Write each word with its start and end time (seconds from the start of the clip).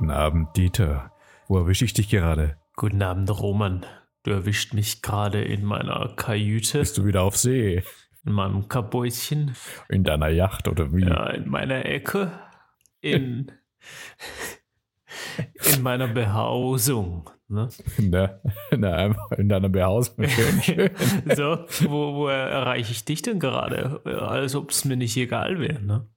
Guten 0.00 0.12
Abend, 0.12 0.56
Dieter. 0.56 1.12
Wo 1.46 1.58
erwische 1.58 1.84
ich 1.84 1.92
dich 1.92 2.08
gerade? 2.08 2.56
Guten 2.74 3.02
Abend, 3.02 3.28
Roman. 3.38 3.84
Du 4.22 4.30
erwischt 4.30 4.72
mich 4.72 5.02
gerade 5.02 5.42
in 5.44 5.62
meiner 5.62 6.14
Kajüte, 6.16 6.78
Bist 6.78 6.96
du 6.96 7.04
wieder 7.04 7.20
auf 7.22 7.36
See? 7.36 7.82
in 8.24 8.32
meinem 8.32 8.66
Kabäuschen, 8.66 9.54
In 9.90 10.02
deiner 10.02 10.28
Yacht 10.28 10.68
oder 10.68 10.90
wie? 10.94 11.02
ja, 11.04 11.26
in 11.28 11.50
meiner 11.50 11.84
Ecke, 11.84 12.32
in, 13.02 13.52
in 15.74 15.82
meiner 15.82 16.08
Behausung. 16.08 17.28
Ne? 17.48 17.68
In, 17.98 18.10
der, 18.10 18.40
in, 18.70 18.80
der, 18.80 19.14
in 19.36 19.50
deiner 19.50 19.68
Behausung. 19.68 20.24
So, 21.36 21.66
wo, 21.90 22.14
wo 22.14 22.28
erreiche 22.28 22.92
ich 22.92 23.04
dich 23.04 23.20
denn 23.20 23.38
gerade? 23.38 24.00
Als 24.06 24.54
ob 24.54 24.70
es 24.70 24.86
mir 24.86 24.96
nicht 24.96 25.18
egal 25.18 25.60
wäre. 25.60 25.82
Ne? 25.82 26.08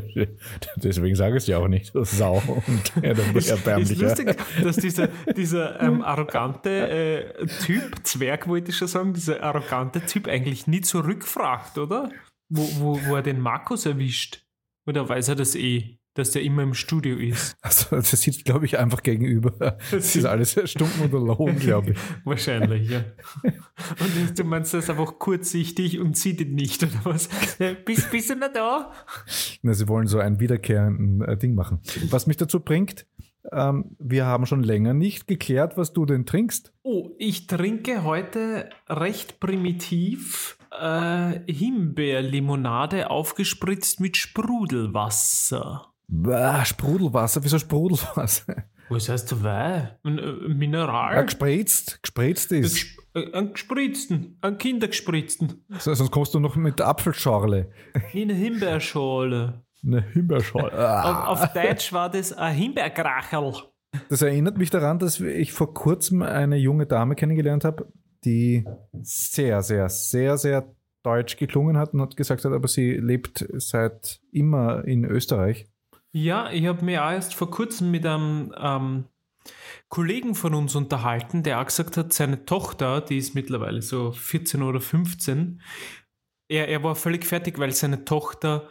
Deswegen 0.76 1.14
sage 1.14 1.36
ich 1.36 1.42
es 1.44 1.46
ja 1.46 1.58
auch 1.58 1.68
nicht, 1.68 1.92
Sau 1.94 2.42
und 2.46 2.94
bist 2.94 2.94
du 3.34 3.38
Ist 3.38 3.50
erbärmlicher. 3.50 4.02
lustig, 4.02 4.36
dass 4.62 4.76
dieser, 4.76 5.08
dieser 5.36 5.80
ähm, 5.80 6.02
arrogante 6.02 6.70
äh, 6.70 7.46
Typ, 7.64 8.04
Zwerg 8.04 8.48
wollte 8.48 8.70
ich 8.70 8.76
schon 8.76 8.88
sagen, 8.88 9.14
dieser 9.14 9.42
arrogante 9.42 10.00
Typ 10.06 10.28
eigentlich 10.28 10.66
nie 10.66 10.80
zurückfragt, 10.80 11.78
oder? 11.78 12.10
Wo, 12.48 12.62
wo, 12.78 13.00
wo 13.06 13.16
er 13.16 13.22
den 13.22 13.40
Markus 13.40 13.86
erwischt. 13.86 14.44
Oder 14.86 15.08
weiß 15.08 15.28
er 15.28 15.34
das 15.36 15.54
eh, 15.54 15.98
dass 16.14 16.30
der 16.30 16.42
immer 16.42 16.62
im 16.62 16.74
Studio 16.74 17.16
ist? 17.16 17.56
Also, 17.64 17.96
das 17.96 18.10
sitzt, 18.10 18.44
glaube 18.44 18.66
ich, 18.66 18.78
einfach 18.78 19.02
gegenüber. 19.02 19.52
Das 19.90 20.14
ist 20.14 20.24
alles 20.24 20.58
stumpf 20.64 21.00
und 21.00 21.12
erlogen, 21.12 21.58
glaube 21.58 21.92
ich. 21.92 21.98
Wahrscheinlich, 22.24 22.90
ja. 22.90 23.04
Und 23.42 24.38
du 24.38 24.44
meinst, 24.44 24.74
das 24.74 24.84
ist 24.84 24.90
einfach 24.90 25.18
kurzsichtig 25.18 25.98
und 25.98 26.16
sieht 26.16 26.40
ihn 26.40 26.54
nicht, 26.54 26.82
oder 26.82 27.00
was? 27.04 27.28
Bist, 27.84 28.10
bist 28.10 28.30
du 28.30 28.36
noch 28.36 28.52
da? 28.52 28.92
Na, 29.62 29.74
sie 29.74 29.88
wollen 29.88 30.06
so 30.06 30.18
ein 30.18 30.40
wiederkehrenden 30.40 31.22
äh, 31.22 31.36
Ding 31.36 31.54
machen. 31.54 31.80
Was 32.10 32.26
mich 32.26 32.36
dazu 32.36 32.60
bringt, 32.60 33.06
ähm, 33.52 33.96
wir 33.98 34.26
haben 34.26 34.46
schon 34.46 34.62
länger 34.62 34.94
nicht 34.94 35.26
geklärt, 35.26 35.76
was 35.76 35.92
du 35.92 36.06
denn 36.06 36.26
trinkst. 36.26 36.72
Oh, 36.82 37.10
ich 37.18 37.46
trinke 37.46 38.04
heute 38.04 38.70
recht 38.88 39.40
primitiv 39.40 40.58
äh, 40.70 41.40
Himbeerlimonade 41.50 43.10
aufgespritzt 43.10 44.00
mit 44.00 44.16
Sprudelwasser. 44.16 45.93
Bah, 46.08 46.64
Sprudelwasser, 46.64 47.42
wieso 47.42 47.58
Sprudelwasser? 47.58 48.64
Was 48.90 49.08
heißt? 49.08 49.32
Ein 49.32 50.18
äh, 50.18 50.22
Ja, 50.26 50.48
Mineral? 50.48 51.24
gespritzt, 51.24 52.02
gespritzt 52.02 52.52
Ein 52.52 52.62
ist. 52.62 52.76
gesp- 52.76 52.98
äh, 53.14 53.32
Ein 53.32 53.52
gespritzten, 53.54 54.36
ein 54.42 54.58
kindergespritzten. 54.58 55.64
So, 55.78 55.94
sonst 55.94 56.10
kommst 56.10 56.34
du 56.34 56.40
noch 56.40 56.56
mit 56.56 56.80
Apfelschorle. 56.80 57.70
In 58.12 58.30
eine 58.30 58.34
Himbeerschale. 58.38 59.62
Eine 59.86 60.00
Himbeerschorle. 60.12 60.72
Ah. 60.72 61.24
Auf, 61.28 61.42
auf 61.42 61.52
Deutsch 61.52 61.92
war 61.92 62.10
das 62.10 62.32
ein 62.32 62.54
Himbeergracherl. 62.54 63.52
Das 64.08 64.22
erinnert 64.22 64.56
mich 64.56 64.70
daran, 64.70 64.98
dass 64.98 65.20
ich 65.20 65.52
vor 65.52 65.74
kurzem 65.74 66.22
eine 66.22 66.56
junge 66.56 66.86
Dame 66.86 67.14
kennengelernt 67.14 67.64
habe, 67.64 67.92
die 68.24 68.64
sehr, 69.02 69.60
sehr, 69.62 69.88
sehr, 69.90 70.38
sehr 70.38 70.74
deutsch 71.02 71.36
geklungen 71.36 71.76
hat 71.76 71.92
und 71.92 72.00
hat 72.00 72.16
gesagt 72.16 72.44
hat, 72.46 72.52
aber 72.52 72.66
sie 72.66 72.92
lebt 72.94 73.46
seit 73.58 74.20
immer 74.32 74.84
in 74.86 75.04
Österreich. 75.04 75.66
Ja, 76.16 76.48
ich 76.52 76.66
habe 76.66 76.84
mich 76.84 76.96
auch 76.96 77.10
erst 77.10 77.34
vor 77.34 77.50
kurzem 77.50 77.90
mit 77.90 78.06
einem 78.06 78.54
ähm, 78.56 79.04
Kollegen 79.88 80.36
von 80.36 80.54
uns 80.54 80.76
unterhalten, 80.76 81.42
der 81.42 81.60
auch 81.60 81.66
gesagt 81.66 81.96
hat, 81.96 82.12
seine 82.12 82.44
Tochter, 82.44 83.00
die 83.00 83.18
ist 83.18 83.34
mittlerweile 83.34 83.82
so 83.82 84.12
14 84.12 84.62
oder 84.62 84.80
15, 84.80 85.60
er, 86.48 86.68
er 86.68 86.84
war 86.84 86.94
völlig 86.94 87.26
fertig, 87.26 87.58
weil 87.58 87.72
seine 87.72 88.04
Tochter 88.04 88.68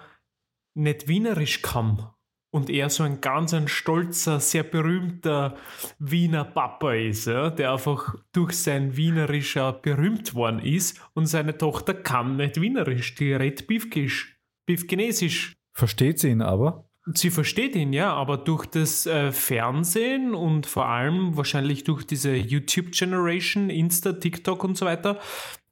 nicht 0.73 1.09
Wienerisch 1.09 1.61
kann. 1.61 2.09
Und 2.49 2.69
er 2.69 2.89
so 2.89 3.03
ein 3.03 3.19
ganz 3.19 3.53
ein 3.53 3.67
stolzer, 3.67 4.39
sehr 4.39 4.63
berühmter 4.63 5.57
Wiener 5.99 6.45
Papa 6.45 6.93
ist, 6.93 7.25
ja, 7.25 7.49
der 7.49 7.73
einfach 7.73 8.15
durch 8.31 8.53
sein 8.53 8.95
Wienerischer 8.95 9.73
berühmt 9.73 10.33
worden 10.33 10.59
ist. 10.59 11.01
Und 11.13 11.25
seine 11.25 11.57
Tochter 11.57 11.93
kann 11.93 12.37
nicht 12.37 12.61
Wienerisch, 12.61 13.15
die 13.15 13.33
redet 13.33 13.67
Biefkisch, 13.67 14.39
Biefchinesisch. 14.65 15.53
Versteht 15.75 16.19
sie 16.19 16.29
ihn 16.29 16.41
aber? 16.41 16.87
Sie 17.13 17.31
versteht 17.31 17.75
ihn, 17.75 17.91
ja, 17.91 18.13
aber 18.13 18.37
durch 18.37 18.65
das 18.65 19.05
äh, 19.05 19.33
Fernsehen 19.33 20.33
und 20.33 20.65
vor 20.65 20.87
allem 20.87 21.35
wahrscheinlich 21.35 21.83
durch 21.83 22.05
diese 22.05 22.33
YouTube-Generation, 22.33 23.69
Insta, 23.69 24.13
TikTok 24.13 24.63
und 24.63 24.77
so 24.77 24.85
weiter, 24.85 25.19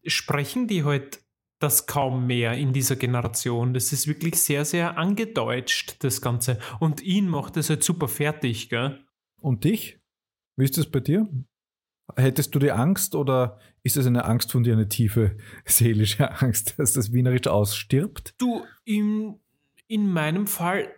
sprechen 0.05 0.67
die 0.67 0.83
halt 0.83 1.21
das 1.61 1.85
kaum 1.85 2.27
mehr 2.27 2.53
in 2.53 2.73
dieser 2.73 2.95
Generation. 2.95 3.73
Das 3.73 3.93
ist 3.93 4.07
wirklich 4.07 4.41
sehr, 4.41 4.65
sehr 4.65 4.97
angedeutscht, 4.97 6.03
das 6.03 6.21
Ganze. 6.21 6.59
Und 6.79 7.01
ihn 7.01 7.29
macht 7.29 7.55
das 7.55 7.69
halt 7.69 7.83
super 7.83 8.07
fertig, 8.07 8.69
gell? 8.69 8.99
Und 9.39 9.63
dich? 9.63 9.99
Wie 10.57 10.65
ist 10.65 10.77
das 10.77 10.87
bei 10.87 10.99
dir? 10.99 11.29
Hättest 12.15 12.53
du 12.53 12.59
die 12.59 12.71
Angst 12.71 13.15
oder 13.15 13.59
ist 13.83 13.95
es 13.95 14.05
eine 14.05 14.25
Angst 14.25 14.51
von 14.51 14.63
dir, 14.63 14.73
eine 14.73 14.89
tiefe 14.89 15.37
seelische 15.65 16.41
Angst, 16.41 16.77
dass 16.77 16.93
das 16.93 17.13
Wienerisch 17.13 17.47
ausstirbt? 17.47 18.33
Du, 18.37 18.63
in, 18.83 19.39
in 19.87 20.11
meinem 20.11 20.47
Fall, 20.47 20.89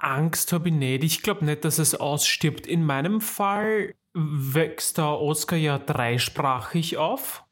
Angst 0.00 0.52
habe 0.52 0.68
ich 0.68 0.74
nicht. 0.74 1.04
Ich 1.04 1.22
glaube 1.22 1.44
nicht, 1.44 1.64
dass 1.64 1.78
es 1.78 1.94
ausstirbt. 1.94 2.66
In 2.66 2.84
meinem 2.84 3.20
Fall 3.20 3.94
wächst 4.14 4.98
der 4.98 5.18
Oscar 5.20 5.56
ja 5.56 5.78
dreisprachig 5.78 6.96
auf. 6.96 7.44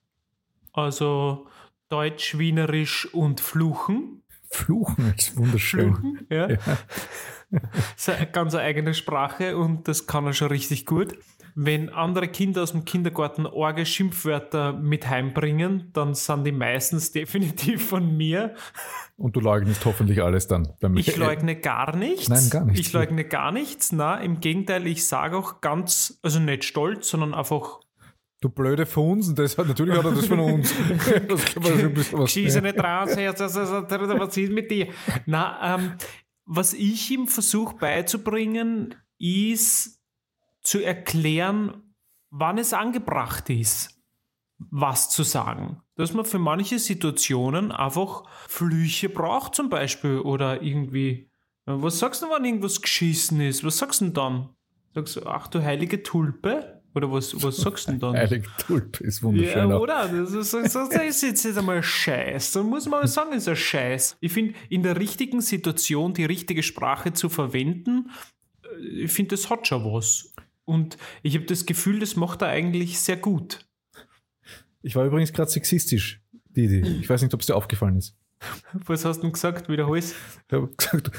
Also 0.73 1.47
Deutsch, 1.89 2.39
Wienerisch 2.39 3.13
und 3.15 3.41
Fluchen. 3.41 4.23
Fluchen 4.51 5.15
ist 5.17 5.37
wunderschön. 5.37 5.95
Fluchen, 5.95 6.27
ja. 6.31 6.51
Ja. 6.51 6.59
Seine 7.97 8.27
ganz 8.27 8.55
eigene 8.55 8.95
Sprache 8.95 9.57
und 9.57 9.89
das 9.89 10.07
kann 10.07 10.27
er 10.27 10.33
schon 10.33 10.49
richtig 10.49 10.87
gut. 10.87 11.19
Wenn 11.59 11.89
andere 11.89 12.29
Kinder 12.29 12.63
aus 12.63 12.73
dem 12.73 12.85
Kindergarten 12.85 13.47
arge 13.47 13.87
Schimpfwörter 13.87 14.75
mit 14.75 15.09
heimbringen, 15.09 15.89
dann 15.95 16.13
sind 16.13 16.45
die 16.45 16.53
meistens 16.53 17.13
definitiv 17.13 17.89
von 17.89 18.15
mir. 18.15 18.55
Und 19.17 19.37
du 19.37 19.41
leugnest 19.41 19.83
hoffentlich 19.87 20.23
alles 20.23 20.47
dann. 20.49 20.75
Beim 20.83 20.95
Ich 20.99 21.17
leugne 21.17 21.57
gar 21.57 21.97
nichts. 21.97 22.29
Nein, 22.29 22.51
gar 22.51 22.67
nichts. 22.67 22.81
Ich 22.81 22.93
leugne 22.93 23.25
gar 23.25 23.53
nichts. 23.53 23.91
Na, 23.91 24.17
im 24.19 24.41
Gegenteil, 24.41 24.87
ich 24.87 25.07
sage 25.07 25.39
auch 25.39 25.63
ganz, 25.63 26.19
also 26.23 26.41
nicht 26.41 26.65
stolz, 26.65 27.09
sondern 27.09 27.33
einfach 27.33 27.81
Du 28.43 28.51
blöde 28.51 28.85
Funsen, 28.85 29.35
das 29.35 29.57
hat, 29.57 29.67
natürlich 29.67 29.97
hat 29.97 30.05
er 30.05 30.13
das 30.13 30.27
von 30.27 30.41
uns. 30.41 30.75
das 31.29 31.55
kann 31.55 31.63
man 31.63 31.73
schon 31.73 31.81
ein 31.81 31.95
bisschen 31.95 32.19
was. 32.19 32.31
schieße 32.33 32.61
nicht 32.61 32.79
raus, 32.79 33.17
was 33.17 34.37
ist 34.37 34.53
mit 34.53 34.71
dir? 34.71 34.89
Na, 35.25 35.77
ähm, 35.77 35.93
was 36.45 36.75
ich 36.75 37.11
ihm 37.11 37.29
versuche 37.29 37.77
beizubringen, 37.77 38.95
ist 39.19 39.96
zu 40.67 40.83
erklären, 40.83 41.95
wann 42.31 42.59
es 42.59 42.73
angebracht 42.73 43.49
ist, 43.51 44.03
was 44.59 45.11
zu 45.11 45.23
sagen. 45.23 45.81
Dass 45.95 46.13
man 46.13 46.25
für 46.25 46.39
manche 46.39 46.79
Situationen 46.79 47.73
einfach 47.73 48.25
Flüche 48.49 49.09
braucht 49.09 49.55
zum 49.55 49.71
Beispiel 49.71 50.19
oder 50.19 50.63
irgendwie, 50.63 51.31
äh, 51.67 51.73
was 51.73 51.99
sagst 51.99 52.23
du, 52.23 52.27
wenn 52.27 52.45
irgendwas 52.45 52.83
geschissen 52.83 53.41
ist? 53.41 53.65
Was 53.65 53.79
sagst 53.79 54.01
du 54.01 54.07
denn 54.07 54.15
dann? 54.15 54.49
Sagst 54.95 55.17
du, 55.17 55.27
ach 55.27 55.49
du 55.49 55.63
heilige 55.63 56.03
Tulpe? 56.03 56.83
Oder 56.95 57.13
was, 57.13 57.43
was 57.43 57.59
sagst 57.59 57.87
du 57.87 57.93
denn 57.93 58.01
dann? 58.01 58.17
Heilig 58.17 58.47
Tulp 58.57 59.01
ist 59.03 59.23
wunderschön. 59.23 59.69
Ja, 59.69 59.77
oder? 59.77 60.09
Das 60.09 60.33
ist, 60.33 60.55
das 60.55 60.75
ist, 60.75 61.23
jetzt 61.23 61.45
nicht 61.45 61.59
einmal 61.59 61.83
Scheiß. 61.83 62.53
Dann 62.53 62.71
muss 62.71 62.87
man 62.87 63.01
mal 63.01 63.07
sagen, 63.07 63.35
ist 63.35 63.47
ein 63.49 63.55
Scheiß. 63.55 64.17
Ich 64.21 64.33
finde, 64.33 64.55
in 64.71 64.83
der 64.83 64.99
richtigen 64.99 65.43
Situation 65.43 66.15
die 66.15 66.25
richtige 66.25 66.63
Sprache 66.63 67.13
zu 67.13 67.29
verwenden, 67.29 68.11
äh, 68.65 69.03
ich 69.03 69.13
finde, 69.13 69.37
das 69.37 69.51
hat 69.51 69.67
schon 69.67 69.85
was. 69.85 70.33
Und 70.67 70.99
ich 71.23 71.35
habe 71.35 71.47
das 71.47 71.65
Gefühl, 71.65 72.01
das 72.01 72.17
macht 72.17 72.43
er 72.43 72.49
eigentlich 72.49 73.01
sehr 73.01 73.17
gut. 73.17 73.67
Ich 74.83 74.95
war 74.95 75.07
übrigens 75.07 75.33
gerade 75.33 75.51
sexistisch, 75.51 76.23
Didi. 76.51 76.81
Ich 77.01 77.09
weiß 77.09 77.23
nicht, 77.23 77.33
ob 77.33 77.41
es 77.41 77.47
dir 77.47 77.57
aufgefallen 77.57 77.97
ist. 77.97 78.17
Was 78.73 79.05
hast 79.05 79.19
du 79.19 79.23
denn 79.23 79.33
gesagt? 79.33 79.69
Wiederhol's. 79.69 80.15
Ich 80.47 80.53
habe 80.53 80.69
gesagt, 80.77 81.11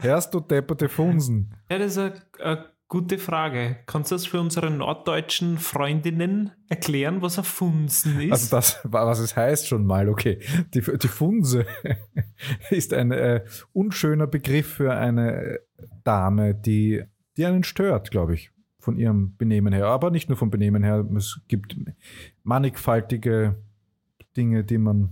hörst 0.00 0.34
du 0.34 0.40
depperte 0.40 0.88
Funsen? 0.88 1.54
Ja, 1.70 1.78
das 1.78 1.92
ist 1.92 1.98
eine, 1.98 2.14
eine 2.40 2.64
gute 2.88 3.18
Frage. 3.18 3.76
Kannst 3.86 4.10
du 4.10 4.14
das 4.14 4.26
für 4.26 4.40
unsere 4.40 4.70
norddeutschen 4.70 5.58
Freundinnen 5.58 6.52
erklären, 6.68 7.22
was 7.22 7.38
ein 7.38 7.44
Funsen 7.44 8.20
ist? 8.20 8.32
Also 8.32 8.56
das, 8.56 8.80
was 8.84 9.18
es 9.18 9.36
heißt 9.36 9.68
schon 9.68 9.84
mal, 9.84 10.08
okay. 10.08 10.40
Die, 10.74 10.80
die 10.80 11.08
Funse 11.08 11.66
ist 12.70 12.92
ein 12.92 13.12
äh, 13.12 13.44
unschöner 13.72 14.26
Begriff 14.26 14.74
für 14.74 14.94
eine 14.94 15.60
Dame, 16.04 16.54
die, 16.54 17.02
die 17.36 17.46
einen 17.46 17.64
stört, 17.64 18.10
glaube 18.10 18.34
ich, 18.34 18.50
von 18.84 18.98
ihrem 18.98 19.36
Benehmen 19.36 19.72
her. 19.72 19.86
Aber 19.86 20.10
nicht 20.10 20.28
nur 20.28 20.36
vom 20.36 20.50
Benehmen 20.50 20.82
her. 20.84 21.04
Es 21.16 21.40
gibt 21.48 21.76
mannigfaltige 22.42 23.56
Dinge, 24.36 24.64
die 24.64 24.78
man. 24.78 25.10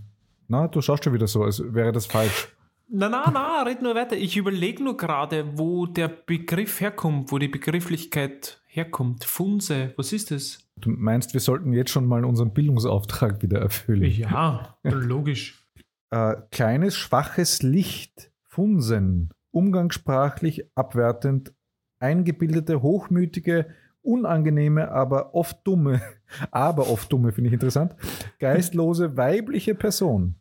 Na, 0.49 0.69
du 0.69 0.81
schaust 0.81 1.05
schon 1.05 1.15
wieder 1.15 1.27
so, 1.27 1.43
als 1.43 1.63
wäre 1.75 1.93
das 1.93 2.07
falsch. 2.07 2.49
Na, 2.89 3.09
na, 3.09 3.31
na, 3.31 3.63
red 3.63 3.81
nur 3.81 3.95
weiter. 3.95 4.17
Ich 4.17 4.37
überlege 4.37 4.85
nur 4.85 4.97
gerade, 4.99 5.57
wo 5.59 5.87
der 5.87 6.09
Begriff 6.09 6.81
herkommt, 6.81 7.33
wo 7.33 7.39
die 7.39 7.49
Begrifflichkeit 7.49 8.61
herkommt. 8.67 9.25
Funse, 9.25 9.95
was 9.97 10.13
ist 10.13 10.31
das? 10.31 10.59
Du 10.77 10.91
meinst, 10.91 11.33
wir 11.33 11.41
sollten 11.41 11.73
jetzt 11.73 11.91
schon 11.91 12.07
mal 12.07 12.25
unseren 12.25 12.53
Bildungsauftrag 12.53 13.41
wieder 13.43 13.61
erfüllen? 13.61 14.11
Ja, 14.11 14.77
logisch. 14.85 15.67
äh, 16.11 16.35
kleines, 16.51 16.97
schwaches 16.97 17.63
Licht, 17.63 18.31
Funsen, 18.43 19.31
umgangssprachlich 19.53 20.67
abwertend, 20.75 21.55
eingebildete, 22.03 22.83
hochmütige, 22.83 23.67
unangenehme, 24.03 24.91
aber 24.91 25.35
oft 25.35 25.67
dumme, 25.67 26.03
aber 26.51 26.91
oft 26.91 27.11
dumme, 27.13 27.33
finde 27.33 27.49
ich 27.49 27.55
interessant, 27.55 27.95
geistlose 28.39 29.17
weibliche 29.17 29.75
Person. 29.75 30.37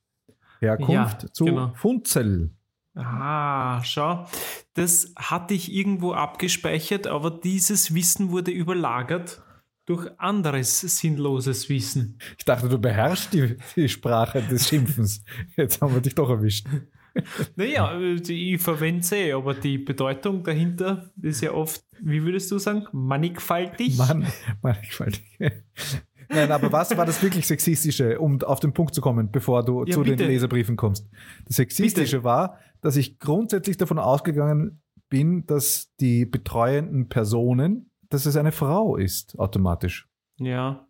Herkunft 0.59 1.23
Ja, 1.23 1.33
zu 1.33 1.45
genau. 1.45 1.71
Funzel. 1.75 2.51
Ah, 2.95 3.81
schau. 3.83 4.27
Das 4.73 5.13
hatte 5.17 5.53
ich 5.53 5.73
irgendwo 5.73 6.13
abgespeichert, 6.13 7.07
aber 7.07 7.31
dieses 7.31 7.93
Wissen 7.93 8.31
wurde 8.31 8.51
überlagert 8.51 9.41
durch 9.85 10.07
anderes 10.19 10.81
sinnloses 10.81 11.67
Wissen. 11.69 12.19
Ich 12.37 12.45
dachte, 12.45 12.69
du 12.69 12.77
beherrschst 12.77 13.33
die, 13.33 13.57
die 13.75 13.89
Sprache 13.89 14.41
des 14.41 14.67
Schimpfens. 14.67 15.23
Jetzt 15.55 15.81
haben 15.81 15.93
wir 15.93 16.01
dich 16.01 16.15
doch 16.15 16.29
erwischt. 16.29 16.67
Naja, 17.55 17.97
die- 18.19 18.53
ich 18.55 18.61
verwende 18.61 19.03
sie, 19.03 19.33
aber 19.33 19.53
die 19.53 19.77
Bedeutung 19.77 20.43
dahinter 20.43 21.11
ist 21.21 21.41
ja 21.41 21.51
oft, 21.51 21.83
wie 22.01 22.23
würdest 22.23 22.49
du 22.51 22.57
sagen, 22.59 22.85
mannigfaltig? 22.91 23.97
Mann, 23.97 24.25
mannigfaltig. 24.61 25.23
Nein, 26.29 26.49
aber 26.51 26.71
was 26.71 26.95
war 26.95 27.05
das 27.05 27.21
wirklich 27.21 27.45
Sexistische, 27.45 28.17
um 28.19 28.41
auf 28.43 28.61
den 28.61 28.71
Punkt 28.73 28.95
zu 28.95 29.01
kommen, 29.01 29.31
bevor 29.31 29.65
du 29.65 29.83
Ja, 29.83 29.93
zu 29.93 30.01
bitte. 30.01 30.15
den 30.15 30.27
Leserbriefen 30.29 30.77
kommst? 30.77 31.09
Das 31.45 31.57
Sexistische 31.57 32.23
war, 32.23 32.57
dass 32.79 32.95
ich 32.95 33.19
grundsätzlich 33.19 33.75
davon 33.75 33.99
ausgegangen 33.99 34.81
bin, 35.09 35.45
dass 35.45 35.93
die 35.99 36.25
betreuenden 36.25 37.09
Personen, 37.09 37.89
dass 38.09 38.25
es 38.25 38.37
eine 38.37 38.53
Frau 38.53 38.95
ist, 38.95 39.37
automatisch. 39.37 40.07
Ja. 40.37 40.87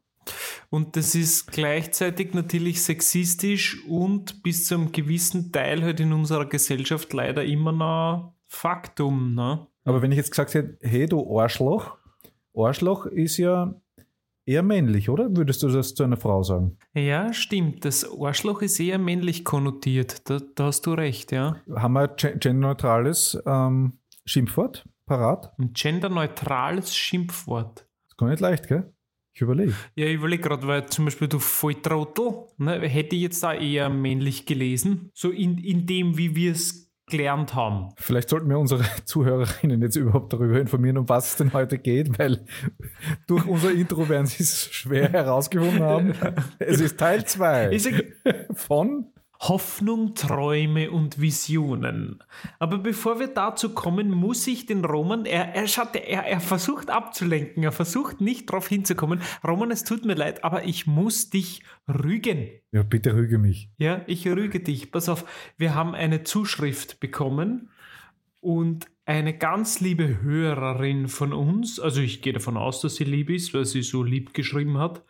Und 0.69 0.95
das 0.95 1.15
ist 1.15 1.51
gleichzeitig 1.51 2.33
natürlich 2.33 2.81
sexistisch 2.83 3.83
und 3.85 4.44
bis 4.44 4.65
zu 4.65 4.75
einem 4.75 4.91
gewissen 4.91 5.51
Teil 5.51 5.83
halt 5.83 6.00
in 6.00 6.13
unserer 6.13 6.45
Gesellschaft 6.45 7.12
leider 7.13 7.44
immer 7.44 7.71
noch 7.71 8.33
Faktum. 8.47 9.35
Ne? 9.35 9.68
Aber 9.83 10.01
wenn 10.01 10.12
ich 10.12 10.18
jetzt 10.18 10.31
gesagt 10.31 10.53
hätte, 10.53 10.77
hey 10.81 11.07
du 11.07 11.39
Arschloch, 11.39 11.97
Arschloch 12.56 13.06
ist 13.06 13.38
ja 13.38 13.73
eher 14.45 14.63
männlich, 14.63 15.09
oder? 15.09 15.35
Würdest 15.35 15.63
du 15.63 15.69
das 15.69 15.94
zu 15.94 16.03
einer 16.03 16.18
Frau 16.18 16.44
sagen? 16.44 16.77
Ja, 16.94 17.31
stimmt. 17.33 17.85
Das 17.85 18.06
Arschloch 18.19 18.62
ist 18.62 18.79
eher 18.79 18.97
männlich 18.97 19.45
konnotiert. 19.45 20.29
Da, 20.29 20.39
da 20.56 20.65
hast 20.65 20.85
du 20.85 20.94
recht, 20.94 21.31
ja. 21.31 21.57
Haben 21.73 21.94
wir 21.94 22.07
gen- 22.09 22.39
genderneutrales 22.39 23.41
ähm, 23.45 23.94
Schimpfwort 24.25 24.85
parat? 25.06 25.53
Ein 25.57 25.73
genderneutrales 25.73 26.95
Schimpfwort. 26.95 27.88
Ist 28.07 28.18
gar 28.18 28.29
nicht 28.29 28.39
leicht, 28.39 28.68
gell? 28.68 28.94
Ich 29.33 29.42
überlege. 29.42 29.74
Ja, 29.95 30.07
ich 30.07 30.16
überlege 30.16 30.44
gerade, 30.44 30.68
weil 30.68 30.86
zum 30.88 31.06
Beispiel 31.06 31.28
du 31.28 31.39
Volltrottel, 31.39 32.48
ne, 32.57 32.81
hätte 32.81 33.16
ich 33.16 33.22
jetzt 33.22 33.42
da 33.44 33.54
eher 33.54 33.89
männlich 33.89 34.45
gelesen. 34.45 35.10
So 35.13 35.30
in, 35.30 35.57
in 35.57 35.86
dem, 35.86 36.18
wie 36.18 36.36
wir 36.36 36.51
es 36.51 36.92
gelernt 37.12 37.54
haben. 37.54 37.89
Vielleicht 37.98 38.30
sollten 38.30 38.50
wir 38.50 38.57
unsere 38.57 38.83
Zuhörerinnen 39.06 39.81
jetzt 39.81 39.95
überhaupt 39.98 40.33
darüber 40.33 40.60
informieren, 40.60 40.98
um 40.98 41.10
was 41.10 41.31
es 41.31 41.36
denn 41.36 41.54
heute 41.54 41.78
geht, 41.78 42.18
weil 42.18 42.45
durch 43.28 43.45
unser 43.45 43.72
Intro 43.72 44.10
werden 44.10 44.25
sie 44.25 44.42
es 44.42 44.66
schwer 44.72 45.12
herausgefunden 45.12 45.83
haben. 45.83 46.13
Es 46.60 46.80
ist 46.80 46.98
Teil 46.98 47.25
2 47.25 47.68
Ist 47.68 47.86
ja 47.86 48.00
von 48.54 49.10
Hoffnung, 49.41 50.13
Träume 50.13 50.91
und 50.91 51.19
Visionen. 51.19 52.23
Aber 52.59 52.77
bevor 52.77 53.19
wir 53.19 53.27
dazu 53.27 53.73
kommen, 53.73 54.11
muss 54.11 54.45
ich 54.45 54.67
den 54.67 54.85
Roman, 54.85 55.25
er, 55.25 55.55
er, 55.55 55.67
schaut, 55.67 55.95
er, 55.95 56.25
er 56.25 56.39
versucht 56.39 56.91
abzulenken, 56.91 57.63
er 57.63 57.71
versucht 57.71 58.21
nicht 58.21 58.49
darauf 58.49 58.67
hinzukommen. 58.67 59.21
Roman, 59.43 59.71
es 59.71 59.83
tut 59.83 60.05
mir 60.05 60.13
leid, 60.13 60.43
aber 60.43 60.65
ich 60.65 60.85
muss 60.85 61.31
dich 61.31 61.63
rügen. 61.88 62.49
Ja, 62.71 62.83
bitte 62.83 63.15
rüge 63.15 63.39
mich. 63.39 63.69
Ja, 63.77 64.01
ich 64.05 64.27
rüge 64.27 64.59
dich. 64.59 64.91
Pass 64.91 65.09
auf, 65.09 65.25
wir 65.57 65.73
haben 65.73 65.95
eine 65.95 66.21
Zuschrift 66.21 66.99
bekommen 66.99 67.69
und 68.41 68.85
eine 69.05 69.35
ganz 69.35 69.79
liebe 69.79 70.21
Hörerin 70.21 71.07
von 71.07 71.33
uns, 71.33 71.79
also 71.79 71.99
ich 71.99 72.21
gehe 72.21 72.33
davon 72.33 72.57
aus, 72.57 72.81
dass 72.81 72.95
sie 72.95 73.03
lieb 73.05 73.31
ist, 73.31 73.53
weil 73.55 73.65
sie 73.65 73.81
so 73.81 74.03
lieb 74.03 74.35
geschrieben 74.35 74.77
hat, 74.77 75.03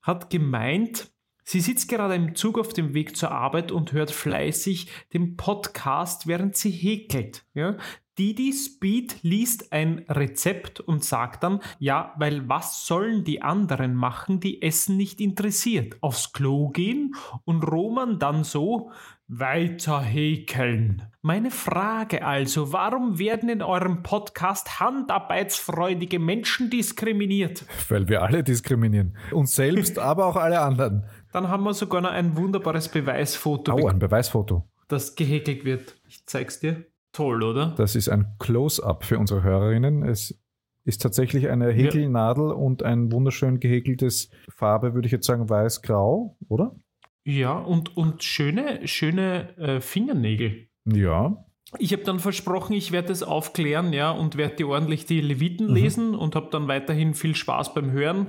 hat 0.00 0.30
gemeint, 0.30 1.10
sie 1.46 1.60
sitzt 1.60 1.88
gerade 1.88 2.14
im 2.14 2.34
Zug 2.34 2.58
auf 2.58 2.74
dem 2.74 2.92
Weg 2.92 3.16
zur 3.16 3.30
Arbeit 3.30 3.72
und 3.72 3.92
hört 3.92 4.10
fleißig 4.10 4.88
den 5.14 5.36
Podcast, 5.36 6.26
während 6.26 6.56
sie 6.56 6.70
häkelt. 6.70 7.46
Ja? 7.54 7.76
Didi 8.18 8.52
Speed 8.54 9.18
liest 9.22 9.72
ein 9.72 10.04
Rezept 10.08 10.80
und 10.80 11.04
sagt 11.04 11.42
dann, 11.42 11.60
ja, 11.78 12.14
weil 12.16 12.48
was 12.48 12.86
sollen 12.86 13.24
die 13.24 13.42
anderen 13.42 13.94
machen, 13.94 14.40
die 14.40 14.62
Essen 14.62 14.96
nicht 14.96 15.20
interessiert? 15.20 15.96
Aufs 16.00 16.32
Klo 16.32 16.70
gehen 16.70 17.14
und 17.44 17.62
Roman 17.62 18.18
dann 18.18 18.42
so 18.42 18.90
weiter 19.28 20.00
häkeln. 20.00 21.02
Meine 21.20 21.50
Frage 21.50 22.24
also, 22.24 22.72
warum 22.72 23.18
werden 23.18 23.48
in 23.48 23.60
eurem 23.60 24.04
Podcast 24.04 24.78
handarbeitsfreudige 24.78 26.20
Menschen 26.20 26.70
diskriminiert? 26.70 27.66
Weil 27.88 28.08
wir 28.08 28.22
alle 28.22 28.44
diskriminieren. 28.44 29.16
Uns 29.32 29.56
selbst, 29.56 29.98
aber 29.98 30.26
auch 30.26 30.36
alle 30.36 30.60
anderen. 30.60 31.04
Dann 31.36 31.48
haben 31.48 31.64
wir 31.64 31.74
sogar 31.74 32.00
noch 32.00 32.12
ein 32.12 32.34
wunderbares 32.34 32.88
Beweisfoto, 32.88 33.74
Oh, 33.74 33.88
ein 33.88 33.98
Beweisfoto. 33.98 34.66
das 34.88 35.16
gehäkelt 35.16 35.66
wird. 35.66 36.00
Ich 36.08 36.24
zeig's 36.24 36.60
dir. 36.60 36.86
Toll, 37.12 37.42
oder? 37.42 37.74
Das 37.76 37.94
ist 37.94 38.08
ein 38.08 38.36
Close-up 38.38 39.04
für 39.04 39.18
unsere 39.18 39.42
Hörerinnen. 39.42 40.02
Es 40.02 40.42
ist 40.86 41.02
tatsächlich 41.02 41.50
eine 41.50 41.70
Häkelnadel 41.70 42.52
und 42.52 42.82
ein 42.82 43.12
wunderschön 43.12 43.60
gehäkeltes 43.60 44.30
Farbe, 44.48 44.94
würde 44.94 45.04
ich 45.04 45.12
jetzt 45.12 45.26
sagen, 45.26 45.50
weiß-grau, 45.50 46.38
oder? 46.48 46.74
Ja, 47.24 47.52
und, 47.58 47.94
und 47.98 48.22
schöne, 48.22 48.88
schöne 48.88 49.54
äh, 49.58 49.80
Fingernägel. 49.82 50.68
Ja. 50.86 51.44
Ich 51.78 51.92
habe 51.92 52.04
dann 52.04 52.18
versprochen, 52.18 52.72
ich 52.72 52.92
werde 52.92 53.12
es 53.12 53.22
aufklären, 53.22 53.92
ja, 53.92 54.10
und 54.10 54.38
werde 54.38 54.56
dir 54.56 54.68
ordentlich 54.68 55.04
die 55.04 55.20
Leviten 55.20 55.68
lesen 55.68 56.14
und 56.14 56.34
habe 56.34 56.48
dann 56.50 56.66
weiterhin 56.66 57.12
viel 57.12 57.34
Spaß 57.34 57.74
beim 57.74 57.90
Hören 57.90 58.28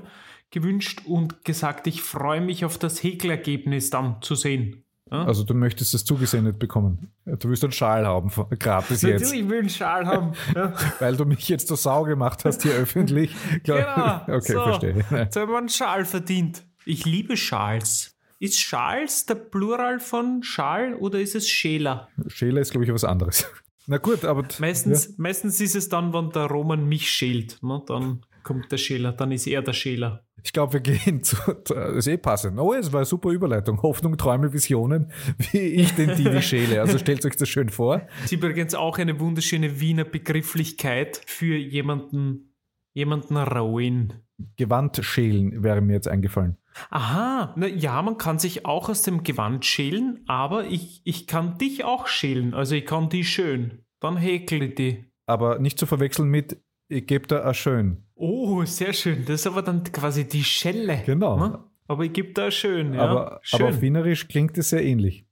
gewünscht 0.51 1.01
und 1.06 1.44
gesagt, 1.46 1.88
ich 1.88 2.01
freue 2.01 2.42
mich 2.42 2.66
auf 2.66 2.77
das 2.77 3.01
Häkelergebnis 3.04 3.89
dann 3.89 4.22
zu 4.22 4.36
sehen. 4.36 4.84
Ja? 5.12 5.24
Also 5.25 5.44
du 5.44 5.54
möchtest 5.54 5.94
das 5.94 6.04
zugesendet 6.06 6.60
bekommen. 6.60 7.12
Du 7.25 7.50
willst 7.50 7.63
einen 7.63 7.72
Schal 7.74 8.06
haben, 8.06 8.30
von- 8.30 8.48
gratis 8.60 9.01
jetzt. 9.04 9.22
Natürlich 9.24 9.48
will 9.50 9.56
ich 9.58 9.60
einen 9.62 9.70
Schal 9.70 10.06
haben. 10.06 10.34
Ja. 10.56 10.74
Weil 11.00 11.16
du 11.16 11.25
mich 11.25 11.48
jetzt 11.50 11.68
zur 11.68 11.77
Sau 11.77 12.04
gemacht 12.04 12.44
hast 12.46 12.63
hier 12.63 12.74
öffentlich. 12.74 13.34
Glaub- 13.63 13.77
Genau. 13.80 14.22
Okay, 14.38 14.54
so. 14.54 14.63
verstehe. 14.63 15.06
Jetzt 15.12 15.36
haben 15.36 15.51
wir 15.51 15.58
einen 15.58 15.70
Schal 15.70 16.06
verdient. 16.06 16.63
Ich 16.86 17.06
liebe 17.06 17.38
Schals. 17.38 18.16
Ist 18.39 18.60
Schals 18.62 19.25
der 19.25 19.36
Plural 19.36 20.00
von 20.00 20.44
Schal 20.44 20.94
oder 20.96 21.20
ist 21.20 21.36
es 21.36 21.50
Schäler? 21.50 22.08
Schäler 22.27 22.62
ist, 22.62 22.72
glaube 22.72 22.86
ich, 22.86 22.94
was 22.94 23.04
anderes. 23.04 23.48
Na 23.88 23.98
gut, 23.98 24.25
aber 24.25 24.46
Meistens, 24.60 25.18
meistens 25.18 25.60
ist 25.62 25.75
es 25.75 25.88
dann, 25.89 26.13
wenn 26.13 26.30
der 26.32 26.46
Roman 26.48 26.86
mich 26.88 27.10
schält. 27.10 27.58
Ne? 27.63 27.82
Dann 27.88 28.25
kommt 28.44 28.70
der 28.72 28.77
Schäler, 28.77 29.13
dann 29.13 29.32
ist 29.32 29.48
er 29.48 29.62
der 29.62 29.72
Schäler. 29.74 30.25
Ich 30.44 30.53
glaube, 30.53 30.74
wir 30.74 30.79
gehen 30.82 31.24
zu, 31.24 31.36
das 31.65 31.96
ist 31.96 32.08
eh 32.08 32.17
passend. 32.17 32.60
Oh, 32.60 32.74
es 32.74 32.91
war 32.91 33.00
eine 33.00 33.06
super 33.06 33.29
Überleitung. 33.29 33.82
Hoffnung, 33.82 34.17
Träume, 34.17 34.53
Visionen, 34.53 35.12
wie 35.51 35.58
ich 35.58 35.94
den 35.96 36.15
Didi 36.15 36.41
schäle. 36.41 36.82
Also 36.82 36.98
stellt 36.98 37.25
euch 37.25 37.36
das 37.36 37.50
schön 37.50 37.70
vor. 37.70 38.00
Das 38.22 38.25
ist 38.25 38.32
übrigens 38.34 38.75
auch 38.75 38.98
eine 38.98 39.20
wunderschöne 39.20 39.79
Wiener 39.79 40.06
Begrifflichkeit 40.06 41.22
für 41.25 41.56
jemanden, 41.56 42.53
jemanden 42.94 43.38
rauen. 43.38 44.13
Gewand 44.56 45.00
schälen 45.01 45.63
wäre 45.63 45.82
mir 45.82 45.94
jetzt 45.94 46.08
eingefallen. 46.08 46.58
Aha, 46.91 47.53
na, 47.58 47.65
ja, 47.65 48.01
man 48.03 48.17
kann 48.17 48.38
sich 48.38 48.65
auch 48.65 48.89
aus 48.89 49.01
dem 49.01 49.24
Gewand 49.24 49.65
schälen, 49.65 50.24
aber 50.27 50.67
ich, 50.67 51.01
ich 51.06 51.25
kann 51.25 51.58
dich 51.58 51.84
auch 51.84 52.06
schälen. 52.06 52.53
Also 52.53 52.75
ich 52.75 52.86
kann 52.86 53.10
die 53.10 53.24
schön. 53.24 53.84
Dann 54.00 54.15
häkle 54.15 54.65
ich 54.65 54.75
die. 54.75 55.06
Aber 55.25 55.58
nicht 55.58 55.79
zu 55.79 55.88
verwechseln 55.88 56.29
mit, 56.29 56.62
ich 56.88 57.08
gebe 57.08 57.27
da 57.27 57.44
ein 57.44 57.53
schön. 57.56 58.06
Oh, 58.17 58.65
sehr 58.65 58.93
schön. 58.93 59.25
Das 59.25 59.41
ist 59.41 59.47
aber 59.47 59.62
dann 59.62 59.83
quasi 59.83 60.27
die 60.27 60.43
Schelle. 60.43 61.03
Genau. 61.05 61.38
Ne? 61.38 61.63
Aber 61.88 62.03
ich 62.03 62.13
gebe 62.13 62.33
da 62.33 62.50
schön, 62.51 62.93
ja. 62.93 63.01
aber, 63.01 63.39
schön. 63.43 63.62
aber 63.62 63.69
auf 63.69 63.81
Wienerisch 63.81 64.27
klingt 64.27 64.57
es 64.57 64.69
sehr 64.69 64.83
ähnlich. 64.83 65.25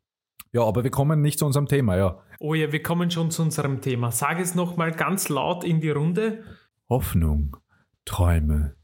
Ja, 0.53 0.63
aber 0.63 0.83
wir 0.83 0.91
kommen 0.91 1.21
nicht 1.21 1.39
zu 1.39 1.45
unserem 1.45 1.67
Thema, 1.67 1.97
ja. 1.97 2.23
oh 2.39 2.53
ja, 2.53 2.71
wir 2.71 2.81
kommen 2.81 3.11
schon 3.11 3.29
zu 3.31 3.41
unserem 3.41 3.81
Thema. 3.81 4.11
Sag 4.11 4.39
es 4.39 4.55
nochmal 4.55 4.91
ganz 4.91 5.27
laut 5.27 5.65
in 5.65 5.81
die 5.81 5.89
Runde. 5.89 6.43
Hoffnung, 6.87 7.57
Träume, 8.05 8.75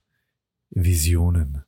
Visionen. 0.70 1.64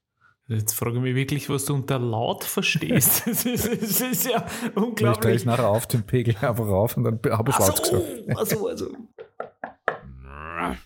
Jetzt 0.47 0.73
frage 0.73 0.97
ich 0.97 1.01
mich 1.01 1.15
wirklich, 1.15 1.49
was 1.49 1.65
du 1.65 1.75
unter 1.75 1.99
laut 1.99 2.43
verstehst. 2.43 3.23
Das 3.27 3.45
ist, 3.45 3.65
das 3.65 4.01
ist 4.01 4.25
ja 4.25 4.45
Ich 4.45 4.73
drehe 4.73 4.85
unglaublich. 4.85 5.35
es 5.35 5.45
nachher 5.45 5.69
auf 5.69 5.87
den 5.87 6.03
Pegel 6.03 6.35
einfach 6.35 6.65
rauf 6.65 6.97
und 6.97 7.05
dann 7.05 7.19
habe 7.31 7.51
ich 7.51 7.57
es 7.57 7.67
laut 7.67 7.81
gesagt. 7.81 8.37
also, 8.37 8.67
also, 8.67 8.67
also. 8.67 8.97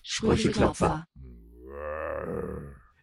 Sprücheklopfer. 0.04 1.07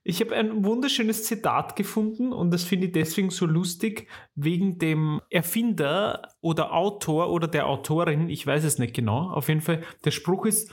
Ich 0.06 0.20
habe 0.20 0.34
ein 0.34 0.64
wunderschönes 0.64 1.24
Zitat 1.24 1.76
gefunden 1.76 2.34
und 2.34 2.50
das 2.50 2.62
finde 2.62 2.88
ich 2.88 2.92
deswegen 2.92 3.30
so 3.30 3.46
lustig, 3.46 4.06
wegen 4.34 4.78
dem 4.78 5.22
Erfinder 5.30 6.28
oder 6.42 6.74
Autor 6.74 7.30
oder 7.30 7.48
der 7.48 7.66
Autorin, 7.66 8.28
ich 8.28 8.46
weiß 8.46 8.64
es 8.64 8.78
nicht 8.78 8.92
genau, 8.92 9.30
auf 9.30 9.48
jeden 9.48 9.62
Fall, 9.62 9.82
der 10.04 10.10
Spruch 10.10 10.44
ist, 10.44 10.70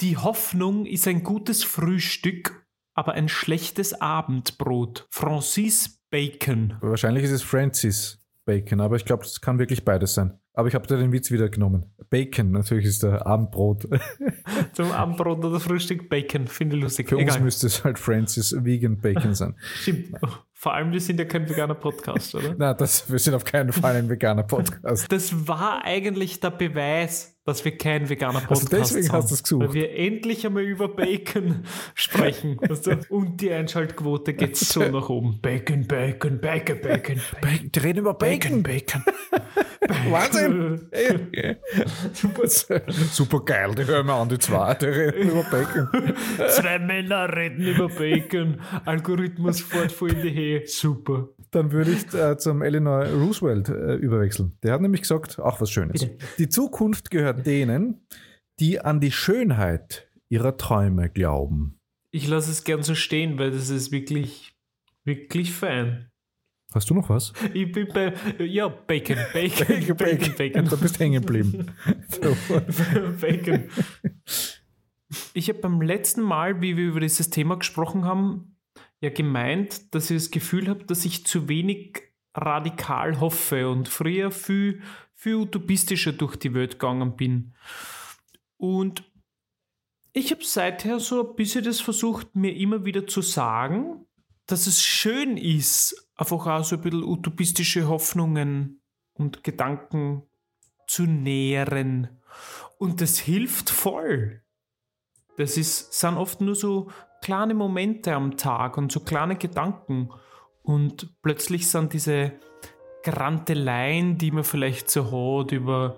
die 0.00 0.16
Hoffnung 0.16 0.86
ist 0.86 1.06
ein 1.06 1.22
gutes 1.22 1.62
Frühstück, 1.62 2.66
aber 2.94 3.12
ein 3.12 3.28
schlechtes 3.28 4.00
Abendbrot. 4.00 5.06
Francis 5.10 6.02
Bacon. 6.08 6.78
Wahrscheinlich 6.80 7.24
ist 7.24 7.32
es 7.32 7.42
Francis 7.42 8.24
Bacon, 8.46 8.80
aber 8.80 8.96
ich 8.96 9.04
glaube, 9.04 9.24
es 9.24 9.42
kann 9.42 9.58
wirklich 9.58 9.84
beides 9.84 10.14
sein. 10.14 10.38
Aber 10.56 10.68
ich 10.68 10.74
habe 10.76 10.86
da 10.86 10.96
den 10.96 11.10
Witz 11.10 11.32
wieder 11.32 11.48
genommen. 11.48 11.92
Bacon, 12.10 12.52
natürlich 12.52 12.86
ist 12.86 13.02
der 13.02 13.26
Abendbrot. 13.26 13.88
Zum 14.72 14.92
Abendbrot 14.92 15.44
oder 15.44 15.58
Frühstück 15.58 16.08
Bacon, 16.08 16.46
finde 16.46 16.76
ich 16.76 16.82
lustig. 16.82 17.08
Für 17.08 17.16
Egal. 17.18 17.34
uns 17.34 17.42
müsste 17.42 17.66
es 17.66 17.82
halt 17.82 17.98
Francis 17.98 18.54
Vegan 18.64 19.00
Bacon 19.00 19.34
sein. 19.34 19.56
Stimmt. 19.80 20.16
Vor 20.52 20.72
allem, 20.72 20.92
wir 20.92 21.00
sind 21.00 21.18
ja 21.18 21.24
kein 21.24 21.48
veganer 21.48 21.74
Podcast, 21.74 22.36
oder? 22.36 22.54
Nein, 22.58 22.76
das, 22.78 23.10
wir 23.10 23.18
sind 23.18 23.34
auf 23.34 23.44
keinen 23.44 23.72
Fall 23.72 23.96
ein 23.96 24.08
veganer 24.08 24.44
Podcast. 24.44 25.10
Das 25.10 25.48
war 25.48 25.84
eigentlich 25.84 26.38
der 26.38 26.50
Beweis, 26.50 27.33
dass 27.44 27.64
wir 27.64 27.76
kein 27.76 28.08
veganer 28.08 28.40
Podcast 28.40 28.72
also 28.72 28.76
deswegen 28.76 29.08
haben. 29.08 29.22
hast 29.22 29.30
du 29.30 29.34
es 29.34 29.42
gesucht. 29.42 29.68
Weil 29.68 29.74
wir 29.74 29.96
endlich 29.96 30.46
einmal 30.46 30.62
über 30.62 30.88
Bacon 30.88 31.64
sprechen. 31.94 32.58
Und 33.08 33.40
die 33.40 33.52
Einschaltquote 33.52 34.32
geht 34.34 34.56
so 34.56 34.80
nach 34.80 35.08
oben. 35.08 35.40
Bacon, 35.42 35.86
Bacon, 35.86 36.40
Bacon, 36.40 36.80
Bacon. 36.82 37.20
Bacon. 37.40 37.70
Die 37.72 37.78
reden 37.78 37.98
über 37.98 38.14
Bacon. 38.14 38.62
Bacon. 38.62 39.02
Bacon. 39.04 39.14
Wahnsinn! 40.10 40.88
super, 42.14 42.48
super 42.48 43.40
geil, 43.44 43.74
die 43.74 43.84
hören 43.84 44.06
wir 44.06 44.14
an, 44.14 44.28
die 44.30 44.38
zwei, 44.38 44.72
die 44.74 44.86
reden 44.86 45.30
über 45.30 45.42
Bacon. 45.44 45.88
Zwei 46.48 46.78
Männer 46.78 47.36
reden 47.36 47.66
über 47.66 47.88
Bacon. 47.88 48.60
Algorithmus 48.86 49.60
fährt 49.60 49.92
voll 49.92 50.12
in 50.12 50.22
die 50.22 50.34
Höhe. 50.34 50.62
Super. 50.66 51.28
Dann 51.50 51.70
würde 51.70 51.92
ich 51.92 52.12
äh, 52.14 52.36
zum 52.36 52.62
Eleanor 52.62 53.04
Roosevelt 53.06 53.68
äh, 53.68 53.94
überwechseln. 53.94 54.56
Der 54.64 54.72
hat 54.72 54.80
nämlich 54.80 55.02
gesagt, 55.02 55.38
auch 55.38 55.60
was 55.60 55.70
Schönes. 55.70 56.00
Bitte. 56.00 56.16
Die 56.38 56.48
Zukunft 56.48 57.10
gehört 57.12 57.33
denen, 57.34 58.06
die 58.60 58.80
an 58.80 59.00
die 59.00 59.12
Schönheit 59.12 60.08
ihrer 60.28 60.56
Träume 60.56 61.10
glauben. 61.10 61.78
Ich 62.10 62.28
lasse 62.28 62.50
es 62.50 62.64
gern 62.64 62.82
so 62.82 62.94
stehen, 62.94 63.38
weil 63.38 63.50
das 63.50 63.70
ist 63.70 63.92
wirklich, 63.92 64.54
wirklich 65.04 65.52
fein. 65.52 66.10
Hast 66.72 66.90
du 66.90 66.94
noch 66.94 67.08
was? 67.08 67.32
Ich 67.52 67.70
bin 67.70 67.86
bei, 67.88 68.14
ja, 68.38 68.68
Bacon, 68.68 69.16
Bacon, 69.32 69.66
Bacon, 69.66 69.96
Bacon. 69.96 70.34
Bacon. 70.36 70.64
Du 70.68 70.76
bist 70.76 70.98
hängen 70.98 71.22
geblieben. 71.22 71.66
Bacon. 73.20 73.68
Ich 75.34 75.48
habe 75.48 75.60
beim 75.60 75.80
letzten 75.80 76.22
Mal, 76.22 76.60
wie 76.60 76.76
wir 76.76 76.88
über 76.88 77.00
dieses 77.00 77.30
Thema 77.30 77.56
gesprochen 77.56 78.04
haben, 78.04 78.56
ja 79.00 79.10
gemeint, 79.10 79.94
dass 79.94 80.10
ich 80.10 80.16
das 80.16 80.30
Gefühl 80.32 80.68
habe, 80.68 80.84
dass 80.84 81.04
ich 81.04 81.26
zu 81.26 81.48
wenig 81.48 82.02
radikal 82.34 83.20
hoffe 83.20 83.68
und 83.68 83.88
früher 83.88 84.32
viel, 84.32 84.82
viel 85.24 85.36
utopistischer 85.36 86.12
durch 86.12 86.36
die 86.36 86.52
Welt 86.52 86.72
gegangen 86.72 87.16
bin. 87.16 87.54
Und 88.58 89.10
ich 90.12 90.30
habe 90.30 90.44
seither 90.44 91.00
so 91.00 91.26
ein 91.26 91.34
bisschen 91.34 91.64
das 91.64 91.80
versucht, 91.80 92.36
mir 92.36 92.54
immer 92.54 92.84
wieder 92.84 93.06
zu 93.06 93.22
sagen, 93.22 94.04
dass 94.44 94.66
es 94.66 94.82
schön 94.82 95.38
ist, 95.38 96.10
einfach 96.14 96.46
auch 96.46 96.62
so 96.62 96.76
ein 96.76 96.82
bisschen 96.82 97.04
utopistische 97.04 97.88
Hoffnungen 97.88 98.82
und 99.14 99.42
Gedanken 99.42 100.24
zu 100.86 101.04
nähren. 101.04 102.20
Und 102.76 103.00
das 103.00 103.18
hilft 103.18 103.70
voll. 103.70 104.42
Das 105.38 105.56
ist, 105.56 105.94
sind 105.94 106.18
oft 106.18 106.42
nur 106.42 106.54
so 106.54 106.90
kleine 107.22 107.54
Momente 107.54 108.12
am 108.12 108.36
Tag 108.36 108.76
und 108.76 108.92
so 108.92 109.00
kleine 109.00 109.36
Gedanken. 109.36 110.10
Und 110.62 111.16
plötzlich 111.22 111.70
sind 111.70 111.94
diese 111.94 112.38
Granteleien, 113.04 114.18
die 114.18 114.30
man 114.30 114.44
vielleicht 114.44 114.90
so 114.90 115.04
hat 115.12 115.52
über 115.52 115.96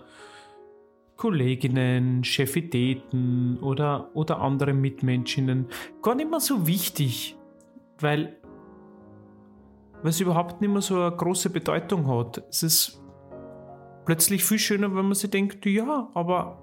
Kolleginnen, 1.16 2.24
Chefitäten 2.24 3.58
oder, 3.60 4.10
oder 4.14 4.40
andere 4.40 4.74
Mitmenschinnen, 4.74 5.68
gar 6.02 6.14
nicht 6.14 6.30
mehr 6.30 6.40
so 6.40 6.66
wichtig, 6.66 7.36
weil, 8.00 8.36
es 10.02 10.20
überhaupt 10.20 10.60
nicht 10.60 10.70
mehr 10.70 10.82
so 10.82 11.00
eine 11.00 11.16
große 11.16 11.50
Bedeutung 11.50 12.06
hat. 12.06 12.44
Es 12.48 12.62
ist 12.62 13.02
plötzlich 14.04 14.44
viel 14.44 14.58
schöner, 14.58 14.94
wenn 14.94 15.06
man 15.06 15.14
sich 15.14 15.30
denkt, 15.30 15.64
ja, 15.66 16.08
aber 16.14 16.62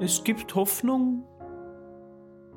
es 0.00 0.24
gibt 0.24 0.54
Hoffnung, 0.54 1.24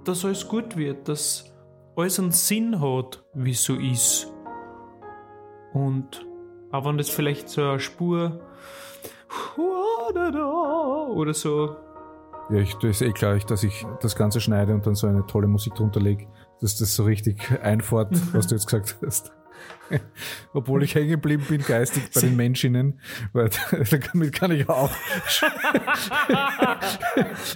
dass 0.06 0.26
alles 0.26 0.48
gut 0.48 0.76
wird, 0.76 1.08
dass 1.08 1.54
alles 1.96 2.20
einen 2.20 2.32
Sinn 2.32 2.80
hat, 2.82 3.24
wie 3.34 3.52
es 3.52 3.64
so 3.64 3.76
ist. 3.76 4.34
Und 5.74 6.26
auch 6.74 6.86
wenn 6.86 6.98
das 6.98 7.10
vielleicht 7.10 7.48
so 7.50 7.62
eine 7.62 7.80
Spur 7.80 8.42
oder 9.58 11.34
so. 11.34 11.76
Ja, 12.50 12.58
ich, 12.58 12.74
das 12.76 13.00
ist 13.00 13.02
eh 13.02 13.12
klar, 13.12 13.38
dass 13.38 13.64
ich 13.64 13.86
das 14.02 14.16
Ganze 14.16 14.42
schneide 14.42 14.74
und 14.74 14.86
dann 14.86 14.96
so 14.96 15.08
eine 15.08 15.26
tolle 15.28 15.48
Musik 15.48 15.76
drunter 15.76 16.02
lege, 16.02 16.28
dass 16.60 16.76
das 16.78 16.96
so 16.96 17.04
richtig 17.04 17.52
einfährt, 17.62 18.10
was 18.34 18.48
du 18.48 18.56
jetzt 18.56 18.66
gesagt 18.66 18.98
hast. 19.06 19.32
Obwohl 20.54 20.84
ich 20.84 20.96
hängen 20.96 21.10
geblieben 21.10 21.46
bin 21.48 21.62
geistig 21.62 22.10
bei 22.14 22.22
den 22.22 22.36
Menschinnen, 22.36 23.00
weil 23.34 23.52
damit 24.12 24.34
kann 24.34 24.50
ich 24.52 24.68
auch. 24.68 24.90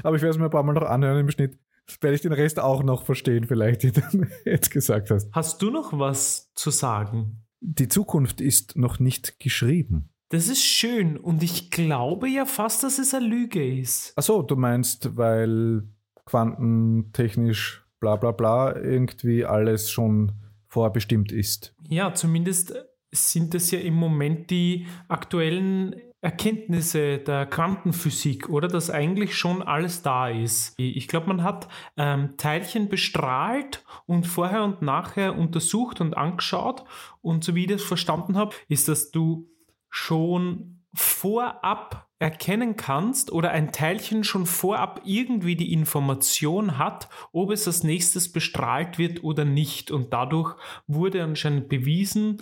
Aber 0.03 0.15
ich 0.15 0.21
werde 0.21 0.29
es 0.29 0.38
mir 0.38 0.45
ein 0.45 0.51
paar 0.51 0.63
Mal 0.63 0.74
noch 0.74 0.83
anhören 0.83 1.21
im 1.21 1.31
Schnitt. 1.31 1.57
Werde 2.01 2.15
ich 2.15 2.21
den 2.21 2.33
Rest 2.33 2.59
auch 2.59 2.83
noch 2.83 3.03
verstehen, 3.03 3.45
vielleicht, 3.45 3.81
den 3.83 3.93
du 3.93 4.27
jetzt 4.45 4.69
gesagt 4.71 5.09
hast. 5.09 5.29
Hast 5.33 5.62
du 5.62 5.71
noch 5.71 5.97
was 5.97 6.53
zu 6.53 6.69
sagen? 6.69 7.47
Die 7.60 7.88
Zukunft 7.88 8.42
ist 8.42 8.78
noch 8.78 9.00
nicht 9.00 9.40
geschrieben. 9.40 10.10
Das 10.30 10.50
ist 10.50 10.64
schön 10.64 11.18
und 11.18 11.42
ich 11.42 11.72
glaube 11.72 12.28
ja 12.28 12.46
fast, 12.46 12.84
dass 12.84 13.00
es 13.00 13.14
eine 13.14 13.26
Lüge 13.26 13.80
ist. 13.80 14.18
Achso, 14.18 14.42
du 14.42 14.56
meinst, 14.58 15.16
weil 15.16 15.84
quantentechnisch 16.26 17.86
bla 18.00 18.18
bla 18.18 18.32
bla 18.32 18.76
irgendwie 18.76 19.46
alles 19.46 19.90
schon 19.90 20.34
vorbestimmt 20.68 21.32
ist. 21.32 21.74
Ja, 21.88 22.14
zumindest 22.14 22.74
sind 23.12 23.54
das 23.54 23.72
ja 23.72 23.80
im 23.80 23.94
Moment 23.94 24.50
die 24.50 24.86
aktuellen 25.08 25.96
Erkenntnisse 26.21 27.19
der 27.19 27.45
Quantenphysik, 27.45 28.50
oder? 28.50 28.67
Dass 28.67 28.89
eigentlich 28.89 29.38
schon 29.38 29.62
alles 29.62 30.01
da 30.01 30.29
ist. 30.29 30.74
Ich 30.77 31.07
glaube, 31.07 31.27
man 31.27 31.43
hat 31.43 31.67
ähm, 31.95 32.36
Teilchen 32.38 32.89
bestrahlt 32.89 33.86
und 34.07 34.25
vorher 34.25 34.63
und 34.63 34.81
nachher 34.81 35.38
untersucht 35.38 36.01
und 36.01 36.17
angeschaut. 36.17 36.83
Und 37.21 37.43
so 37.43 37.53
wie 37.53 37.65
ich 37.65 37.71
das 37.71 37.83
verstanden 37.83 38.36
habe, 38.38 38.55
ist, 38.67 38.88
dass 38.88 39.12
du 39.12 39.47
schon 39.89 40.83
vorab 40.93 42.07
erkennen 42.19 42.75
kannst 42.75 43.31
oder 43.31 43.51
ein 43.51 43.71
Teilchen 43.71 44.24
schon 44.24 44.47
vorab 44.47 45.01
irgendwie 45.05 45.55
die 45.55 45.71
Information 45.71 46.79
hat, 46.79 47.09
ob 47.31 47.51
es 47.51 47.67
als 47.67 47.83
nächstes 47.83 48.31
bestrahlt 48.31 48.97
wird 48.97 49.24
oder 49.24 49.45
nicht. 49.45 49.91
Und 49.91 50.13
dadurch 50.13 50.55
wurde 50.88 51.24
anscheinend 51.24 51.69
bewiesen, 51.69 52.41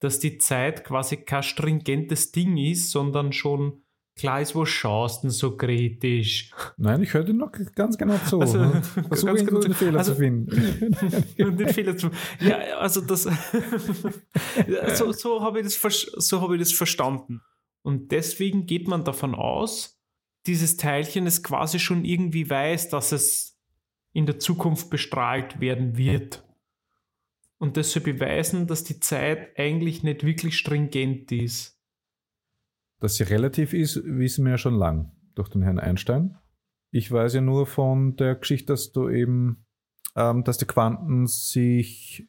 dass 0.00 0.18
die 0.18 0.38
Zeit 0.38 0.84
quasi 0.84 1.18
kein 1.18 1.42
stringentes 1.42 2.32
Ding 2.32 2.56
ist, 2.56 2.90
sondern 2.90 3.32
schon 3.32 3.82
klar 4.16 4.40
ist, 4.40 4.54
wo 4.54 4.64
schaust 4.64 5.22
du 5.22 5.28
denn 5.28 5.30
so 5.30 5.56
kritisch? 5.56 6.50
Nein, 6.76 7.02
ich 7.02 7.14
höre 7.14 7.24
dir 7.24 7.34
noch 7.34 7.52
ganz 7.74 7.96
genau 7.96 8.18
zu. 8.26 8.40
Also, 8.40 8.58
ne? 8.58 8.82
Versuche 9.08 9.34
ganz 9.34 9.46
genau 9.46 9.60
den 9.60 9.74
Fehler 9.74 9.98
also, 9.98 10.12
zu 10.12 10.18
finden. 10.18 10.96
den 11.38 11.68
Fehler 11.68 11.96
zu 11.96 12.10
Ja, 12.40 12.58
also 12.78 13.00
das 13.00 13.22
so, 14.94 15.12
so 15.12 15.42
habe 15.42 15.60
ich, 15.60 15.64
das, 15.64 16.06
so 16.16 16.40
hab 16.40 16.50
ich 16.50 16.58
das 16.58 16.72
verstanden. 16.72 17.40
Und 17.82 18.12
deswegen 18.12 18.66
geht 18.66 18.88
man 18.88 19.04
davon 19.04 19.34
aus, 19.34 19.98
dieses 20.46 20.76
Teilchen 20.76 21.26
es 21.26 21.42
quasi 21.42 21.78
schon 21.78 22.04
irgendwie 22.04 22.48
weiß, 22.48 22.88
dass 22.88 23.12
es 23.12 23.58
in 24.12 24.26
der 24.26 24.38
Zukunft 24.38 24.90
bestrahlt 24.90 25.60
werden 25.60 25.96
wird. 25.96 26.44
Und 27.60 27.76
das 27.76 27.92
soll 27.92 28.02
beweisen, 28.02 28.66
dass 28.66 28.84
die 28.84 29.00
Zeit 29.00 29.58
eigentlich 29.58 30.02
nicht 30.02 30.24
wirklich 30.24 30.56
stringent 30.56 31.30
ist. 31.30 31.78
Dass 33.00 33.16
sie 33.16 33.24
relativ 33.24 33.74
ist, 33.74 34.02
wissen 34.02 34.46
wir 34.46 34.52
ja 34.52 34.58
schon 34.58 34.74
lang 34.74 35.12
durch 35.34 35.50
den 35.50 35.60
Herrn 35.60 35.78
Einstein. 35.78 36.38
Ich 36.90 37.12
weiß 37.12 37.34
ja 37.34 37.42
nur 37.42 37.66
von 37.66 38.16
der 38.16 38.36
Geschichte, 38.36 38.72
dass 38.72 38.92
du 38.92 39.10
eben, 39.10 39.66
ähm, 40.16 40.42
dass 40.42 40.56
die 40.56 40.64
Quanten 40.64 41.26
sich, 41.26 42.26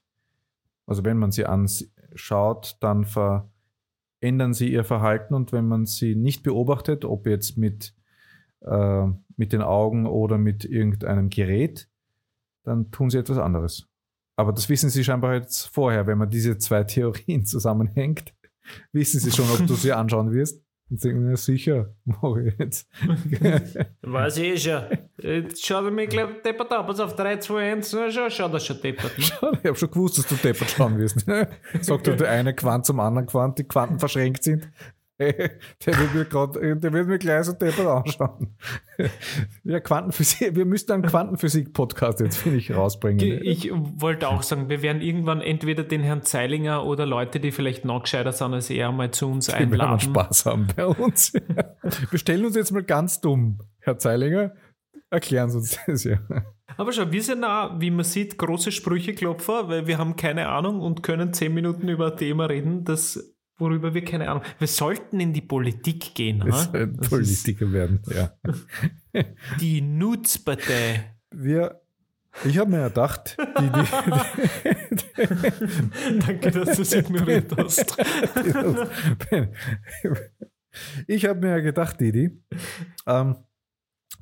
also 0.86 1.06
wenn 1.06 1.18
man 1.18 1.32
sie 1.32 1.46
anschaut, 1.46 2.78
dann 2.82 3.06
verändern 3.06 4.54
sie 4.54 4.70
ihr 4.70 4.84
Verhalten 4.84 5.34
und 5.34 5.54
wenn 5.54 5.66
man 5.66 5.86
sie 5.86 6.16
nicht 6.16 6.44
beobachtet, 6.44 7.06
ob 7.06 7.26
jetzt 7.26 7.58
mit, 7.58 7.96
äh, 8.66 9.08
mit 9.38 9.54
den 9.54 9.62
Augen 9.62 10.08
oder 10.08 10.38
mit 10.38 10.66
irgendeinem 10.66 11.30
Gerät, 11.30 11.90
dann 12.64 12.92
tun 12.92 13.10
sie 13.10 13.18
etwas 13.18 13.38
anderes. 13.38 13.91
Aber 14.42 14.54
das 14.54 14.68
wissen 14.70 14.90
sie 14.90 15.04
scheinbar 15.04 15.36
jetzt 15.36 15.68
vorher, 15.68 16.08
wenn 16.08 16.18
man 16.18 16.30
diese 16.30 16.58
zwei 16.58 16.84
Theorien 16.84 17.46
zusammenhängt 17.46 18.34
wissen 18.92 19.20
sie 19.20 19.32
schon, 19.32 19.50
ob 19.50 19.66
du 19.68 19.76
sie 19.76 19.92
anschauen 19.92 20.32
wirst. 20.32 20.62
Und 20.90 21.02
denken, 21.02 21.30
ja 21.30 21.38
sicher, 21.38 21.96
mache 22.04 22.48
ich 22.50 22.60
jetzt. 22.60 22.90
Weiß 24.02 24.38
ich 24.38 24.62
schon. 24.62 24.84
Jetzt 25.22 25.66
schaut 25.66 25.86
er 25.86 25.92
mich 25.92 26.10
gleich 26.10 26.42
deppert 26.44 26.70
ab. 26.74 26.88
Pass 26.88 27.00
auf, 27.00 27.16
3, 27.16 27.38
2, 27.38 27.72
1. 27.72 27.94
Na, 27.94 28.12
schau, 28.12 28.30
schau 28.30 28.50
das 28.50 28.66
schon 28.66 28.82
deppert. 28.82 29.18
Ne? 29.18 29.24
Ich 29.24 29.68
habe 29.70 29.76
schon 29.76 29.90
gewusst, 29.90 30.18
dass 30.18 30.28
du 30.28 30.36
deppert 30.36 30.70
schauen 30.70 30.98
wirst. 30.98 31.26
Sagt 31.80 32.08
der 32.08 32.30
eine 32.30 32.54
Quant 32.54 32.86
zum 32.86 33.00
anderen 33.00 33.26
Quant, 33.26 33.58
die 33.58 33.64
Quanten 33.64 34.00
verschränkt 34.00 34.44
sind. 34.44 34.70
Der 35.86 36.00
wird 36.00 36.16
mir, 36.16 36.26
grad, 36.26 36.56
der 36.56 36.94
wird 36.94 37.08
mir 37.08 37.20
gleich 37.20 37.46
so 37.46 37.54
deppert 37.54 37.86
anschauen. 37.86 38.56
Ja, 39.64 39.80
Quantenphysik, 39.80 40.56
wir 40.56 40.66
müssten 40.66 40.92
einen 40.92 41.02
Quantenphysik-Podcast 41.04 42.20
jetzt, 42.20 42.38
finde 42.38 42.60
ich, 42.60 42.76
rausbringen. 42.76 43.40
Ich 43.44 43.72
wollte 43.72 44.28
auch 44.28 44.44
sagen, 44.44 44.70
wir 44.70 44.84
werden 44.84 45.02
irgendwann 45.02 45.42
entweder 45.42 45.84
den 45.84 46.02
Herrn 46.02 46.22
Zeilinger 46.22 46.86
oder 46.86 47.08
Leute, 47.08 47.40
die 47.40 47.52
vielleicht 47.52 47.84
noch 47.84 48.04
gescheiter 48.04 48.32
sind 48.32 48.54
als 48.54 48.70
er, 48.70 48.92
mal 48.92 49.10
zu 49.10 49.28
uns 49.28 49.48
Die 49.48 49.54
einladen. 49.54 49.80
werden 49.80 50.00
Spaß 50.00 50.46
haben 50.46 50.68
bei 50.76 50.86
uns. 50.86 51.34
Wir 52.12 52.20
stellen 52.20 52.46
uns 52.46 52.56
jetzt 52.56 52.72
mal 52.72 52.84
ganz 52.84 53.22
dumm, 53.22 53.60
Herr 53.80 53.98
Zeilinger. 53.98 54.54
Erklären 55.10 55.50
Sie 55.50 55.58
uns 55.58 55.80
das 55.88 56.04
ja. 56.04 56.20
Aber 56.78 56.94
schau, 56.94 57.12
wir 57.12 57.22
sind 57.22 57.44
auch, 57.44 57.80
wie 57.80 57.92
man 57.92 58.06
sieht, 58.06 58.38
große 58.38 58.72
Sprücheklopfer, 58.72 59.68
weil 59.68 59.88
wir 59.88 59.98
haben 59.98 60.16
keine 60.16 60.48
Ahnung 60.50 60.80
und 60.80 61.04
können 61.04 61.34
zehn 61.34 61.54
Minuten 61.54 61.90
über 61.90 62.12
ein 62.12 62.18
Thema 62.18 62.46
reden, 62.46 62.86
das, 62.86 63.31
worüber 63.62 63.94
wir 63.94 64.04
keine 64.04 64.30
Ahnung. 64.30 64.44
Wir 64.60 64.68
sollten 64.68 65.22
in 65.22 65.32
die 65.32 65.42
Politik 65.42 66.14
gehen. 66.16 66.44
Wir 66.44 66.52
ha? 66.52 66.58
sollten 66.58 66.98
Politiker 66.98 67.72
werden, 67.72 68.02
ja. 68.14 68.34
Die 69.62 69.82
Nutzpartei. 69.82 71.16
Wir, 71.34 71.80
ich 72.44 72.58
habe 72.58 72.72
mir 72.72 72.90
gedacht, 72.90 73.38
die, 73.60 73.70
die, 73.70 73.86
Danke, 76.26 76.52
dass 76.52 76.76
du 76.76 76.82
es 76.82 76.94
ignoriert 76.98 77.56
hast. 77.56 77.98
ich 81.08 81.26
habe 81.26 81.40
mir 81.40 81.62
gedacht, 81.62 82.02
Didi, 82.02 82.42
ähm, 83.06 83.36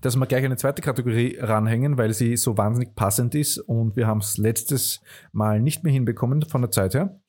dass 0.01 0.15
wir 0.15 0.25
gleich 0.27 0.45
eine 0.45 0.57
zweite 0.57 0.81
Kategorie 0.81 1.37
ranhängen, 1.39 1.97
weil 1.97 2.13
sie 2.13 2.37
so 2.37 2.57
wahnsinnig 2.57 2.95
passend 2.95 3.35
ist 3.35 3.57
und 3.57 3.95
wir 3.95 4.07
haben 4.07 4.19
es 4.19 4.37
letztes 4.37 5.01
Mal 5.31 5.61
nicht 5.61 5.83
mehr 5.83 5.93
hinbekommen 5.93 6.43
von 6.43 6.61
der 6.61 6.71
Zeit 6.71 6.93
her. 6.93 7.19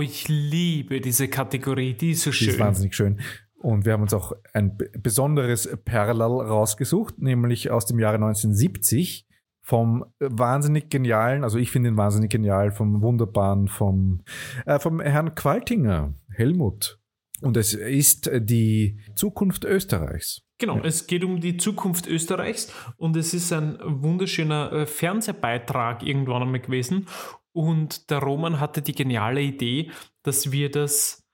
Oh, 0.00 0.02
ich 0.02 0.28
liebe 0.28 1.02
diese 1.02 1.28
Kategorie, 1.28 1.92
die 1.92 2.12
ist 2.12 2.22
so 2.22 2.30
Die 2.30 2.36
schön. 2.36 2.48
ist 2.48 2.58
wahnsinnig 2.58 2.94
schön. 2.94 3.20
Und 3.58 3.84
wir 3.84 3.92
haben 3.92 4.00
uns 4.00 4.14
auch 4.14 4.32
ein 4.54 4.78
besonderes 4.98 5.68
Perlal 5.84 6.40
rausgesucht, 6.40 7.18
nämlich 7.18 7.70
aus 7.70 7.84
dem 7.84 7.98
Jahre 7.98 8.14
1970 8.14 9.26
vom 9.60 10.06
wahnsinnig 10.18 10.88
genialen, 10.88 11.44
also 11.44 11.58
ich 11.58 11.70
finde 11.70 11.90
ihn 11.90 11.98
wahnsinnig 11.98 12.30
genial, 12.30 12.72
vom 12.72 13.02
wunderbaren, 13.02 13.68
vom, 13.68 14.22
äh, 14.64 14.78
vom 14.78 15.00
Herrn 15.00 15.34
Qualtinger, 15.34 16.14
Helmut. 16.34 16.98
Und 17.42 17.58
es 17.58 17.74
ist 17.74 18.30
die 18.34 19.00
Zukunft 19.14 19.64
Österreichs. 19.64 20.42
Genau, 20.58 20.78
es 20.82 21.06
geht 21.06 21.24
um 21.24 21.40
die 21.40 21.56
Zukunft 21.56 22.06
Österreichs 22.06 22.72
und 22.98 23.16
es 23.16 23.32
ist 23.32 23.50
ein 23.50 23.78
wunderschöner 23.82 24.72
äh, 24.72 24.86
Fernsehbeitrag 24.86 26.02
irgendwann 26.02 26.42
einmal 26.42 26.60
gewesen. 26.60 27.06
Und 27.52 28.10
der 28.10 28.18
Roman 28.18 28.60
hatte 28.60 28.82
die 28.82 28.94
geniale 28.94 29.42
Idee, 29.42 29.90
dass 30.22 30.52
wir 30.52 30.70
das 30.70 31.26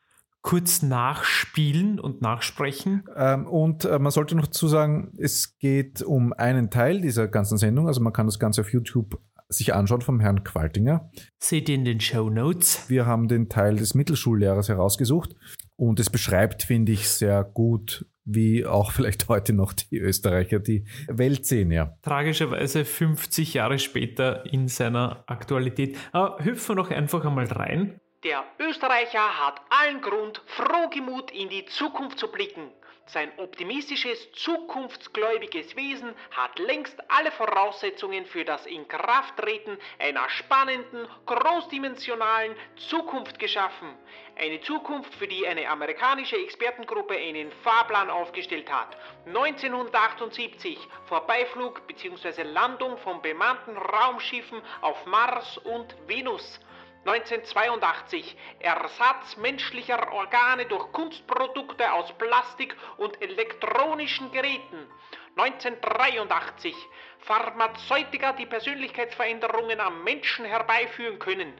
kurz 0.42 0.80
nachspielen 0.82 1.98
und 1.98 2.22
nachsprechen. 2.22 3.04
Ähm, 3.16 3.46
und 3.48 3.84
äh, 3.84 3.98
man 3.98 4.12
sollte 4.12 4.36
noch 4.36 4.46
dazu 4.46 4.68
sagen, 4.68 5.12
es 5.18 5.58
geht 5.58 6.02
um 6.02 6.32
einen 6.32 6.70
Teil 6.70 7.00
dieser 7.00 7.26
ganzen 7.26 7.58
Sendung. 7.58 7.88
Also 7.88 8.00
man 8.00 8.12
kann 8.12 8.26
das 8.26 8.38
Ganze 8.38 8.60
auf 8.60 8.72
YouTube 8.72 9.18
sich 9.48 9.74
anschauen 9.74 10.02
vom 10.02 10.20
Herrn 10.20 10.44
Qualtinger. 10.44 11.10
Seht 11.38 11.68
ihr 11.68 11.74
in 11.74 11.84
den 11.84 12.00
Show 12.00 12.30
Notes. 12.30 12.88
Wir 12.88 13.06
haben 13.06 13.28
den 13.28 13.48
Teil 13.48 13.76
des 13.76 13.94
Mittelschullehrers 13.94 14.68
herausgesucht 14.68 15.34
und 15.76 16.00
es 16.00 16.10
beschreibt, 16.10 16.62
finde 16.62 16.92
ich, 16.92 17.08
sehr 17.08 17.44
gut, 17.44 18.06
wie 18.26 18.66
auch 18.66 18.92
vielleicht 18.92 19.28
heute 19.28 19.52
noch 19.52 19.72
die 19.72 19.98
Österreicher 19.98 20.58
die 20.58 20.84
Welt 21.08 21.46
sehen. 21.46 21.70
Ja. 21.70 21.96
Tragischerweise 22.02 22.84
50 22.84 23.54
Jahre 23.54 23.78
später 23.78 24.44
in 24.52 24.68
seiner 24.68 25.24
Aktualität. 25.26 25.96
Aber 26.12 26.44
hüpfen 26.44 26.76
wir 26.76 26.82
doch 26.82 26.90
einfach 26.90 27.24
einmal 27.24 27.46
rein. 27.46 28.00
Der 28.24 28.42
Österreicher 28.58 29.46
hat 29.46 29.60
allen 29.70 30.00
Grund, 30.00 30.42
frohgemut 30.46 31.30
in 31.30 31.48
die 31.48 31.64
Zukunft 31.66 32.18
zu 32.18 32.28
blicken. 32.28 32.72
Sein 33.08 33.30
optimistisches, 33.36 34.32
zukunftsgläubiges 34.32 35.76
Wesen 35.76 36.12
hat 36.32 36.58
längst 36.58 36.98
alle 37.08 37.30
Voraussetzungen 37.30 38.26
für 38.26 38.44
das 38.44 38.66
Inkrafttreten 38.66 39.78
einer 40.00 40.28
spannenden, 40.28 41.06
großdimensionalen 41.24 42.56
Zukunft 42.88 43.38
geschaffen. 43.38 43.96
Eine 44.36 44.60
Zukunft, 44.60 45.14
für 45.14 45.28
die 45.28 45.46
eine 45.46 45.68
amerikanische 45.68 46.36
Expertengruppe 46.36 47.16
einen 47.16 47.52
Fahrplan 47.62 48.10
aufgestellt 48.10 48.70
hat. 48.72 48.96
1978 49.26 50.76
Vorbeiflug 51.06 51.86
bzw. 51.86 52.42
Landung 52.42 52.98
von 52.98 53.22
bemannten 53.22 53.76
Raumschiffen 53.76 54.60
auf 54.80 55.06
Mars 55.06 55.58
und 55.58 55.94
Venus. 56.08 56.58
1982 57.06 58.36
Ersatz 58.58 59.36
menschlicher 59.36 60.12
Organe 60.12 60.66
durch 60.66 60.90
Kunstprodukte 60.90 61.92
aus 61.92 62.12
Plastik 62.18 62.74
und 62.96 63.22
elektronischen 63.22 64.32
Geräten. 64.32 64.88
1983 65.36 66.74
Pharmazeutika, 67.20 68.32
die 68.32 68.46
Persönlichkeitsveränderungen 68.46 69.78
am 69.78 70.02
Menschen 70.02 70.44
herbeiführen 70.44 71.20
können. 71.20 71.52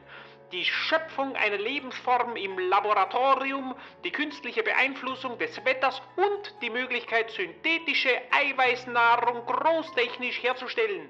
Die 0.51 0.65
Schöpfung 0.65 1.33
einer 1.37 1.57
Lebensform 1.57 2.35
im 2.35 2.59
Laboratorium, 2.59 3.73
die 4.03 4.11
künstliche 4.11 4.63
Beeinflussung 4.63 5.37
des 5.37 5.63
Wetters 5.63 6.01
und 6.17 6.61
die 6.61 6.69
Möglichkeit, 6.69 7.31
synthetische 7.31 8.09
Eiweißnahrung 8.31 9.45
großtechnisch 9.45 10.43
herzustellen. 10.43 11.09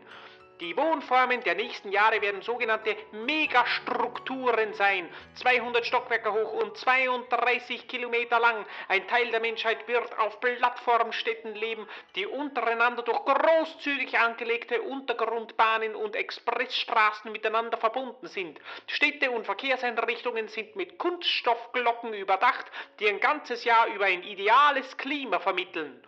Die 0.59 0.75
Wohnformen 0.75 1.43
der 1.43 1.53
nächsten 1.53 1.91
Jahre 1.91 2.19
werden 2.21 2.41
sogenannte 2.41 2.95
Megastrukturen 3.11 4.73
sein, 4.73 5.07
200 5.35 5.85
Stockwerke 5.85 6.33
hoch 6.33 6.53
und 6.53 6.75
32 6.75 7.87
Kilometer 7.87 8.39
lang. 8.39 8.65
Ein 8.87 9.07
Teil 9.07 9.29
der 9.29 9.39
Menschheit 9.39 9.87
wird 9.87 10.17
auf 10.17 10.39
Plattformstädten 10.39 11.53
leben, 11.53 11.87
die 12.15 12.25
untereinander 12.25 13.03
durch 13.03 13.23
großzügig 13.23 14.17
angelegte 14.17 14.81
Untergrundbahnen 14.81 15.95
und 15.95 16.15
Expressstraßen 16.15 17.31
miteinander 17.31 17.77
verbunden 17.77 18.25
sind. 18.25 18.59
Städte 18.87 19.29
und 19.29 19.45
Verkehrseinrichtungen 19.45 20.47
sind 20.47 20.75
mit 20.75 20.97
Kunststoffglocken 20.97 22.15
überdacht, 22.15 22.65
die 22.99 23.07
ein 23.07 23.19
ganzes 23.19 23.63
Jahr 23.63 23.87
über 23.87 24.05
ein 24.05 24.23
ideales 24.23 24.97
Klima 24.97 25.39
vermitteln. 25.39 26.01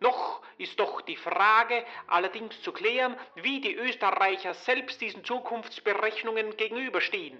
Noch 0.00 0.42
ist 0.58 0.78
doch 0.78 1.00
die 1.02 1.16
Frage 1.16 1.84
allerdings 2.08 2.60
zu 2.62 2.72
klären, 2.72 3.16
wie 3.36 3.60
die 3.60 3.74
Österreicher 3.74 4.54
selbst 4.54 5.00
diesen 5.00 5.24
Zukunftsberechnungen 5.24 6.56
gegenüberstehen. 6.56 7.38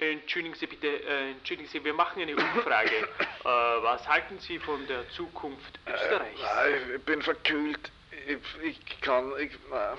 Entschuldigen 0.00 0.54
Sie 0.54 0.66
bitte, 0.68 0.86
äh, 0.86 1.32
entschuldigen 1.32 1.68
Sie, 1.68 1.82
wir 1.84 1.92
machen 1.92 2.22
eine 2.22 2.36
Umfrage. 2.36 2.96
äh, 3.20 3.44
was 3.44 4.06
halten 4.06 4.38
Sie 4.38 4.58
von 4.60 4.86
der 4.86 5.08
Zukunft 5.10 5.78
Österreichs? 5.86 6.40
Nein, 6.40 6.92
ich 6.96 7.02
bin 7.02 7.20
verkühlt. 7.20 7.90
Ich, 8.26 8.62
ich 8.62 9.00
kann. 9.00 9.32
Ich, 9.40 9.52
na, 9.70 9.96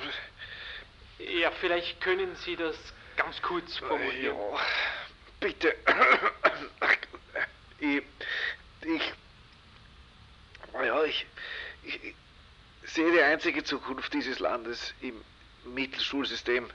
Ja, 1.17 1.51
vielleicht 1.51 1.99
können 1.99 2.33
Sie 2.37 2.55
das 2.55 2.77
ganz 3.17 3.41
kurz 3.41 3.77
formulieren. 3.77 4.37
ja, 4.37 4.59
bitte. 5.39 5.75
Ich. 7.81 8.03
Ich. 8.83 9.13
Ja, 10.73 11.03
ich, 11.03 11.25
ich, 11.83 11.99
ich 12.03 12.15
sehe 12.91 13.11
die 13.11 13.21
einzige 13.21 13.63
Zukunft 13.63 14.13
dieses 14.13 14.39
Landes 14.39 14.93
im 15.01 15.21
Mittelschulsystem. 15.65 16.69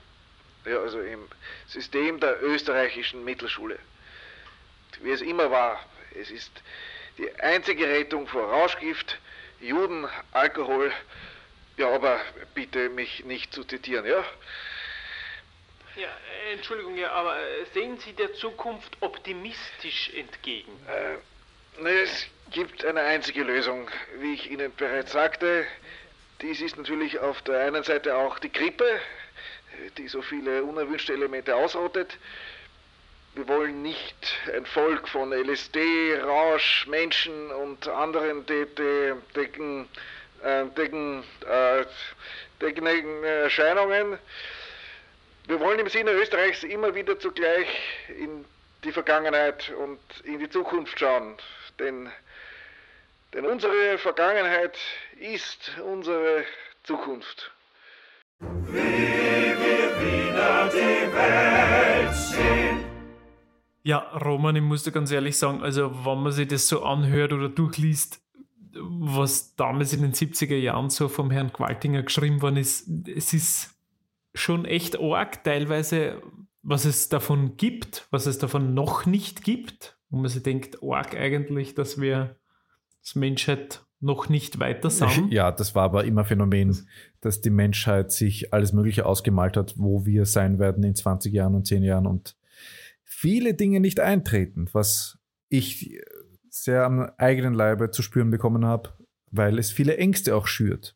Ja, 0.65 0.79
also 0.79 0.99
im 0.99 1.27
System 1.67 2.19
der 2.19 2.41
österreichischen 2.41 3.23
Mittelschule. 3.23 3.77
Wie 5.01 5.11
es 5.11 5.21
immer 5.21 5.51
war. 5.51 5.79
Es 6.19 6.31
ist 6.31 6.51
die 7.17 7.33
einzige 7.35 7.87
Rettung 7.87 8.27
vor 8.27 8.49
Rauschgift, 8.49 9.19
Juden, 9.59 10.07
Alkohol. 10.31 10.91
Ja, 11.77 11.89
aber 11.89 12.19
bitte 12.53 12.89
mich 12.89 13.25
nicht 13.25 13.53
zu 13.53 13.63
zitieren, 13.63 14.05
ja? 14.05 14.23
Ja, 15.95 16.09
äh, 16.47 16.53
Entschuldigung, 16.53 16.97
ja, 16.97 17.11
aber 17.11 17.37
äh, 17.39 17.65
sehen 17.73 17.97
Sie 17.99 18.13
der 18.13 18.33
Zukunft 18.33 18.97
optimistisch 19.01 20.11
entgegen? 20.15 20.71
Äh, 20.87 21.81
ne, 21.81 21.89
es 21.89 22.27
gibt 22.51 22.85
eine 22.85 23.01
einzige 23.01 23.43
Lösung, 23.43 23.89
wie 24.19 24.33
ich 24.33 24.51
Ihnen 24.51 24.73
bereits 24.75 25.11
sagte. 25.11 25.65
Dies 26.41 26.61
ist 26.61 26.77
natürlich 26.77 27.19
auf 27.19 27.41
der 27.43 27.59
einen 27.61 27.83
Seite 27.83 28.15
auch 28.15 28.39
die 28.39 28.51
Grippe, 28.51 28.87
die 29.97 30.07
so 30.07 30.21
viele 30.21 30.63
unerwünschte 30.63 31.13
Elemente 31.13 31.55
ausrottet. 31.55 32.17
Wir 33.35 33.47
wollen 33.47 33.81
nicht 33.81 34.39
ein 34.55 34.65
Volk 34.65 35.09
von 35.09 35.33
LSD, 35.33 36.19
Rausch, 36.21 36.87
Menschen 36.87 37.51
und 37.51 37.87
anderen 37.87 38.45
de 38.45 38.65
de 38.65 39.15
decken, 39.35 39.89
äh, 40.41 40.65
decken, 40.77 41.23
äh, 41.45 41.85
deckenden 42.61 43.23
Erscheinungen. 43.23 44.17
Wir 45.47 45.59
wollen 45.59 45.79
im 45.79 45.89
Sinne 45.89 46.11
Österreichs 46.11 46.63
immer 46.63 46.95
wieder 46.95 47.19
zugleich 47.19 47.67
in 48.07 48.45
die 48.85 48.91
Vergangenheit 48.91 49.69
und 49.77 49.99
in 50.23 50.39
die 50.39 50.49
Zukunft 50.49 50.97
schauen. 50.97 51.37
Denn 51.77 52.09
Denn 53.35 53.45
unsere 53.45 53.97
Vergangenheit 53.97 54.77
ist 55.19 55.77
unsere 55.85 56.45
Zukunft. 56.83 57.51
Wie 58.39 58.77
wir 58.77 59.91
wieder 59.99 60.69
die 60.69 61.13
Welt 61.13 62.15
sehen. 62.15 62.85
Ja, 63.83 63.97
Roman, 64.19 64.55
ich 64.55 64.61
muss 64.61 64.83
dir 64.83 64.93
ganz 64.93 65.11
ehrlich 65.11 65.37
sagen, 65.37 65.61
also 65.61 66.05
wenn 66.05 66.23
man 66.23 66.31
sich 66.31 66.47
das 66.47 66.69
so 66.69 66.83
anhört 66.83 67.33
oder 67.33 67.49
durchliest, 67.49 68.21
was 68.71 69.53
damals 69.57 69.91
in 69.91 70.01
den 70.01 70.13
70er 70.13 70.55
Jahren 70.55 70.89
so 70.89 71.09
vom 71.09 71.29
Herrn 71.29 71.51
Qualtinger 71.51 72.03
geschrieben 72.03 72.41
worden 72.41 72.55
ist, 72.55 72.87
es 73.05 73.33
ist 73.33 73.75
schon 74.33 74.63
echt 74.63 74.97
arg, 74.97 75.43
teilweise, 75.43 76.21
was 76.61 76.85
es 76.85 77.09
davon 77.09 77.57
gibt, 77.57 78.07
was 78.11 78.27
es 78.27 78.37
davon 78.37 78.73
noch 78.73 79.05
nicht 79.05 79.43
gibt, 79.43 79.97
wo 80.09 80.19
man 80.19 80.29
sich 80.29 80.41
denkt, 80.41 80.81
arg 80.81 81.17
eigentlich, 81.17 81.75
dass 81.75 81.99
wir 81.99 82.37
als 83.05 83.15
Menschheit 83.15 83.85
noch 83.99 84.29
nicht 84.29 84.59
weiter 84.59 84.89
sind. 84.89 85.31
Ja, 85.31 85.51
das 85.51 85.75
war 85.75 85.83
aber 85.83 86.05
immer 86.05 86.25
Phänomen, 86.25 86.87
dass 87.21 87.41
die 87.41 87.49
Menschheit 87.49 88.11
sich 88.11 88.53
alles 88.53 88.73
Mögliche 88.73 89.05
ausgemalt 89.05 89.57
hat, 89.57 89.75
wo 89.77 90.05
wir 90.05 90.25
sein 90.25 90.59
werden 90.59 90.83
in 90.83 90.95
20 90.95 91.33
Jahren 91.33 91.55
und 91.55 91.67
10 91.67 91.83
Jahren 91.83 92.07
und 92.07 92.35
viele 93.03 93.53
Dinge 93.53 93.79
nicht 93.79 93.99
eintreten, 93.99 94.67
was 94.73 95.19
ich 95.49 96.01
sehr 96.49 96.83
am 96.83 97.11
eigenen 97.17 97.53
Leibe 97.53 97.91
zu 97.91 98.01
spüren 98.01 98.31
bekommen 98.31 98.65
habe, 98.65 98.93
weil 99.31 99.59
es 99.59 99.71
viele 99.71 99.97
Ängste 99.97 100.35
auch 100.35 100.47
schürt 100.47 100.95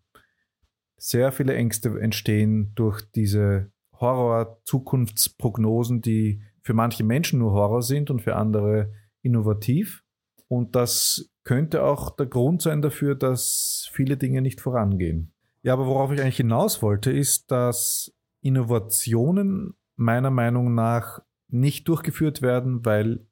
sehr 1.00 1.32
viele 1.32 1.56
Ängste 1.56 2.00
entstehen 2.00 2.72
durch 2.76 3.02
diese 3.16 3.72
Horror-Zukunftsprognosen, 3.94 6.02
die 6.02 6.44
für 6.62 6.74
manche 6.74 7.04
Menschen 7.04 7.40
nur 7.40 7.54
Horror 7.54 7.82
sind 7.82 8.12
und 8.12 8.22
für 8.22 8.36
andere 8.36 8.94
innovativ. 9.22 10.04
Und 10.48 10.76
das 10.76 11.29
könnte 11.44 11.84
auch 11.84 12.16
der 12.16 12.26
Grund 12.26 12.62
sein 12.62 12.82
dafür, 12.82 13.16
dass 13.16 13.90
viele 13.92 14.18
Dinge 14.18 14.42
nicht 14.42 14.62
vorangehen. 14.62 15.34
Ja, 15.62 15.74
aber 15.74 15.88
worauf 15.88 16.12
ich 16.12 16.22
eigentlich 16.22 16.38
hinaus 16.38 16.82
wollte, 16.82 17.12
ist, 17.12 17.52
dass 17.52 18.14
Innovationen 18.42 19.76
meiner 19.96 20.32
Meinung 20.32 20.74
nach 20.74 21.22
nicht 21.50 21.88
durchgeführt 21.88 22.42
werden, 22.42 22.86
weil 22.86 23.26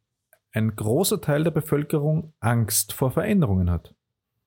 ein 0.51 0.75
großer 0.75 1.21
Teil 1.21 1.43
der 1.43 1.51
Bevölkerung 1.51 2.33
Angst 2.39 2.93
vor 2.93 3.11
Veränderungen 3.11 3.69
hat. 3.69 3.95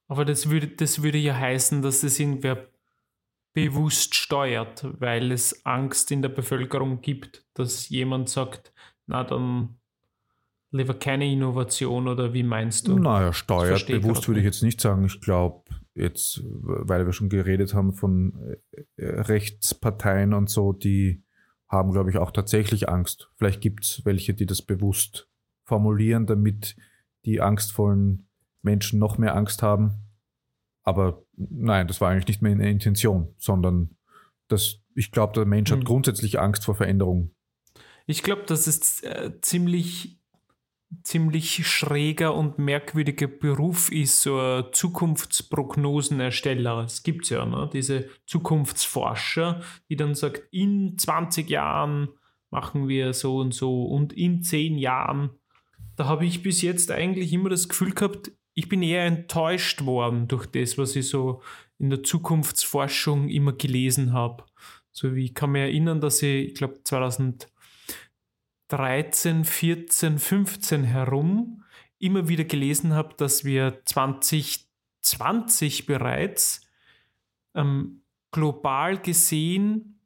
Aber 0.08 0.24
das 0.24 0.50
würde, 0.50 0.68
das 0.68 1.02
würde 1.02 1.18
ja 1.18 1.36
heißen, 1.36 1.82
dass 1.82 2.02
es 2.02 2.18
irgendwer 2.18 2.66
bewusst 3.52 4.14
steuert, 4.14 4.86
weil 5.00 5.32
es 5.32 5.64
Angst 5.64 6.10
in 6.10 6.22
der 6.22 6.28
Bevölkerung 6.28 7.00
gibt, 7.00 7.46
dass 7.54 7.88
jemand 7.88 8.28
sagt, 8.28 8.72
na 9.06 9.24
dann 9.24 9.79
lieber 10.70 10.94
keine 10.94 11.30
Innovation 11.30 12.08
oder 12.08 12.32
wie 12.32 12.42
meinst 12.42 12.88
du? 12.88 12.98
Naja, 12.98 13.32
steuert 13.32 13.86
bewusst 13.86 14.28
würde 14.28 14.40
ich 14.40 14.46
jetzt 14.46 14.62
nicht 14.62 14.80
sagen. 14.80 15.04
Ich 15.04 15.20
glaube, 15.20 15.64
jetzt, 15.94 16.42
weil 16.44 17.06
wir 17.06 17.12
schon 17.12 17.28
geredet 17.28 17.74
haben 17.74 17.92
von 17.92 18.56
äh, 18.96 19.04
Rechtsparteien 19.04 20.34
und 20.34 20.48
so, 20.48 20.72
die 20.72 21.22
haben, 21.68 21.92
glaube 21.92 22.10
ich, 22.10 22.18
auch 22.18 22.32
tatsächlich 22.32 22.88
Angst. 22.88 23.30
Vielleicht 23.36 23.60
gibt 23.60 23.84
es 23.84 24.04
welche, 24.04 24.34
die 24.34 24.46
das 24.46 24.62
bewusst 24.62 25.28
formulieren, 25.64 26.26
damit 26.26 26.76
die 27.24 27.40
angstvollen 27.40 28.28
Menschen 28.62 28.98
noch 28.98 29.18
mehr 29.18 29.36
Angst 29.36 29.62
haben. 29.62 30.04
Aber 30.82 31.22
nein, 31.36 31.86
das 31.86 32.00
war 32.00 32.10
eigentlich 32.10 32.26
nicht 32.26 32.42
mehr 32.42 32.52
eine 32.52 32.70
Intention, 32.70 33.34
sondern 33.38 33.96
das, 34.48 34.80
ich 34.94 35.12
glaube, 35.12 35.34
der 35.34 35.44
Mensch 35.44 35.70
hat 35.70 35.80
mhm. 35.80 35.84
grundsätzlich 35.84 36.40
Angst 36.40 36.64
vor 36.64 36.74
Veränderung. 36.74 37.34
Ich 38.06 38.22
glaube, 38.22 38.42
dass 38.46 38.66
es 38.66 39.02
äh, 39.02 39.32
ziemlich, 39.40 40.19
ziemlich 41.02 41.66
schräger 41.66 42.34
und 42.34 42.58
merkwürdiger 42.58 43.28
Beruf 43.28 43.90
ist, 43.92 44.22
so 44.22 44.38
ein 44.38 44.64
Zukunftsprognosenersteller. 44.72 46.84
Es 46.84 47.02
gibt 47.02 47.28
ja, 47.30 47.46
ne? 47.46 47.70
diese 47.72 48.08
Zukunftsforscher, 48.26 49.62
die 49.88 49.96
dann 49.96 50.14
sagt, 50.14 50.42
in 50.50 50.98
20 50.98 51.48
Jahren 51.48 52.08
machen 52.50 52.88
wir 52.88 53.12
so 53.12 53.36
und 53.38 53.54
so 53.54 53.84
und 53.84 54.12
in 54.12 54.42
10 54.42 54.76
Jahren. 54.78 55.30
Da 55.96 56.06
habe 56.06 56.26
ich 56.26 56.42
bis 56.42 56.62
jetzt 56.62 56.90
eigentlich 56.90 57.32
immer 57.32 57.50
das 57.50 57.68
Gefühl 57.68 57.92
gehabt, 57.92 58.32
ich 58.54 58.68
bin 58.68 58.82
eher 58.82 59.04
enttäuscht 59.04 59.84
worden 59.84 60.26
durch 60.28 60.46
das, 60.46 60.76
was 60.76 60.96
ich 60.96 61.08
so 61.08 61.40
in 61.78 61.90
der 61.90 62.02
Zukunftsforschung 62.02 63.28
immer 63.28 63.52
gelesen 63.52 64.12
habe. 64.12 64.44
So 64.90 65.14
wie 65.14 65.26
ich 65.26 65.34
kann 65.34 65.52
mich 65.52 65.62
erinnern, 65.62 66.00
dass 66.00 66.20
ich, 66.22 66.48
ich 66.48 66.54
glaube 66.54 66.82
2013, 68.70 69.44
14, 69.44 70.18
15 70.18 70.84
herum 70.84 71.64
immer 71.98 72.28
wieder 72.28 72.44
gelesen 72.44 72.94
habe, 72.94 73.14
dass 73.16 73.44
wir 73.44 73.84
2020 73.84 75.86
bereits 75.86 76.62
ähm, 77.54 78.02
global 78.30 78.98
gesehen 78.98 80.00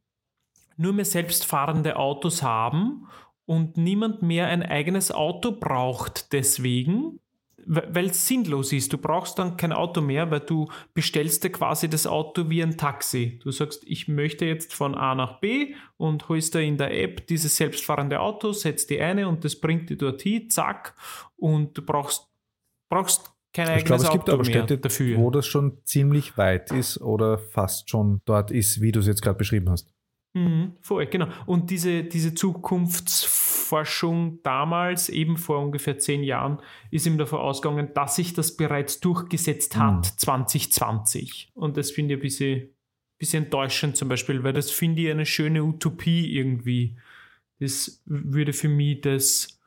nur 0.76 0.92
mehr 0.92 1.04
selbstfahrende 1.04 1.96
Autos 1.96 2.42
haben 2.42 3.06
und 3.46 3.76
niemand 3.76 4.22
mehr 4.22 4.48
ein 4.48 4.62
eigenes 4.62 5.12
Auto 5.12 5.52
braucht 5.52 6.32
deswegen, 6.32 7.20
weil 7.66 8.06
es 8.06 8.26
sinnlos 8.26 8.72
ist. 8.72 8.92
Du 8.92 8.98
brauchst 8.98 9.38
dann 9.38 9.56
kein 9.56 9.72
Auto 9.72 10.00
mehr, 10.00 10.30
weil 10.30 10.40
du 10.40 10.68
bestellst 10.92 11.44
dir 11.44 11.50
quasi 11.50 11.88
das 11.88 12.06
Auto 12.06 12.48
wie 12.50 12.62
ein 12.62 12.76
Taxi. 12.76 13.38
Du 13.42 13.50
sagst, 13.50 13.82
ich 13.86 14.08
möchte 14.08 14.44
jetzt 14.44 14.74
von 14.74 14.94
A 14.94 15.14
nach 15.14 15.40
B 15.40 15.74
und 15.96 16.28
holst 16.28 16.54
da 16.54 16.58
in 16.58 16.76
der 16.76 16.98
App 16.98 17.26
dieses 17.26 17.56
selbstfahrende 17.56 18.20
Auto, 18.20 18.52
setzt 18.52 18.90
die 18.90 19.00
eine 19.00 19.28
und 19.28 19.44
das 19.44 19.56
bringt 19.56 19.90
dich 19.90 19.98
dorthin, 19.98 20.50
zack, 20.50 20.94
und 21.36 21.76
du 21.76 21.82
brauchst, 21.82 22.28
brauchst 22.88 23.30
kein 23.52 23.68
eigenes 23.68 23.82
ich 23.82 23.86
glaube, 23.86 24.02
es 24.02 24.10
gibt 24.10 24.24
Auto 24.24 24.32
aber 24.32 24.44
Städte, 24.44 24.78
dafür. 24.78 25.16
wo 25.16 25.30
das 25.30 25.46
schon 25.46 25.78
ziemlich 25.84 26.36
weit 26.36 26.72
ist 26.72 27.00
oder 27.00 27.38
fast 27.38 27.88
schon 27.88 28.20
dort 28.24 28.50
ist, 28.50 28.80
wie 28.80 28.90
du 28.90 28.98
es 28.98 29.06
jetzt 29.06 29.22
gerade 29.22 29.38
beschrieben 29.38 29.70
hast. 29.70 29.93
Mhm, 30.34 30.72
voll, 30.80 31.06
genau. 31.06 31.28
Und 31.46 31.70
diese, 31.70 32.02
diese 32.02 32.34
Zukunftsforschung 32.34 34.40
damals, 34.42 35.08
eben 35.08 35.36
vor 35.36 35.60
ungefähr 35.60 35.96
zehn 35.98 36.24
Jahren, 36.24 36.58
ist 36.90 37.06
ihm 37.06 37.18
davon 37.18 37.38
ausgegangen, 37.38 37.90
dass 37.94 38.16
sich 38.16 38.34
das 38.34 38.56
bereits 38.56 38.98
durchgesetzt 39.00 39.76
hat, 39.76 39.98
mhm. 39.98 40.18
2020. 40.18 41.52
Und 41.54 41.76
das 41.76 41.92
finde 41.92 42.14
ich 42.14 42.18
ein 42.18 42.22
bisschen, 42.22 42.70
bisschen 43.16 43.44
enttäuschend 43.44 43.96
zum 43.96 44.08
Beispiel, 44.08 44.42
weil 44.42 44.52
das 44.52 44.72
finde 44.72 45.02
ich 45.02 45.10
eine 45.10 45.24
schöne 45.24 45.62
Utopie 45.62 46.36
irgendwie. 46.36 46.96
Das 47.60 48.02
würde 48.04 48.52
für 48.52 48.68
mich 48.68 49.02
das 49.02 49.60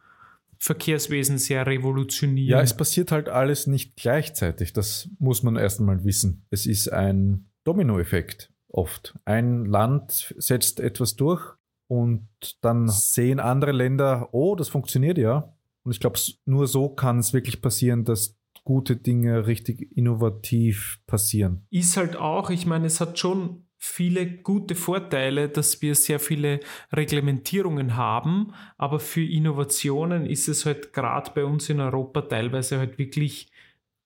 Verkehrswesen 0.59 1.37
sehr 1.37 1.65
revolutionieren. 1.65 2.49
Ja, 2.49 2.61
es 2.61 2.75
passiert 2.75 3.13
halt 3.13 3.29
alles 3.29 3.67
nicht 3.67 3.95
gleichzeitig. 3.95 4.73
Das 4.73 5.07
muss 5.17 5.43
man 5.43 5.55
erst 5.55 5.79
einmal 5.79 6.03
wissen. 6.03 6.45
Es 6.49 6.65
ist 6.65 6.89
ein 6.89 7.45
Dominoeffekt 7.63 8.51
oft. 8.69 9.17
Ein 9.25 9.65
Land 9.65 10.33
setzt 10.37 10.79
etwas 10.79 11.15
durch 11.15 11.55
und 11.87 12.27
dann 12.61 12.87
sehen 12.89 13.39
andere 13.39 13.71
Länder, 13.71 14.29
oh, 14.31 14.55
das 14.55 14.69
funktioniert 14.69 15.17
ja. 15.17 15.53
Und 15.83 15.91
ich 15.91 15.99
glaube, 15.99 16.19
nur 16.45 16.67
so 16.67 16.89
kann 16.89 17.19
es 17.19 17.33
wirklich 17.33 17.61
passieren, 17.61 18.03
dass 18.03 18.37
gute 18.65 18.97
Dinge 18.97 19.47
richtig 19.47 19.95
innovativ 19.95 20.99
passieren. 21.07 21.65
Ist 21.69 21.95
halt 21.95 22.17
auch, 22.17 22.49
ich 22.49 22.65
meine, 22.65 22.87
es 22.87 22.99
hat 22.99 23.17
schon 23.17 23.63
viele 23.77 24.27
gute 24.27 24.75
Vorteile, 24.75 25.47
dass 25.47 25.81
wir 25.81 25.95
sehr 25.95 26.19
viele 26.19 26.59
Reglementierungen 26.91 27.95
haben, 27.95 28.53
aber 28.77 28.99
für 28.99 29.23
Innovationen 29.23 30.25
ist 30.25 30.47
es 30.49 30.65
halt 30.65 30.91
gerade 30.91 31.31
bei 31.33 31.45
uns 31.45 31.69
in 31.69 31.79
Europa 31.79 32.23
teilweise 32.23 32.79
halt 32.79 32.97
wirklich 32.97 33.49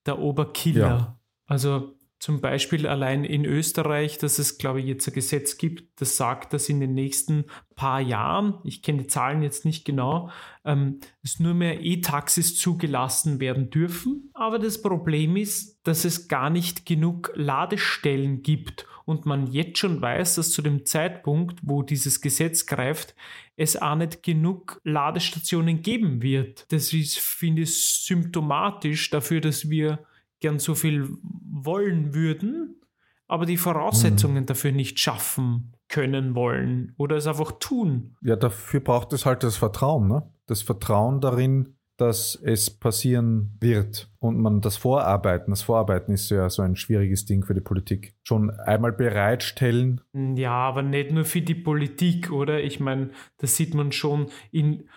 der 0.06 0.20
Oberkiller. 0.20 0.82
Ja. 0.82 1.20
Also 1.48 1.96
zum 2.22 2.40
Beispiel 2.40 2.86
allein 2.86 3.24
in 3.24 3.46
Österreich, 3.46 4.20
dass 4.20 4.38
es, 4.38 4.60
glaube 4.60 4.80
ich, 4.80 4.86
jetzt 4.86 5.08
ein 5.08 5.14
Gesetz 5.16 5.58
gibt, 5.58 6.00
das 6.00 6.18
sagt, 6.18 6.54
dass 6.54 6.70
in 6.70 6.80
den 6.80 6.94
nächsten 6.94 7.46
paar 7.76 8.00
Jahren, 8.00 8.60
ich 8.64 8.84
kenne 8.84 9.00
die 9.00 9.08
Zahlen 9.08 9.42
jetzt 9.42 9.66
nicht 9.66 9.86
genau, 9.86 10.30
ähm, 10.64 11.00
es 11.24 11.40
nur 11.40 11.56
mehr 11.56 11.82
E-Taxis 11.82 12.56
zugelassen 12.56 13.40
werden 13.40 13.72
dürfen. 13.72 14.30
Aber 14.36 14.60
das 14.60 14.84
Problem 14.84 15.36
ist, 15.36 15.80
dass 15.82 16.06
es 16.06 16.28
gar 16.28 16.52
nicht 16.52 16.86
genug 16.86 17.32
Ladestellen 17.34 18.44
gibt 18.44 18.86
und 19.06 19.26
man 19.26 19.48
jetzt 19.48 19.80
schon 19.80 20.00
weiß, 20.00 20.36
dass 20.36 20.52
zu 20.52 20.62
dem 20.62 20.86
Zeitpunkt, 20.86 21.60
wo 21.64 21.82
dieses 21.82 22.22
Gesetz 22.22 22.68
greift, 22.68 23.16
es 23.56 23.82
auch 23.82 23.96
nicht 23.96 24.22
genug 24.22 24.80
Ladestationen 24.84 25.82
geben 25.82 26.22
wird. 26.22 26.72
Das 26.72 26.94
ist, 26.94 27.18
finde 27.18 27.64
ich, 27.64 27.76
symptomatisch 28.06 29.10
dafür, 29.10 29.42
dass 29.42 29.72
wir 29.72 30.06
gern 30.42 30.60
so 30.60 30.76
viel 30.76 31.08
wollen 31.24 32.14
würden, 32.14 32.82
aber 33.28 33.46
die 33.46 33.58
Voraussetzungen 33.58 34.44
mhm. 34.44 34.48
dafür 34.48 34.74
nicht 34.74 35.00
schaffen 35.00 35.74
können 35.88 36.36
wollen 36.36 36.94
oder 36.98 37.16
es 37.16 37.28
einfach 37.28 37.54
tun. 37.60 38.18
Ja, 38.22 38.36
dafür 38.36 38.82
braucht 38.82 39.14
es 39.14 39.26
halt 39.26 39.44
das 39.44 39.56
Vertrauen, 39.56 40.08
ne? 40.08 40.30
Das 40.48 40.62
Vertrauen 40.62 41.22
darin, 41.22 41.78
dass 42.02 42.36
es 42.36 42.72
passieren 42.72 43.56
wird 43.60 44.12
und 44.20 44.40
man 44.40 44.60
das 44.60 44.76
Vorarbeiten, 44.76 45.52
das 45.52 45.62
Vorarbeiten 45.62 46.14
ist 46.14 46.32
ja 46.32 46.50
so 46.50 46.64
ein 46.64 46.76
schwieriges 46.76 47.26
Ding 47.26 47.46
für 47.46 47.54
die 47.54 47.62
Politik. 47.62 48.16
Schon 48.24 48.50
einmal 48.50 48.92
bereitstellen. 48.92 50.02
Ja, 50.14 50.54
aber 50.54 50.82
nicht 50.82 51.12
nur 51.12 51.26
für 51.26 51.42
die 51.42 51.56
Politik, 51.56 52.32
oder? 52.32 52.62
Ich 52.64 52.80
meine, 52.80 53.12
das 53.38 53.56
sieht 53.56 53.76
man 53.76 53.92
schon 53.92 54.28
in 54.52 54.90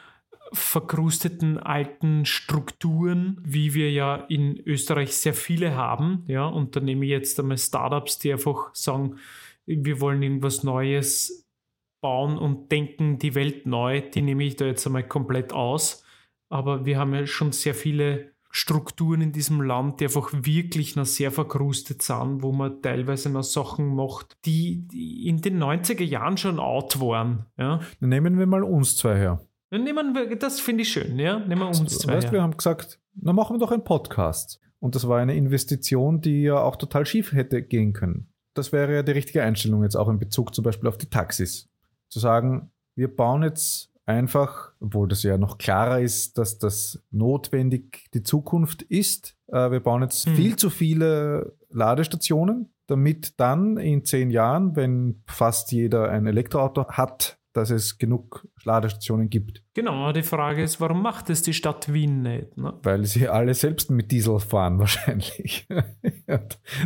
verkrusteten 0.54 1.58
alten 1.58 2.24
Strukturen, 2.24 3.38
wie 3.42 3.74
wir 3.74 3.90
ja 3.90 4.16
in 4.16 4.58
Österreich 4.64 5.14
sehr 5.16 5.34
viele 5.34 5.74
haben. 5.74 6.24
Ja, 6.26 6.46
und 6.46 6.76
da 6.76 6.80
nehme 6.80 7.04
ich 7.04 7.10
jetzt 7.10 7.38
einmal 7.38 7.58
Startups, 7.58 8.18
die 8.18 8.32
einfach 8.32 8.74
sagen, 8.74 9.16
wir 9.66 10.00
wollen 10.00 10.22
irgendwas 10.22 10.62
Neues 10.62 11.46
bauen 12.00 12.38
und 12.38 12.70
denken 12.70 13.18
die 13.18 13.34
Welt 13.34 13.66
neu. 13.66 14.02
Die 14.02 14.22
nehme 14.22 14.44
ich 14.44 14.56
da 14.56 14.66
jetzt 14.66 14.86
einmal 14.86 15.08
komplett 15.08 15.52
aus. 15.52 16.04
Aber 16.50 16.84
wir 16.84 16.98
haben 16.98 17.14
ja 17.14 17.26
schon 17.26 17.52
sehr 17.52 17.74
viele 17.74 18.34
Strukturen 18.50 19.20
in 19.20 19.32
diesem 19.32 19.60
Land, 19.62 19.98
die 19.98 20.04
einfach 20.04 20.30
wirklich 20.32 20.94
noch 20.94 21.06
sehr 21.06 21.32
verkrustet 21.32 22.02
sind, 22.02 22.42
wo 22.42 22.52
man 22.52 22.80
teilweise 22.82 23.28
noch 23.28 23.42
Sachen 23.42 23.96
macht, 23.96 24.36
die, 24.44 24.86
in 25.26 25.40
den 25.40 25.60
90er 25.60 26.04
Jahren 26.04 26.36
schon 26.36 26.60
out 26.60 27.00
waren. 27.00 27.46
Ja? 27.58 27.80
Nehmen 27.98 28.38
wir 28.38 28.46
mal 28.46 28.62
uns 28.62 28.96
zwei 28.96 29.16
her. 29.16 29.40
Dann 29.70 29.85
nehmen 29.85 30.14
wir, 30.14 30.37
das 30.37 30.61
finde 30.61 30.83
ich 30.83 30.90
schön, 30.90 31.18
ja. 31.18 31.38
Nehmen 31.38 31.62
wir 31.62 31.68
uns 31.68 31.98
zwei. 31.98 32.14
Weißt, 32.14 32.27
her. 32.27 32.33
wir 32.33 32.42
haben 32.42 32.57
gesagt, 32.57 33.00
na 33.14 33.33
machen 33.33 33.55
wir 33.55 33.61
doch 33.61 33.72
einen 33.72 33.85
Podcast. 33.85 34.61
Und 34.79 34.94
das 34.94 35.09
war 35.09 35.18
eine 35.18 35.35
Investition, 35.35 36.20
die 36.20 36.42
ja 36.42 36.59
auch 36.59 36.77
total 36.77 37.07
schief 37.07 37.33
hätte 37.33 37.62
gehen 37.62 37.92
können. 37.92 38.29
Das 38.55 38.70
wäre 38.72 38.94
ja 38.94 39.03
die 39.03 39.12
richtige 39.12 39.42
Einstellung 39.42 39.83
jetzt 39.83 39.96
auch 39.96 40.09
in 40.09 40.18
Bezug 40.18 40.55
zum 40.55 40.62
Beispiel 40.62 40.88
auf 40.88 40.98
die 40.98 41.09
Taxis. 41.09 41.68
Zu 42.09 42.18
sagen, 42.20 42.70
wir 42.94 43.14
bauen 43.14 43.42
jetzt 43.42 43.90
einfach, 44.07 44.72
obwohl 44.81 45.09
das 45.09 45.22
ja 45.22 45.38
noch 45.38 45.59
klarer 45.59 46.00
ist, 46.00 46.38
dass 46.38 46.59
das 46.59 47.03
notwendig 47.11 48.09
die 48.12 48.22
Zukunft 48.22 48.83
ist. 48.83 49.37
Äh, 49.48 49.70
wir 49.70 49.81
bauen 49.81 50.03
jetzt 50.03 50.27
Hm. 50.27 50.37
viel 50.37 50.57
zu 50.57 50.70
viele 50.70 51.57
Ladestationen, 51.70 52.72
damit 52.87 53.40
dann 53.40 53.79
in 53.79 54.05
zehn 54.05 54.31
Jahren, 54.31 54.77
wenn 54.77 55.22
fast 55.27 55.72
jeder 55.72 56.11
ein 56.11 56.27
Elektroauto 56.27 56.88
hat, 56.88 57.38
dass 57.54 57.70
es 57.70 57.98
genug 57.98 58.46
Ladestationen 58.64 59.30
gibt. 59.30 59.62
Genau, 59.74 59.92
aber 59.92 60.12
die 60.12 60.22
Frage 60.22 60.62
ist, 60.62 60.80
warum 60.80 61.02
macht 61.02 61.30
es 61.30 61.40
die 61.40 61.54
Stadt 61.54 61.92
Wien 61.92 62.22
nicht? 62.22 62.56
Ne? 62.56 62.74
Weil 62.82 63.04
sie 63.04 63.28
alle 63.28 63.54
selbst 63.54 63.90
mit 63.90 64.10
Diesel 64.10 64.40
fahren 64.40 64.78
wahrscheinlich. 64.78 65.66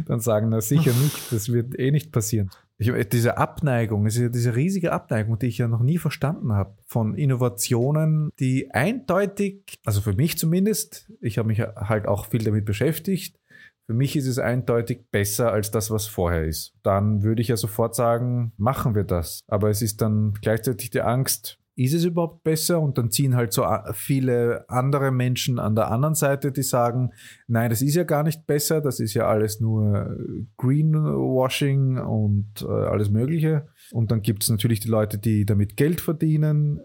Dann 0.07 0.20
sagen, 0.20 0.50
na 0.50 0.61
sicher 0.61 0.92
nicht, 1.02 1.33
das 1.33 1.50
wird 1.50 1.78
eh 1.78 1.90
nicht 1.90 2.12
passieren. 2.12 2.50
Ich, 2.81 2.92
diese 3.09 3.38
Abneigung, 3.38 4.07
es 4.07 4.14
ist 4.14 4.22
ja 4.22 4.28
diese 4.28 4.54
riesige 4.54 4.92
Abneigung, 4.92 5.37
die 5.38 5.46
ich 5.46 5.59
ja 5.59 5.66
noch 5.66 5.83
nie 5.83 5.98
verstanden 5.98 6.52
habe, 6.52 6.76
von 6.87 7.16
Innovationen, 7.16 8.31
die 8.38 8.70
eindeutig, 8.70 9.81
also 9.85 10.00
für 10.00 10.12
mich 10.12 10.38
zumindest, 10.38 11.11
ich 11.20 11.38
habe 11.38 11.48
mich 11.48 11.61
halt 11.61 12.07
auch 12.07 12.26
viel 12.26 12.44
damit 12.44 12.64
beschäftigt, 12.64 13.40
für 13.88 13.94
mich 13.94 14.16
ist 14.16 14.27
es 14.27 14.38
eindeutig 14.38 15.07
besser 15.11 15.51
als 15.51 15.70
das, 15.70 15.90
was 15.90 16.07
vorher 16.07 16.44
ist. 16.44 16.74
Dann 16.83 17.22
würde 17.22 17.40
ich 17.40 17.48
ja 17.48 17.57
sofort 17.57 17.94
sagen, 17.94 18.53
machen 18.59 18.94
wir 18.94 19.05
das. 19.05 19.40
Aber 19.46 19.70
es 19.70 19.81
ist 19.81 20.03
dann 20.03 20.35
gleichzeitig 20.42 20.90
die 20.90 21.01
Angst, 21.01 21.59
ist 21.74 21.94
es 21.94 22.05
überhaupt 22.05 22.44
besser? 22.44 22.83
Und 22.83 22.98
dann 22.98 23.11
ziehen 23.11 23.35
halt 23.35 23.55
so 23.55 23.64
viele 23.94 24.68
andere 24.68 25.11
Menschen 25.11 25.59
an 25.59 25.74
der 25.74 25.90
anderen 25.90 26.14
Seite, 26.14 26.53
die 26.53 26.64
sagen, 26.64 27.12
nein, 27.46 27.70
das 27.70 27.81
ist 27.81 27.94
ja 27.94 28.05
gar 28.05 28.24
nicht 28.24 28.46
besser, 28.46 28.83
das 28.83 29.01
ist 29.01 29.14
ja 29.14 29.27
alles 29.27 29.59
nur 29.59 30.18
Greenwashing 30.59 31.96
und 31.96 32.61
äh, 32.61 32.66
alles 32.66 33.09
Mögliche. 33.09 33.68
Und 33.92 34.11
dann 34.11 34.20
gibt 34.20 34.42
es 34.42 34.51
natürlich 34.51 34.81
die 34.81 34.88
Leute, 34.88 35.16
die 35.16 35.46
damit 35.46 35.79
Geld 35.79 36.03
verdienen, 36.03 36.83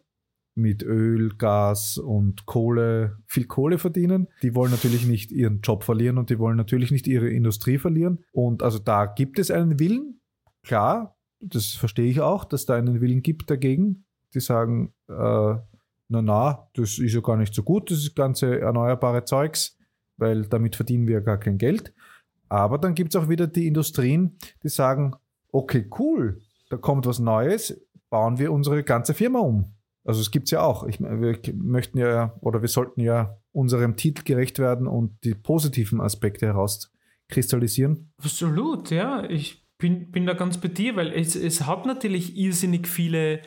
mit 0.56 0.84
Öl, 0.84 1.36
Gas 1.38 1.98
und 1.98 2.46
Kohle, 2.46 3.18
viel 3.26 3.46
Kohle 3.46 3.78
verdienen. 3.78 4.28
Die 4.42 4.56
wollen 4.56 4.72
natürlich 4.72 5.08
nicht 5.08 5.32
ihren 5.32 5.62
Job 5.62 5.84
verlieren 5.84 6.18
und 6.18 6.30
die 6.30 6.40
wollen 6.40 6.58
natürlich 6.58 6.92
nicht 6.92 7.08
ihre 7.08 7.30
Industrie 7.30 7.78
verlieren. 7.78 8.24
Und 8.32 8.62
also 8.62 8.80
da 8.80 9.06
gibt 9.06 9.40
es 9.40 9.50
einen 9.50 9.80
Willen, 9.80 10.20
klar, 10.64 11.18
das 11.40 11.72
verstehe 11.72 12.10
ich 12.10 12.22
auch, 12.22 12.46
dass 12.46 12.66
da 12.66 12.76
einen 12.76 13.02
Willen 13.02 13.22
gibt 13.22 13.50
dagegen. 13.50 14.06
Die 14.34 14.40
sagen, 14.40 14.94
äh, 15.08 15.14
na 15.14 16.22
na, 16.22 16.70
das 16.74 17.00
ist 17.00 17.14
ja 17.14 17.22
gar 17.22 17.38
nicht 17.38 17.54
so 17.54 17.64
gut, 17.64 17.92
das 17.92 18.14
ganze 18.16 18.60
erneuerbare 18.60 19.26
Zeugs, 19.26 19.78
weil 20.18 20.44
damit 20.44 20.76
verdienen 20.76 21.08
wir 21.08 21.22
gar 21.22 21.38
kein 21.38 21.58
Geld. 21.58 21.94
Aber 22.50 22.78
dann 22.78 22.96
gibt 22.96 23.16
es 23.16 23.22
auch 23.22 23.30
wieder 23.30 23.48
die 23.48 23.68
Industrien, 23.68 24.38
die 24.62 24.70
sagen, 24.70 25.16
okay, 25.52 25.90
cool, 25.98 26.42
da 26.70 26.78
kommt 26.78 27.06
was 27.06 27.20
Neues, 27.20 27.82
bauen 28.10 28.38
wir 28.38 28.52
unsere 28.52 28.84
ganze 28.84 29.14
Firma 29.14 29.40
um. 29.40 29.73
Also 30.04 30.22
es 30.22 30.32
gibt's 30.32 30.52
ja 30.52 30.62
auch. 30.62 30.86
Ich, 30.86 31.00
wir 31.00 31.40
möchten 31.56 31.98
ja 31.98 32.36
oder 32.42 32.62
wir 32.62 32.70
sollten 32.70 33.02
ja 33.02 33.38
unserem 33.52 33.96
Titel 33.96 34.24
gerecht 34.24 34.60
werden 34.60 34.88
und 34.88 35.24
die 35.24 35.36
positiven 35.36 36.02
Aspekte 36.02 36.48
herauskristallisieren. 36.48 38.12
Absolut, 38.18 38.92
ja. 38.92 39.24
Ich 39.30 39.66
bin, 39.78 40.12
bin 40.12 40.26
da 40.26 40.34
ganz 40.34 40.58
bei 40.58 40.68
dir, 40.68 40.96
weil 40.96 41.14
es, 41.14 41.36
es 41.36 41.66
hat 41.66 41.86
natürlich 41.86 42.36
irrsinnig 42.38 42.88
viele, 42.88 43.42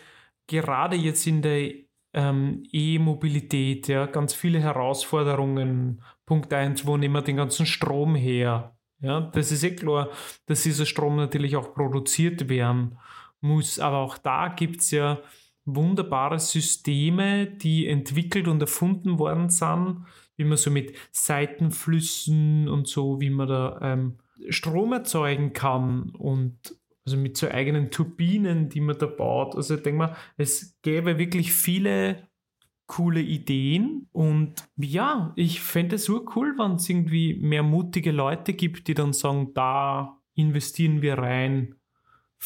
gerade 0.47 0.97
jetzt 0.97 1.27
in 1.27 1.42
der 1.42 1.73
ähm, 2.14 2.62
E-Mobilität, 2.73 3.88
ja, 3.88 4.07
ganz 4.07 4.33
viele 4.33 4.61
Herausforderungen. 4.61 6.03
Punkt 6.25 6.53
eins, 6.53 6.87
wo 6.87 6.97
nehmen 6.97 7.14
wir 7.14 7.23
den 7.23 7.37
ganzen 7.37 7.66
Strom 7.66 8.14
her? 8.14 8.77
Ja, 9.01 9.21
das 9.21 9.53
ist 9.53 9.62
eh 9.62 9.75
klar, 9.75 10.09
dass 10.47 10.62
dieser 10.62 10.87
Strom 10.87 11.16
natürlich 11.16 11.57
auch 11.57 11.75
produziert 11.75 12.49
werden 12.49 12.99
muss. 13.42 13.79
Aber 13.79 13.99
auch 13.99 14.16
da 14.16 14.49
gibt 14.49 14.81
es 14.81 14.90
ja 14.90 15.21
wunderbare 15.67 16.39
Systeme, 16.39 17.47
die 17.47 17.87
entwickelt 17.87 18.49
und 18.49 18.61
erfunden 18.61 19.19
worden 19.19 19.51
sind, 19.51 20.07
wie 20.37 20.45
man 20.45 20.57
so 20.57 20.71
mit 20.71 20.97
Seitenflüssen 21.13 22.69
und 22.69 22.89
so, 22.89 23.21
wie 23.21 23.31
man 23.31 23.49
da 23.49 23.79
ähm, 23.83 24.19
Strom 24.49 24.93
erzeugen 24.93 25.53
kann 25.53 26.11
und 26.11 26.77
also 27.05 27.17
mit 27.17 27.37
so 27.37 27.49
eigenen 27.49 27.91
Turbinen, 27.91 28.69
die 28.69 28.81
man 28.81 28.99
da 28.99 29.07
baut. 29.07 29.55
Also 29.55 29.77
ich 29.77 29.83
denke 29.83 29.99
mal, 29.99 30.17
es 30.37 30.79
gäbe 30.83 31.19
wirklich 31.19 31.53
viele 31.53 32.29
coole 32.87 33.21
Ideen 33.21 34.09
und 34.13 34.69
ja, 34.77 35.33
ich 35.37 35.61
fände 35.61 35.97
es 35.97 36.05
so 36.05 36.25
cool, 36.37 36.55
wenn 36.57 36.77
es 36.77 36.89
irgendwie 36.89 37.35
mehr 37.35 37.63
mutige 37.63 38.13
Leute 38.13 38.53
gibt, 38.53 38.87
die 38.89 38.95
dann 38.95 39.13
sagen, 39.13 39.53
da 39.55 40.21
investieren 40.35 41.03
wir 41.03 41.19
rein. 41.19 41.75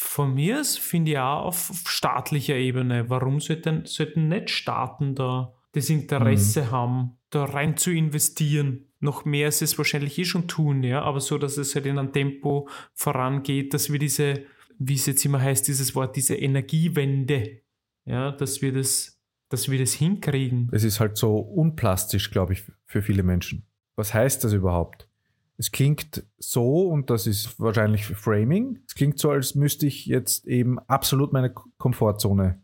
Von 0.02 0.34
mir 0.34 0.60
aus 0.60 0.78
finde 0.78 1.12
ich 1.12 1.18
auch 1.18 1.44
auf 1.44 1.72
staatlicher 1.86 2.56
Ebene, 2.56 3.10
warum 3.10 3.38
sollten, 3.38 3.84
sollten 3.84 4.28
nicht 4.28 4.48
Staaten 4.48 5.14
da 5.14 5.52
das 5.72 5.90
Interesse 5.90 6.70
haben, 6.70 7.18
da 7.28 7.44
rein 7.44 7.76
zu 7.76 7.92
investieren? 7.92 8.86
Noch 9.00 9.26
mehr 9.26 9.46
als 9.46 9.60
es 9.60 9.76
wahrscheinlich 9.76 10.18
eh 10.18 10.24
schon 10.24 10.48
tun, 10.48 10.82
ja, 10.82 11.02
aber 11.02 11.20
so, 11.20 11.36
dass 11.36 11.58
es 11.58 11.74
halt 11.74 11.84
in 11.84 11.98
einem 11.98 12.12
Tempo 12.12 12.66
vorangeht, 12.94 13.74
dass 13.74 13.92
wir 13.92 13.98
diese, 13.98 14.42
wie 14.78 14.94
es 14.94 15.04
jetzt 15.04 15.24
immer 15.26 15.40
heißt, 15.40 15.68
dieses 15.68 15.94
Wort, 15.94 16.16
diese 16.16 16.34
Energiewende, 16.34 17.60
ja, 18.06 18.32
dass 18.32 18.62
wir 18.62 18.72
das, 18.72 19.20
dass 19.50 19.70
wir 19.70 19.78
das 19.78 19.92
hinkriegen. 19.92 20.70
Es 20.72 20.82
ist 20.82 20.98
halt 20.98 21.18
so 21.18 21.36
unplastisch, 21.36 22.30
glaube 22.30 22.54
ich, 22.54 22.64
für 22.86 23.02
viele 23.02 23.22
Menschen. 23.22 23.66
Was 23.96 24.14
heißt 24.14 24.42
das 24.44 24.54
überhaupt? 24.54 25.09
Es 25.60 25.70
klingt 25.70 26.24
so, 26.38 26.88
und 26.88 27.10
das 27.10 27.26
ist 27.26 27.60
wahrscheinlich 27.60 28.06
Framing, 28.06 28.78
es 28.86 28.94
klingt 28.94 29.18
so, 29.18 29.28
als 29.30 29.54
müsste 29.54 29.86
ich 29.86 30.06
jetzt 30.06 30.46
eben 30.46 30.78
absolut 30.78 31.34
meine 31.34 31.52
Komfortzone 31.76 32.62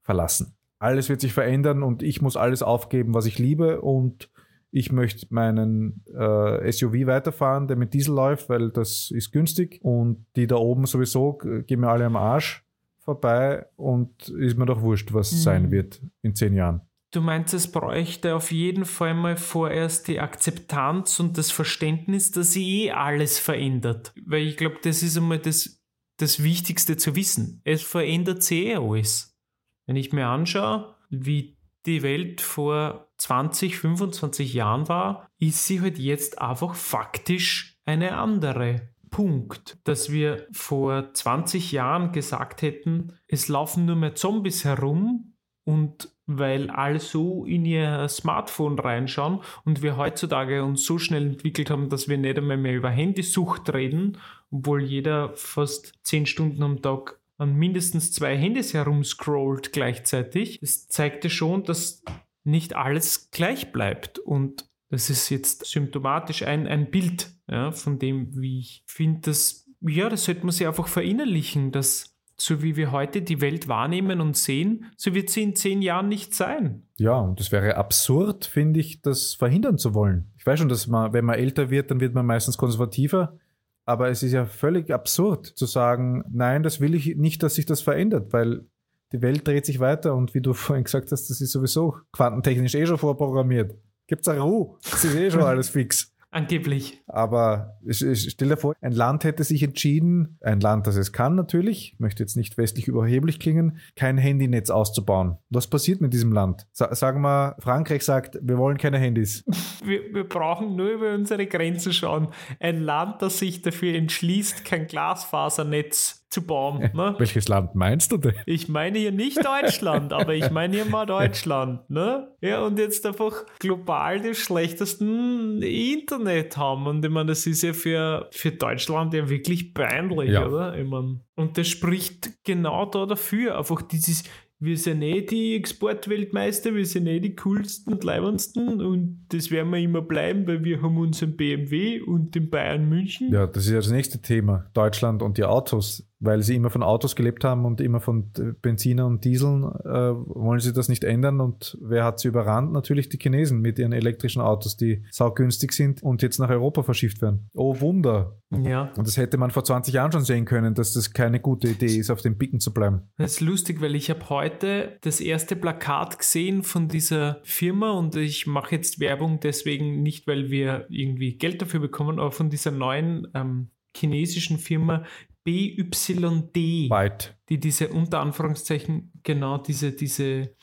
verlassen. 0.00 0.56
Alles 0.78 1.10
wird 1.10 1.20
sich 1.20 1.34
verändern 1.34 1.82
und 1.82 2.02
ich 2.02 2.22
muss 2.22 2.38
alles 2.38 2.62
aufgeben, 2.62 3.12
was 3.12 3.26
ich 3.26 3.38
liebe 3.38 3.82
und 3.82 4.30
ich 4.70 4.90
möchte 4.92 5.26
meinen 5.28 6.02
äh, 6.14 6.72
SUV 6.72 7.06
weiterfahren, 7.06 7.68
der 7.68 7.76
mit 7.76 7.92
Diesel 7.92 8.14
läuft, 8.14 8.48
weil 8.48 8.70
das 8.70 9.10
ist 9.10 9.30
günstig 9.30 9.80
und 9.82 10.24
die 10.34 10.46
da 10.46 10.56
oben 10.56 10.86
sowieso 10.86 11.34
gehen 11.66 11.80
mir 11.80 11.88
alle 11.90 12.06
am 12.06 12.16
Arsch 12.16 12.64
vorbei 12.98 13.66
und 13.76 14.30
ist 14.30 14.56
mir 14.56 14.64
doch 14.64 14.80
wurscht, 14.80 15.12
was 15.12 15.32
Mhm. 15.32 15.36
sein 15.36 15.70
wird 15.70 16.00
in 16.22 16.34
zehn 16.34 16.54
Jahren. 16.54 16.80
Du 17.10 17.22
meinst, 17.22 17.54
es 17.54 17.72
bräuchte 17.72 18.34
auf 18.34 18.52
jeden 18.52 18.84
Fall 18.84 19.14
mal 19.14 19.36
vorerst 19.36 20.08
die 20.08 20.20
Akzeptanz 20.20 21.18
und 21.20 21.38
das 21.38 21.50
Verständnis, 21.50 22.32
dass 22.32 22.52
sich 22.52 22.66
eh 22.66 22.90
alles 22.90 23.38
verändert. 23.38 24.12
Weil 24.26 24.42
ich 24.42 24.58
glaube, 24.58 24.78
das 24.82 25.02
ist 25.02 25.16
einmal 25.16 25.38
das, 25.38 25.82
das 26.18 26.42
Wichtigste 26.42 26.98
zu 26.98 27.16
wissen. 27.16 27.62
Es 27.64 27.82
verändert 27.82 28.42
sich 28.42 28.66
eh 28.66 28.76
alles. 28.76 29.38
Wenn 29.86 29.96
ich 29.96 30.12
mir 30.12 30.26
anschaue, 30.26 30.96
wie 31.08 31.56
die 31.86 32.02
Welt 32.02 32.42
vor 32.42 33.10
20, 33.16 33.78
25 33.78 34.52
Jahren 34.52 34.88
war, 34.88 35.30
ist 35.38 35.66
sie 35.66 35.80
halt 35.80 35.98
jetzt 35.98 36.40
einfach 36.42 36.74
faktisch 36.74 37.78
eine 37.84 38.16
andere. 38.16 38.92
Punkt, 39.10 39.78
dass 39.84 40.12
wir 40.12 40.46
vor 40.52 41.14
20 41.14 41.72
Jahren 41.72 42.12
gesagt 42.12 42.60
hätten, 42.60 43.14
es 43.26 43.48
laufen 43.48 43.86
nur 43.86 43.96
mehr 43.96 44.14
Zombies 44.14 44.66
herum 44.66 45.37
und 45.68 46.08
weil 46.24 46.70
alle 46.70 46.98
so 46.98 47.44
in 47.44 47.66
ihr 47.66 48.08
Smartphone 48.08 48.78
reinschauen 48.78 49.40
und 49.66 49.82
wir 49.82 49.98
heutzutage 49.98 50.64
uns 50.64 50.82
so 50.86 50.98
schnell 50.98 51.26
entwickelt 51.26 51.68
haben, 51.68 51.90
dass 51.90 52.08
wir 52.08 52.16
nicht 52.16 52.38
einmal 52.38 52.56
mehr 52.56 52.74
über 52.74 52.88
Handysucht 52.88 53.74
reden, 53.74 54.16
obwohl 54.50 54.82
jeder 54.82 55.34
fast 55.34 55.92
10 56.04 56.24
Stunden 56.24 56.62
am 56.62 56.80
Tag 56.80 57.20
an 57.36 57.54
mindestens 57.54 58.12
zwei 58.12 58.34
Handys 58.34 58.72
herumscrollt 58.72 59.74
gleichzeitig. 59.74 60.58
Das 60.60 60.88
zeigte 60.88 61.28
schon, 61.28 61.64
dass 61.64 62.02
nicht 62.44 62.74
alles 62.74 63.30
gleich 63.30 63.70
bleibt 63.70 64.18
und 64.18 64.70
das 64.88 65.10
ist 65.10 65.28
jetzt 65.28 65.66
symptomatisch 65.66 66.44
ein, 66.44 66.66
ein 66.66 66.90
Bild 66.90 67.30
ja, 67.46 67.72
von 67.72 67.98
dem, 67.98 68.40
wie 68.40 68.60
ich 68.60 68.84
finde, 68.86 69.20
dass, 69.20 69.68
ja, 69.82 70.08
das 70.08 70.24
sollte 70.24 70.46
man 70.46 70.52
sich 70.52 70.66
einfach 70.66 70.88
verinnerlichen, 70.88 71.72
dass 71.72 72.17
so 72.40 72.62
wie 72.62 72.76
wir 72.76 72.92
heute 72.92 73.22
die 73.22 73.40
Welt 73.40 73.68
wahrnehmen 73.68 74.20
und 74.20 74.36
sehen, 74.36 74.86
so 74.96 75.14
wird 75.14 75.28
sie 75.28 75.42
in 75.42 75.56
zehn 75.56 75.82
Jahren 75.82 76.08
nicht 76.08 76.34
sein. 76.34 76.84
Ja, 76.96 77.16
und 77.16 77.40
es 77.40 77.50
wäre 77.50 77.76
absurd, 77.76 78.44
finde 78.44 78.80
ich, 78.80 79.02
das 79.02 79.34
verhindern 79.34 79.76
zu 79.76 79.92
wollen. 79.94 80.30
Ich 80.36 80.46
weiß 80.46 80.60
schon, 80.60 80.68
dass 80.68 80.86
man, 80.86 81.12
wenn 81.12 81.24
man 81.24 81.36
älter 81.36 81.70
wird, 81.70 81.90
dann 81.90 82.00
wird 82.00 82.14
man 82.14 82.26
meistens 82.26 82.56
konservativer. 82.56 83.36
Aber 83.84 84.08
es 84.08 84.22
ist 84.22 84.32
ja 84.32 84.44
völlig 84.44 84.92
absurd 84.92 85.46
zu 85.46 85.66
sagen, 85.66 86.22
nein, 86.30 86.62
das 86.62 86.80
will 86.80 86.94
ich 86.94 87.16
nicht, 87.16 87.42
dass 87.42 87.54
sich 87.54 87.66
das 87.66 87.80
verändert, 87.80 88.32
weil 88.32 88.66
die 89.12 89.22
Welt 89.22 89.46
dreht 89.48 89.64
sich 89.64 89.80
weiter 89.80 90.14
und 90.14 90.34
wie 90.34 90.40
du 90.40 90.52
vorhin 90.54 90.84
gesagt 90.84 91.10
hast, 91.10 91.28
das 91.30 91.40
ist 91.40 91.52
sowieso 91.52 91.96
quantentechnisch 92.12 92.74
eh 92.74 92.86
schon 92.86 92.98
vorprogrammiert. 92.98 93.74
Gibt's 94.06 94.28
eine 94.28 94.40
Ruhe, 94.40 94.76
das 94.90 95.04
ist 95.04 95.14
eh 95.14 95.30
schon 95.30 95.42
alles 95.44 95.70
fix. 95.70 96.14
Angeblich. 96.30 97.00
Aber 97.06 97.78
stell 97.90 98.48
dir 98.48 98.58
vor, 98.58 98.74
ein 98.82 98.92
Land 98.92 99.24
hätte 99.24 99.44
sich 99.44 99.62
entschieden, 99.62 100.38
ein 100.42 100.60
Land, 100.60 100.86
das 100.86 100.96
es 100.96 101.12
kann 101.12 101.34
natürlich, 101.34 101.96
möchte 101.98 102.22
jetzt 102.22 102.36
nicht 102.36 102.58
westlich 102.58 102.86
überheblich 102.86 103.40
klingen, 103.40 103.78
kein 103.96 104.18
Handynetz 104.18 104.68
auszubauen. 104.68 105.38
Was 105.48 105.68
passiert 105.68 106.02
mit 106.02 106.12
diesem 106.12 106.32
Land? 106.32 106.66
Sa 106.72 106.94
sagen 106.94 107.22
wir, 107.22 107.56
Frankreich 107.60 108.02
sagt, 108.02 108.38
wir 108.42 108.58
wollen 108.58 108.76
keine 108.76 108.98
Handys. 108.98 109.44
Wir, 109.84 110.12
wir 110.12 110.24
brauchen 110.24 110.74
nur 110.76 110.90
über 110.90 111.14
unsere 111.14 111.46
Grenzen 111.46 111.92
schauen. 111.92 112.28
Ein 112.58 112.80
Land, 112.80 113.22
das 113.22 113.38
sich 113.38 113.62
dafür 113.62 113.94
entschließt, 113.94 114.64
kein 114.64 114.86
Glasfasernetz 114.86 116.26
zu 116.38 116.46
bauen. 116.46 116.90
Ne? 116.94 117.14
Welches 117.18 117.48
Land 117.48 117.74
meinst 117.74 118.12
du 118.12 118.16
denn? 118.16 118.34
Ich 118.46 118.68
meine 118.68 118.98
hier 118.98 119.12
nicht 119.12 119.38
Deutschland, 119.44 120.12
aber 120.12 120.34
ich 120.34 120.50
meine 120.50 120.74
hier 120.74 120.84
mal 120.84 121.06
Deutschland. 121.06 121.88
Ne? 121.90 122.28
Ja, 122.40 122.64
und 122.64 122.78
jetzt 122.78 123.04
einfach 123.06 123.44
global 123.58 124.20
das 124.20 124.38
schlechtesten 124.38 125.62
Internet 125.62 126.56
haben. 126.56 126.86
Und 126.86 127.04
ich 127.04 127.10
meine, 127.10 127.26
das 127.26 127.46
ist 127.46 127.62
ja 127.62 127.72
für, 127.72 128.28
für 128.32 128.52
Deutschland 128.52 129.14
ja 129.14 129.28
wirklich 129.28 129.74
peinlich, 129.74 130.30
ja. 130.30 130.46
oder? 130.46 130.76
Ich 130.78 130.88
meine, 130.88 131.20
und 131.34 131.58
das 131.58 131.68
spricht 131.68 132.30
genau 132.44 132.86
da 132.86 133.06
dafür. 133.06 133.58
Einfach 133.58 133.82
dieses 133.82 134.24
wir 134.60 134.76
sind 134.76 135.02
eh 135.02 135.22
die 135.22 135.54
Exportweltmeister, 135.54 136.74
wir 136.74 136.84
sind 136.84 137.06
eh 137.06 137.20
die 137.20 137.36
coolsten 137.36 137.92
und 137.92 138.02
leibendsten 138.02 138.80
und 138.80 139.26
das 139.28 139.52
werden 139.52 139.70
wir 139.70 139.78
immer 139.78 140.02
bleiben, 140.02 140.48
weil 140.48 140.64
wir 140.64 140.82
haben 140.82 140.98
unseren 140.98 141.36
BMW 141.36 142.00
und 142.00 142.34
den 142.34 142.50
Bayern 142.50 142.88
München. 142.88 143.32
Ja, 143.32 143.46
das 143.46 143.66
ist 143.66 143.70
ja 143.70 143.76
das 143.76 143.90
nächste 143.90 144.20
Thema. 144.20 144.68
Deutschland 144.74 145.22
und 145.22 145.38
die 145.38 145.44
Autos 145.44 146.07
weil 146.20 146.42
sie 146.42 146.56
immer 146.56 146.70
von 146.70 146.82
Autos 146.82 147.14
gelebt 147.14 147.44
haben 147.44 147.64
und 147.64 147.80
immer 147.80 148.00
von 148.00 148.32
Benziner 148.60 149.06
und 149.06 149.24
Dieseln, 149.24 149.62
äh, 149.62 150.12
wollen 150.14 150.60
sie 150.60 150.72
das 150.72 150.88
nicht 150.88 151.04
ändern. 151.04 151.40
Und 151.40 151.78
wer 151.80 152.04
hat 152.04 152.18
sie 152.18 152.28
überrannt? 152.28 152.72
Natürlich 152.72 153.08
die 153.08 153.18
Chinesen 153.18 153.60
mit 153.60 153.78
ihren 153.78 153.92
elektrischen 153.92 154.42
Autos, 154.42 154.76
die 154.76 155.04
saugünstig 155.10 155.72
sind 155.72 156.02
und 156.02 156.22
jetzt 156.22 156.38
nach 156.38 156.50
Europa 156.50 156.82
verschifft 156.82 157.22
werden. 157.22 157.48
Oh 157.54 157.80
Wunder. 157.80 158.38
Ja. 158.50 158.92
Und 158.96 159.06
das 159.06 159.16
hätte 159.16 159.36
man 159.36 159.50
vor 159.50 159.62
20 159.62 159.94
Jahren 159.94 160.10
schon 160.10 160.24
sehen 160.24 160.44
können, 160.44 160.74
dass 160.74 160.94
das 160.94 161.12
keine 161.12 161.38
gute 161.38 161.68
Idee 161.68 161.98
ist, 161.98 162.10
auf 162.10 162.22
den 162.22 162.38
Picken 162.38 162.60
zu 162.60 162.72
bleiben. 162.72 163.02
Das 163.18 163.32
ist 163.32 163.40
lustig, 163.40 163.80
weil 163.80 163.94
ich 163.94 164.10
habe 164.10 164.28
heute 164.30 164.98
das 165.02 165.20
erste 165.20 165.54
Plakat 165.54 166.18
gesehen 166.18 166.62
von 166.62 166.88
dieser 166.88 167.40
Firma 167.44 167.92
und 167.92 168.16
ich 168.16 168.46
mache 168.46 168.74
jetzt 168.74 169.00
Werbung 169.00 169.40
deswegen 169.40 170.02
nicht, 170.02 170.26
weil 170.26 170.50
wir 170.50 170.86
irgendwie 170.88 171.36
Geld 171.36 171.60
dafür 171.60 171.80
bekommen, 171.80 172.18
aber 172.18 172.32
von 172.32 172.48
dieser 172.48 172.70
neuen 172.70 173.28
ähm, 173.34 173.70
chinesischen 173.96 174.58
Firma 174.58 175.04
BYD, 175.48 176.90
Byte. 176.90 177.38
die 177.48 177.58
diese 177.58 177.88
unter 177.88 178.20
Anführungszeichen 178.20 179.12
genau 179.22 179.56
diese, 179.56 179.92
diese 179.92 180.54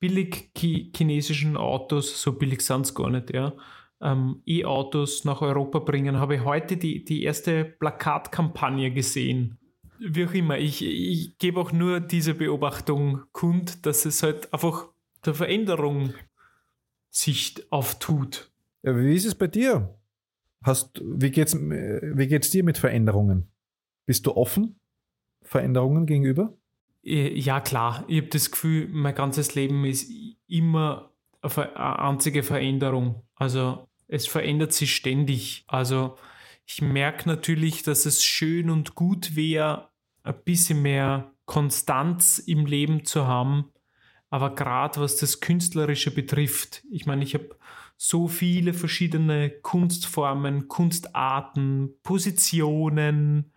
billig 0.00 0.50
chinesischen 0.54 1.56
Autos, 1.56 2.20
so 2.20 2.32
billig 2.32 2.60
sind 2.62 2.80
es 2.80 2.94
gar 2.94 3.10
nicht, 3.10 3.32
ja, 3.32 3.54
ähm, 4.02 4.42
E-Autos 4.44 5.24
nach 5.24 5.40
Europa 5.40 5.78
bringen, 5.78 6.18
habe 6.18 6.34
ich 6.34 6.44
heute 6.44 6.76
die, 6.76 7.04
die 7.04 7.22
erste 7.22 7.64
Plakatkampagne 7.64 8.90
gesehen. 8.90 9.56
Wie 10.00 10.26
auch 10.26 10.34
immer, 10.34 10.58
ich, 10.58 10.84
ich 10.84 11.38
gebe 11.38 11.60
auch 11.60 11.70
nur 11.70 12.00
diese 12.00 12.34
Beobachtung 12.34 13.22
kund, 13.30 13.86
dass 13.86 14.04
es 14.04 14.24
halt 14.24 14.52
einfach 14.52 14.88
der 15.24 15.34
Veränderung 15.34 16.12
Sicht 17.08 17.70
auftut. 17.70 18.50
Ja, 18.82 18.98
wie 18.98 19.14
ist 19.14 19.26
es 19.26 19.36
bei 19.36 19.46
dir? 19.46 19.96
Hast, 20.64 21.00
wie 21.04 21.30
geht 21.30 21.46
es 21.46 21.54
wie 21.54 22.26
geht's 22.26 22.50
dir 22.50 22.64
mit 22.64 22.78
Veränderungen? 22.78 23.53
Bist 24.06 24.26
du 24.26 24.36
offen 24.36 24.78
Veränderungen 25.42 26.06
gegenüber? 26.06 26.56
Äh, 27.04 27.38
ja, 27.38 27.60
klar. 27.60 28.04
Ich 28.08 28.18
habe 28.18 28.28
das 28.28 28.50
Gefühl, 28.50 28.88
mein 28.88 29.14
ganzes 29.14 29.54
Leben 29.54 29.84
ist 29.84 30.10
immer 30.46 31.10
eine 31.42 31.98
einzige 31.98 32.42
Veränderung. 32.42 33.22
Also 33.34 33.88
es 34.08 34.26
verändert 34.26 34.72
sich 34.72 34.94
ständig. 34.94 35.64
Also 35.66 36.16
ich 36.66 36.80
merke 36.80 37.28
natürlich, 37.28 37.82
dass 37.82 38.06
es 38.06 38.24
schön 38.24 38.70
und 38.70 38.94
gut 38.94 39.36
wäre, 39.36 39.90
ein 40.22 40.34
bisschen 40.44 40.82
mehr 40.82 41.30
Konstanz 41.44 42.38
im 42.38 42.66
Leben 42.66 43.04
zu 43.04 43.26
haben. 43.26 43.70
Aber 44.30 44.54
gerade 44.54 45.00
was 45.00 45.16
das 45.16 45.40
Künstlerische 45.40 46.10
betrifft, 46.10 46.82
ich 46.90 47.06
meine, 47.06 47.22
ich 47.22 47.34
habe 47.34 47.56
so 47.96 48.26
viele 48.26 48.72
verschiedene 48.72 49.50
Kunstformen, 49.50 50.68
Kunstarten, 50.68 51.90
Positionen, 52.02 53.52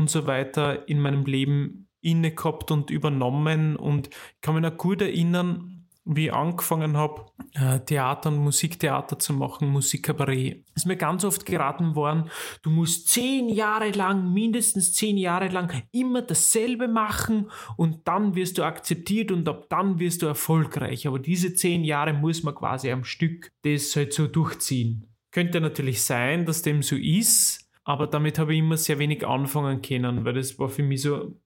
und 0.00 0.10
so 0.10 0.26
weiter 0.26 0.88
in 0.88 1.00
meinem 1.00 1.24
Leben 1.24 1.88
inne 2.00 2.32
gehabt 2.32 2.70
und 2.70 2.90
übernommen. 2.90 3.76
Und 3.76 4.08
ich 4.08 4.40
kann 4.40 4.54
mich 4.54 4.62
noch 4.62 4.76
gut 4.76 5.02
erinnern, 5.02 5.80
wie 6.04 6.26
ich 6.26 6.32
angefangen 6.32 6.96
habe, 6.96 7.26
äh, 7.54 7.78
Theater 7.80 8.30
und 8.30 8.38
Musiktheater 8.38 9.18
zu 9.18 9.32
machen, 9.32 9.68
Musikkabarett, 9.68 10.64
ist 10.74 10.86
mir 10.86 10.96
ganz 10.96 11.24
oft 11.24 11.44
geraten 11.44 11.94
worden, 11.94 12.30
du 12.62 12.70
musst 12.70 13.08
zehn 13.08 13.48
Jahre 13.48 13.90
lang, 13.90 14.32
mindestens 14.32 14.94
zehn 14.94 15.18
Jahre 15.18 15.48
lang, 15.48 15.82
immer 15.92 16.22
dasselbe 16.22 16.88
machen 16.88 17.50
und 17.76 18.08
dann 18.08 18.34
wirst 18.34 18.58
du 18.58 18.64
akzeptiert 18.64 19.30
und 19.30 19.48
ab 19.48 19.66
dann 19.68 19.98
wirst 19.98 20.22
du 20.22 20.26
erfolgreich. 20.26 21.06
Aber 21.06 21.18
diese 21.18 21.54
zehn 21.54 21.84
Jahre 21.84 22.14
muss 22.14 22.42
man 22.42 22.54
quasi 22.54 22.90
am 22.90 23.04
Stück 23.04 23.52
das 23.62 23.94
halt 23.94 24.12
so 24.12 24.26
durchziehen. 24.26 25.06
Könnte 25.32 25.60
natürlich 25.60 26.02
sein, 26.02 26.44
dass 26.44 26.62
dem 26.62 26.82
so 26.82 26.96
ist, 26.96 27.59
aber 27.84 28.06
damit 28.06 28.38
habe 28.38 28.52
ich 28.52 28.60
immer 28.60 28.76
sehr 28.76 28.98
wenig 28.98 29.26
anfangen 29.26 29.82
können, 29.82 30.24
weil 30.24 30.34
das 30.34 30.58
war 30.58 30.68
für 30.68 30.82
mich 30.82 31.02
so, 31.02 31.36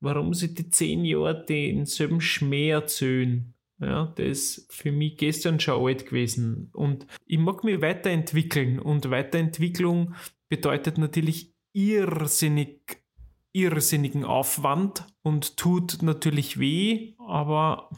warum 0.00 0.34
sie 0.34 0.54
die 0.54 0.68
zehn 0.70 1.04
Jahre 1.04 1.44
denselben 1.44 2.20
Schmäh 2.20 2.70
erzählen. 2.70 3.54
Ja, 3.78 4.12
das 4.16 4.26
ist 4.26 4.72
für 4.72 4.92
mich 4.92 5.16
gestern 5.16 5.58
schon 5.58 5.82
alt 5.82 6.06
gewesen. 6.06 6.70
Und 6.74 7.06
ich 7.24 7.38
mag 7.38 7.64
mich 7.64 7.80
weiterentwickeln. 7.80 8.78
Und 8.78 9.10
Weiterentwicklung 9.10 10.14
bedeutet 10.50 10.98
natürlich 10.98 11.54
irrsinnig, 11.72 13.02
irrsinnigen 13.52 14.24
Aufwand 14.24 15.06
und 15.22 15.56
tut 15.56 16.02
natürlich 16.02 16.58
weh, 16.58 17.14
aber 17.18 17.90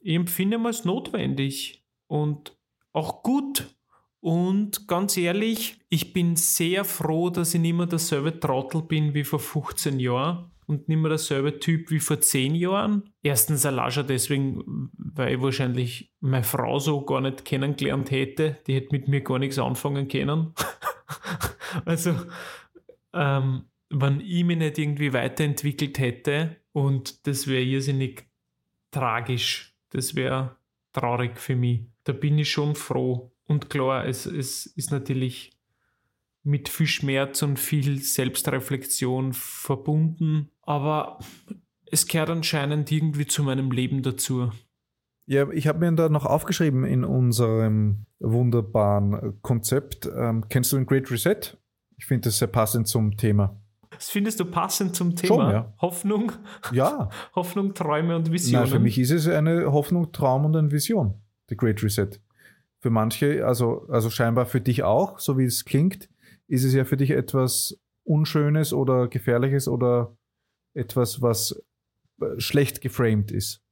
ich 0.00 0.16
empfinde 0.16 0.58
es 0.68 0.84
notwendig 0.84 1.84
und 2.08 2.56
auch 2.92 3.22
gut. 3.22 3.68
Und 4.22 4.86
ganz 4.86 5.16
ehrlich, 5.16 5.80
ich 5.88 6.12
bin 6.12 6.36
sehr 6.36 6.84
froh, 6.84 7.28
dass 7.28 7.54
ich 7.54 7.60
nicht 7.60 7.74
mehr 7.74 7.86
derselbe 7.86 8.38
Trottel 8.38 8.82
bin 8.82 9.14
wie 9.14 9.24
vor 9.24 9.40
15 9.40 9.98
Jahren 9.98 10.52
und 10.66 10.88
nicht 10.88 10.98
mehr 10.98 11.08
derselbe 11.08 11.58
Typ 11.58 11.90
wie 11.90 11.98
vor 11.98 12.20
10 12.20 12.54
Jahren. 12.54 13.10
Erstens 13.24 13.66
allein 13.66 13.90
schon 13.90 14.06
deswegen, 14.06 14.90
weil 14.96 15.34
ich 15.34 15.42
wahrscheinlich 15.42 16.14
meine 16.20 16.44
Frau 16.44 16.78
so 16.78 17.04
gar 17.04 17.20
nicht 17.20 17.44
kennengelernt 17.44 18.12
hätte. 18.12 18.58
Die 18.68 18.74
hätte 18.74 18.90
mit 18.92 19.08
mir 19.08 19.22
gar 19.22 19.40
nichts 19.40 19.58
anfangen 19.58 20.06
können. 20.06 20.54
also, 21.84 22.14
ähm, 23.12 23.64
wenn 23.90 24.20
ich 24.20 24.44
mich 24.44 24.56
nicht 24.56 24.78
irgendwie 24.78 25.12
weiterentwickelt 25.12 25.98
hätte 25.98 26.58
und 26.70 27.26
das 27.26 27.48
wäre 27.48 27.64
irrsinnig 27.64 28.24
tragisch, 28.92 29.74
das 29.90 30.14
wäre 30.14 30.54
traurig 30.92 31.40
für 31.40 31.56
mich. 31.56 31.80
Da 32.04 32.12
bin 32.12 32.38
ich 32.38 32.52
schon 32.52 32.76
froh. 32.76 33.31
Und 33.46 33.70
klar, 33.70 34.06
es, 34.06 34.26
es 34.26 34.66
ist 34.66 34.90
natürlich 34.90 35.52
mit 36.44 36.68
viel 36.68 36.86
Schmerz 36.86 37.42
und 37.42 37.58
viel 37.58 38.00
Selbstreflexion 38.00 39.32
verbunden, 39.32 40.50
aber 40.62 41.18
es 41.90 42.06
gehört 42.06 42.30
anscheinend 42.30 42.90
irgendwie 42.90 43.26
zu 43.26 43.42
meinem 43.42 43.70
Leben 43.70 44.02
dazu. 44.02 44.50
Ja, 45.26 45.48
ich 45.50 45.68
habe 45.68 45.78
mir 45.78 45.92
da 45.92 46.08
noch 46.08 46.26
aufgeschrieben 46.26 46.84
in 46.84 47.04
unserem 47.04 48.06
wunderbaren 48.18 49.40
Konzept. 49.42 50.10
Ähm, 50.12 50.46
kennst 50.48 50.72
du 50.72 50.76
den 50.76 50.86
Great 50.86 51.10
Reset? 51.10 51.56
Ich 51.96 52.06
finde 52.06 52.28
das 52.28 52.38
sehr 52.38 52.48
passend 52.48 52.88
zum 52.88 53.16
Thema. 53.16 53.56
Das 53.90 54.10
findest 54.10 54.40
du 54.40 54.46
passend 54.46 54.96
zum 54.96 55.14
Thema? 55.14 55.34
Schon, 55.34 55.50
ja. 55.50 55.74
Hoffnung? 55.80 56.32
Ja. 56.72 57.08
Hoffnung, 57.36 57.74
Träume 57.74 58.16
und 58.16 58.32
Visionen? 58.32 58.64
Nein, 58.64 58.72
für 58.72 58.80
mich 58.80 58.98
ist 58.98 59.12
es 59.12 59.28
eine 59.28 59.70
Hoffnung, 59.70 60.10
Traum 60.10 60.46
und 60.46 60.56
eine 60.56 60.72
Vision, 60.72 61.20
der 61.50 61.56
Great 61.56 61.82
Reset 61.84 62.08
für 62.82 62.90
manche, 62.90 63.46
also, 63.46 63.86
also 63.88 64.10
scheinbar 64.10 64.44
für 64.44 64.60
dich 64.60 64.82
auch, 64.82 65.20
so 65.20 65.38
wie 65.38 65.44
es 65.44 65.64
klingt, 65.64 66.10
ist 66.48 66.64
es 66.64 66.74
ja 66.74 66.84
für 66.84 66.96
dich 66.96 67.12
etwas 67.12 67.80
Unschönes 68.02 68.72
oder 68.72 69.06
Gefährliches 69.06 69.68
oder 69.68 70.16
etwas, 70.74 71.22
was 71.22 71.64
äh, 72.20 72.40
schlecht 72.40 72.80
geframed 72.80 73.30
ist. 73.30 73.62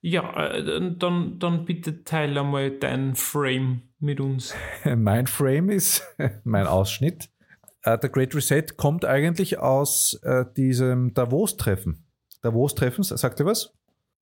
Ja, 0.00 0.48
äh, 0.48 0.96
dann, 0.96 1.38
dann 1.38 1.64
bitte 1.64 2.02
teile 2.02 2.40
einmal 2.40 2.72
dein 2.72 3.14
Frame 3.14 3.82
mit 4.00 4.18
uns. 4.20 4.52
mein 4.96 5.28
Frame 5.28 5.70
ist 5.70 6.02
mein 6.44 6.66
Ausschnitt. 6.66 7.30
Äh, 7.82 7.98
der 7.98 8.10
Great 8.10 8.34
Reset 8.34 8.64
kommt 8.76 9.04
eigentlich 9.04 9.60
aus 9.60 10.18
äh, 10.24 10.44
diesem 10.56 11.14
Davos-Treffen. 11.14 12.04
Davos-Treffen, 12.42 13.04
sagt 13.04 13.38
ihr 13.38 13.46
was? 13.46 13.72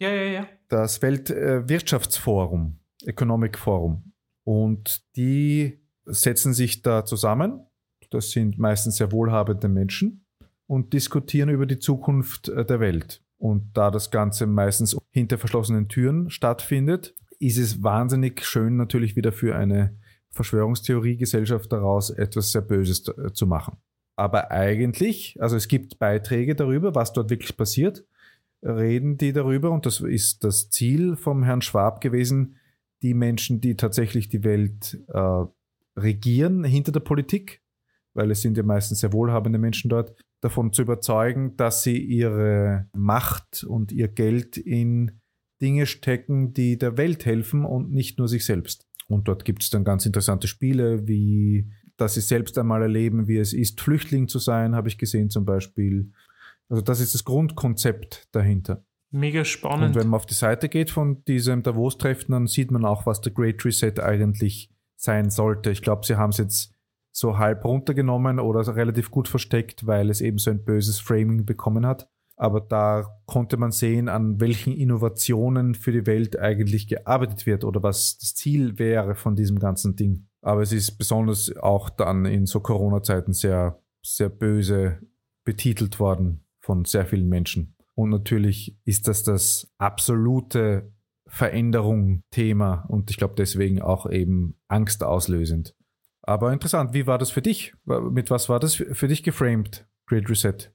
Ja, 0.00 0.10
ja, 0.10 0.24
ja. 0.24 0.48
Das 0.68 1.00
Weltwirtschaftsforum, 1.00 2.78
Economic 3.06 3.56
Forum. 3.56 4.13
Und 4.44 5.02
die 5.16 5.80
setzen 6.04 6.54
sich 6.54 6.82
da 6.82 7.04
zusammen. 7.04 7.66
Das 8.10 8.30
sind 8.30 8.58
meistens 8.58 8.98
sehr 8.98 9.10
wohlhabende 9.10 9.68
Menschen 9.68 10.24
und 10.66 10.92
diskutieren 10.92 11.48
über 11.48 11.66
die 11.66 11.78
Zukunft 11.78 12.48
äh, 12.48 12.64
der 12.64 12.80
Welt. 12.80 13.22
Und 13.38 13.76
da 13.76 13.90
das 13.90 14.10
Ganze 14.10 14.46
meistens 14.46 14.96
hinter 15.10 15.38
verschlossenen 15.38 15.88
Türen 15.88 16.30
stattfindet, 16.30 17.14
ist 17.40 17.58
es 17.58 17.82
wahnsinnig 17.82 18.44
schön 18.44 18.76
natürlich 18.76 19.16
wieder 19.16 19.32
für 19.32 19.56
eine 19.56 19.96
Verschwörungstheoriegesellschaft 20.30 21.72
daraus 21.72 22.10
etwas 22.10 22.52
sehr 22.52 22.62
Böses 22.62 23.06
äh, 23.08 23.32
zu 23.32 23.46
machen. 23.46 23.78
Aber 24.16 24.50
eigentlich, 24.50 25.36
also 25.40 25.56
es 25.56 25.68
gibt 25.68 25.98
Beiträge 25.98 26.54
darüber, 26.54 26.94
was 26.94 27.12
dort 27.12 27.30
wirklich 27.30 27.56
passiert, 27.56 28.04
reden 28.62 29.18
die 29.18 29.32
darüber 29.32 29.70
und 29.70 29.86
das 29.86 30.00
ist 30.00 30.44
das 30.44 30.70
Ziel 30.70 31.16
vom 31.16 31.42
Herrn 31.42 31.62
Schwab 31.62 32.00
gewesen, 32.00 32.56
die 33.04 33.14
Menschen, 33.14 33.60
die 33.60 33.76
tatsächlich 33.76 34.30
die 34.30 34.42
Welt 34.42 34.98
äh, 35.08 35.44
regieren 35.96 36.64
hinter 36.64 36.90
der 36.90 37.00
Politik, 37.00 37.62
weil 38.14 38.30
es 38.30 38.40
sind 38.40 38.56
ja 38.56 38.62
meistens 38.62 39.00
sehr 39.00 39.12
wohlhabende 39.12 39.58
Menschen 39.58 39.90
dort, 39.90 40.16
davon 40.40 40.72
zu 40.72 40.82
überzeugen, 40.82 41.56
dass 41.56 41.82
sie 41.82 41.98
ihre 41.98 42.88
Macht 42.94 43.62
und 43.62 43.92
ihr 43.92 44.08
Geld 44.08 44.56
in 44.56 45.20
Dinge 45.60 45.86
stecken, 45.86 46.54
die 46.54 46.78
der 46.78 46.96
Welt 46.96 47.26
helfen 47.26 47.64
und 47.64 47.92
nicht 47.92 48.18
nur 48.18 48.26
sich 48.26 48.44
selbst. 48.44 48.88
Und 49.06 49.28
dort 49.28 49.44
gibt 49.44 49.62
es 49.62 49.70
dann 49.70 49.84
ganz 49.84 50.06
interessante 50.06 50.48
Spiele, 50.48 51.06
wie 51.06 51.70
dass 51.96 52.14
sie 52.14 52.22
selbst 52.22 52.58
einmal 52.58 52.82
erleben, 52.82 53.28
wie 53.28 53.36
es 53.36 53.52
ist, 53.52 53.80
Flüchtling 53.80 54.26
zu 54.26 54.38
sein, 54.38 54.74
habe 54.74 54.88
ich 54.88 54.98
gesehen 54.98 55.30
zum 55.30 55.44
Beispiel. 55.44 56.10
Also 56.68 56.82
das 56.82 57.00
ist 57.00 57.14
das 57.14 57.24
Grundkonzept 57.24 58.28
dahinter. 58.32 58.84
Mega 59.14 59.44
spannend. 59.44 59.94
Und 59.94 59.94
wenn 59.94 60.08
man 60.08 60.18
auf 60.18 60.26
die 60.26 60.34
Seite 60.34 60.68
geht 60.68 60.90
von 60.90 61.24
diesem 61.24 61.62
Davos-Treffen, 61.62 62.32
dann 62.32 62.48
sieht 62.48 62.72
man 62.72 62.84
auch, 62.84 63.06
was 63.06 63.20
der 63.20 63.32
Great 63.32 63.64
Reset 63.64 64.00
eigentlich 64.00 64.72
sein 64.96 65.30
sollte. 65.30 65.70
Ich 65.70 65.82
glaube, 65.82 66.04
sie 66.04 66.16
haben 66.16 66.30
es 66.30 66.38
jetzt 66.38 66.74
so 67.12 67.38
halb 67.38 67.64
runtergenommen 67.64 68.40
oder 68.40 68.74
relativ 68.74 69.12
gut 69.12 69.28
versteckt, 69.28 69.86
weil 69.86 70.10
es 70.10 70.20
eben 70.20 70.38
so 70.38 70.50
ein 70.50 70.64
böses 70.64 70.98
Framing 70.98 71.44
bekommen 71.46 71.86
hat. 71.86 72.10
Aber 72.36 72.60
da 72.60 73.20
konnte 73.26 73.56
man 73.56 73.70
sehen, 73.70 74.08
an 74.08 74.40
welchen 74.40 74.72
Innovationen 74.72 75.76
für 75.76 75.92
die 75.92 76.06
Welt 76.06 76.36
eigentlich 76.36 76.88
gearbeitet 76.88 77.46
wird 77.46 77.62
oder 77.62 77.84
was 77.84 78.18
das 78.18 78.34
Ziel 78.34 78.80
wäre 78.80 79.14
von 79.14 79.36
diesem 79.36 79.60
ganzen 79.60 79.94
Ding. 79.94 80.26
Aber 80.42 80.62
es 80.62 80.72
ist 80.72 80.98
besonders 80.98 81.56
auch 81.56 81.88
dann 81.88 82.24
in 82.24 82.46
so 82.46 82.58
Corona-Zeiten 82.58 83.32
sehr, 83.32 83.80
sehr 84.02 84.28
böse 84.28 84.98
betitelt 85.44 86.00
worden 86.00 86.44
von 86.58 86.84
sehr 86.84 87.06
vielen 87.06 87.28
Menschen. 87.28 87.73
Und 87.94 88.10
natürlich 88.10 88.76
ist 88.84 89.08
das 89.08 89.22
das 89.22 89.72
absolute 89.78 90.92
Veränderung-Thema 91.26 92.84
und 92.88 93.10
ich 93.10 93.16
glaube 93.16 93.34
deswegen 93.36 93.80
auch 93.80 94.08
eben 94.10 94.56
angstauslösend. 94.68 95.74
Aber 96.22 96.52
interessant, 96.52 96.94
wie 96.94 97.06
war 97.06 97.18
das 97.18 97.30
für 97.30 97.42
dich? 97.42 97.74
Mit 97.84 98.30
was 98.30 98.48
war 98.48 98.60
das 98.60 98.74
für 98.74 99.08
dich 99.08 99.22
geframed, 99.22 99.86
Great 100.06 100.28
Reset? 100.28 100.70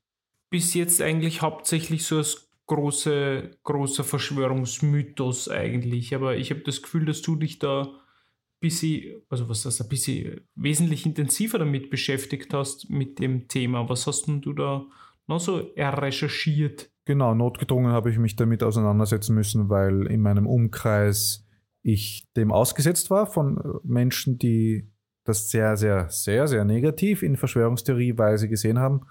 Bis 0.49 0.73
jetzt 0.73 1.01
eigentlich 1.01 1.41
hauptsächlich 1.41 2.03
so 2.03 2.17
als 2.17 2.49
große, 2.67 3.51
großer 3.63 4.03
Verschwörungsmythos 4.03 5.49
eigentlich. 5.49 6.13
Aber 6.13 6.37
ich 6.37 6.51
habe 6.51 6.61
das 6.61 6.81
Gefühl, 6.81 7.05
dass 7.05 7.21
du 7.21 7.35
dich 7.35 7.59
da 7.59 7.81
ein 7.81 8.59
bisschen, 8.59 9.21
also 9.29 9.49
was 9.49 9.63
das, 9.63 9.81
ein 9.81 9.89
bisschen 9.89 10.41
wesentlich 10.55 11.05
intensiver 11.05 11.57
damit 11.57 11.89
beschäftigt 11.89 12.53
hast 12.53 12.89
mit 12.89 13.19
dem 13.19 13.47
Thema. 13.47 13.89
Was 13.89 14.07
hast 14.07 14.27
denn 14.27 14.41
du 14.41 14.53
da 14.53 14.85
noch 15.27 15.39
so 15.39 15.71
recherchiert? 15.77 16.91
Genau, 17.09 17.33
notgedrungen 17.33 17.91
habe 17.91 18.11
ich 18.11 18.19
mich 18.19 18.35
damit 18.35 18.61
auseinandersetzen 18.61 19.33
müssen, 19.33 19.67
weil 19.67 20.05
in 20.05 20.21
meinem 20.21 20.45
Umkreis 20.45 21.43
ich 21.81 22.31
dem 22.37 22.51
ausgesetzt 22.51 23.09
war 23.09 23.25
von 23.25 23.79
Menschen, 23.83 24.37
die 24.37 24.91
das 25.23 25.49
sehr, 25.49 25.75
sehr, 25.75 26.07
sehr, 26.09 26.47
sehr 26.47 26.65
negativ 26.65 27.23
in 27.23 27.35
Verschwörungstheorieweise 27.35 28.47
gesehen 28.47 28.77
haben. 28.77 29.07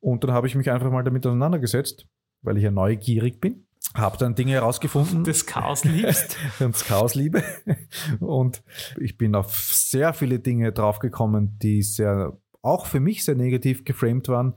Und 0.00 0.24
dann 0.24 0.32
habe 0.32 0.46
ich 0.46 0.54
mich 0.54 0.70
einfach 0.70 0.90
mal 0.90 1.04
damit 1.04 1.26
auseinandergesetzt, 1.26 2.08
weil 2.40 2.56
ich 2.56 2.62
ja 2.62 2.70
neugierig 2.70 3.38
bin. 3.38 3.66
Habe 3.92 4.16
dann 4.16 4.34
Dinge 4.34 4.52
herausgefunden. 4.52 5.22
Das 5.24 5.44
Chaos 5.44 5.84
liebst. 5.84 6.38
und 6.58 6.72
das 6.72 6.86
Chaos 6.86 7.14
liebe. 7.14 7.42
Und 8.18 8.62
ich 8.98 9.18
bin 9.18 9.34
auf 9.34 9.54
sehr 9.54 10.14
viele 10.14 10.38
Dinge 10.38 10.72
draufgekommen, 10.72 11.58
die 11.58 11.82
sehr, 11.82 12.38
auch 12.62 12.86
für 12.86 13.00
mich 13.00 13.26
sehr 13.26 13.34
negativ 13.34 13.84
geframed 13.84 14.26
waren. 14.28 14.54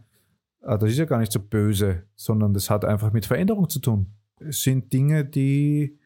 Ah, 0.61 0.77
das 0.77 0.91
ist 0.91 0.97
ja 0.97 1.05
gar 1.05 1.19
nicht 1.19 1.31
so 1.31 1.39
böse, 1.39 2.03
sondern 2.15 2.53
das 2.53 2.69
hat 2.69 2.85
einfach 2.85 3.13
mit 3.13 3.25
Veränderung 3.25 3.69
zu 3.69 3.79
tun. 3.79 4.13
Es 4.39 4.61
sind 4.61 4.91
Dinge, 4.93 5.25
die, 5.25 5.99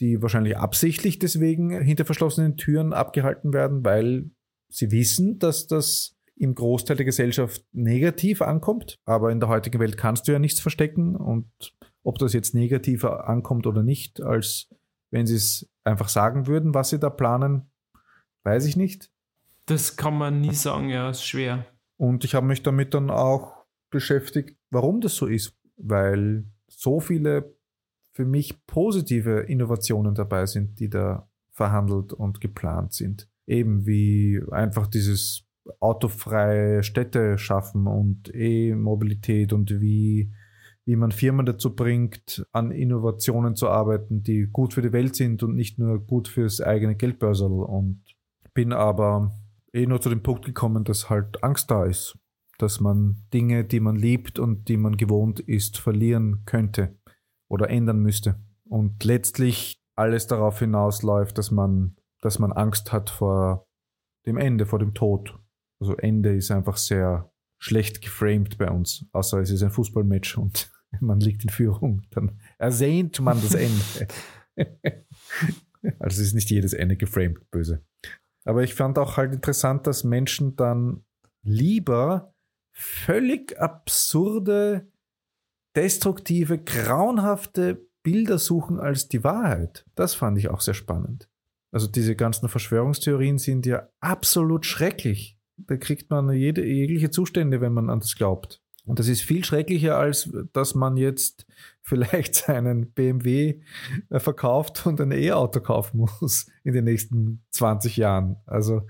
die 0.00 0.20
wahrscheinlich 0.22 0.56
absichtlich 0.56 1.18
deswegen 1.18 1.70
hinter 1.80 2.04
verschlossenen 2.04 2.56
Türen 2.56 2.92
abgehalten 2.92 3.52
werden, 3.52 3.84
weil 3.84 4.30
sie 4.68 4.90
wissen, 4.90 5.38
dass 5.38 5.66
das 5.66 6.16
im 6.36 6.54
Großteil 6.54 6.96
der 6.96 7.04
Gesellschaft 7.04 7.64
negativ 7.72 8.40
ankommt. 8.40 8.98
Aber 9.04 9.30
in 9.30 9.40
der 9.40 9.50
heutigen 9.50 9.78
Welt 9.78 9.96
kannst 9.96 10.26
du 10.26 10.32
ja 10.32 10.38
nichts 10.38 10.58
verstecken. 10.58 11.14
Und 11.14 11.50
ob 12.02 12.18
das 12.18 12.32
jetzt 12.32 12.54
negativer 12.54 13.28
ankommt 13.28 13.66
oder 13.66 13.82
nicht, 13.82 14.22
als 14.22 14.68
wenn 15.10 15.26
sie 15.26 15.34
es 15.36 15.68
einfach 15.84 16.08
sagen 16.08 16.46
würden, 16.46 16.72
was 16.72 16.90
sie 16.90 16.98
da 16.98 17.10
planen, 17.10 17.70
weiß 18.44 18.64
ich 18.64 18.76
nicht. 18.76 19.10
Das 19.66 19.96
kann 19.96 20.16
man 20.16 20.40
nie 20.40 20.54
sagen, 20.54 20.88
ja, 20.88 21.10
ist 21.10 21.24
schwer. 21.24 21.66
Und 21.98 22.24
ich 22.24 22.34
habe 22.34 22.46
mich 22.46 22.62
damit 22.62 22.94
dann 22.94 23.10
auch 23.10 23.59
beschäftigt, 23.90 24.56
warum 24.70 25.00
das 25.00 25.14
so 25.14 25.26
ist. 25.26 25.54
Weil 25.76 26.44
so 26.68 27.00
viele 27.00 27.54
für 28.12 28.24
mich 28.24 28.66
positive 28.66 29.40
Innovationen 29.40 30.14
dabei 30.14 30.46
sind, 30.46 30.78
die 30.78 30.88
da 30.88 31.28
verhandelt 31.52 32.12
und 32.12 32.40
geplant 32.40 32.92
sind 32.92 33.30
eben 33.50 33.84
wie 33.84 34.40
einfach 34.52 34.86
dieses 34.86 35.44
autofreie 35.80 36.82
Städte 36.82 37.36
schaffen 37.36 37.86
und 37.86 38.32
E-Mobilität 38.34 39.52
und 39.52 39.80
wie, 39.80 40.32
wie 40.84 40.96
man 40.96 41.10
Firmen 41.10 41.46
dazu 41.46 41.74
bringt, 41.74 42.46
an 42.52 42.70
Innovationen 42.70 43.56
zu 43.56 43.68
arbeiten, 43.68 44.22
die 44.22 44.48
gut 44.50 44.72
für 44.72 44.82
die 44.82 44.92
Welt 44.92 45.16
sind 45.16 45.42
und 45.42 45.54
nicht 45.54 45.78
nur 45.78 45.98
gut 45.98 46.28
fürs 46.28 46.60
eigene 46.60 46.94
Geldbörsel. 46.94 47.50
Und 47.50 48.02
bin 48.54 48.72
aber 48.72 49.32
eh 49.72 49.86
nur 49.86 50.00
zu 50.00 50.08
dem 50.08 50.22
Punkt 50.22 50.44
gekommen, 50.44 50.84
dass 50.84 51.10
halt 51.10 51.42
Angst 51.42 51.70
da 51.70 51.84
ist, 51.84 52.16
dass 52.62 52.80
man 52.80 53.22
Dinge, 53.32 53.64
die 53.64 53.80
man 53.80 53.96
liebt 53.96 54.38
und 54.38 54.68
die 54.68 54.76
man 54.76 54.96
gewohnt 54.96 55.40
ist, 55.40 55.78
verlieren 55.78 56.42
könnte 56.46 56.98
oder 57.48 57.70
ändern 57.70 58.00
müsste. 58.00 58.40
Und 58.68 59.02
letztlich 59.04 59.82
alles 59.96 60.26
darauf 60.26 60.58
hinausläuft, 60.60 61.36
dass 61.36 61.50
man 61.50 61.96
dass 62.20 62.38
man 62.38 62.52
Angst 62.52 62.92
hat 62.92 63.10
vor 63.10 63.66
dem 64.26 64.36
Ende, 64.36 64.66
vor 64.66 64.78
dem 64.78 64.94
Tod. 64.94 65.38
Also 65.80 65.96
Ende 65.96 66.34
ist 66.36 66.50
einfach 66.50 66.76
sehr 66.76 67.32
schlecht 67.58 68.02
geframed 68.02 68.58
bei 68.58 68.70
uns, 68.70 69.06
außer 69.12 69.40
es 69.40 69.50
ist 69.50 69.62
ein 69.62 69.70
Fußballmatch 69.70 70.38
und 70.38 70.70
man 71.00 71.20
liegt 71.20 71.44
in 71.44 71.50
Führung, 71.50 72.02
dann 72.10 72.40
ersehnt 72.58 73.20
man 73.20 73.40
das 73.40 73.54
Ende. 73.54 74.08
also 75.98 76.20
es 76.20 76.28
ist 76.28 76.34
nicht 76.34 76.50
jedes 76.50 76.72
Ende 76.72 76.96
geframed, 76.96 77.50
böse. 77.50 77.84
Aber 78.44 78.62
ich 78.62 78.74
fand 78.74 78.98
auch 78.98 79.16
halt 79.16 79.34
interessant, 79.34 79.86
dass 79.86 80.04
Menschen 80.04 80.56
dann 80.56 81.04
lieber 81.42 82.34
völlig 82.80 83.58
absurde, 83.60 84.90
destruktive, 85.76 86.58
grauenhafte 86.58 87.86
Bilder 88.02 88.38
suchen 88.38 88.80
als 88.80 89.08
die 89.08 89.22
Wahrheit. 89.24 89.84
Das 89.94 90.14
fand 90.14 90.38
ich 90.38 90.48
auch 90.48 90.60
sehr 90.60 90.74
spannend. 90.74 91.28
Also 91.72 91.86
diese 91.86 92.16
ganzen 92.16 92.48
Verschwörungstheorien 92.48 93.38
sind 93.38 93.66
ja 93.66 93.88
absolut 94.00 94.66
schrecklich. 94.66 95.38
Da 95.56 95.76
kriegt 95.76 96.10
man 96.10 96.30
jede, 96.32 96.64
jegliche 96.64 97.10
Zustände, 97.10 97.60
wenn 97.60 97.72
man 97.72 97.90
an 97.90 98.00
das 98.00 98.16
glaubt. 98.16 98.62
Und 98.86 98.98
das 98.98 99.08
ist 99.08 99.20
viel 99.20 99.44
schrecklicher, 99.44 99.96
als 99.98 100.30
dass 100.52 100.74
man 100.74 100.96
jetzt 100.96 101.46
vielleicht 101.82 102.34
seinen 102.34 102.92
BMW 102.92 103.60
äh, 104.08 104.18
verkauft 104.18 104.86
und 104.86 105.00
ein 105.00 105.12
E-Auto 105.12 105.60
kaufen 105.60 105.98
muss 106.20 106.46
in 106.64 106.72
den 106.72 106.84
nächsten 106.84 107.44
20 107.50 107.96
Jahren. 107.96 108.36
Also 108.46 108.82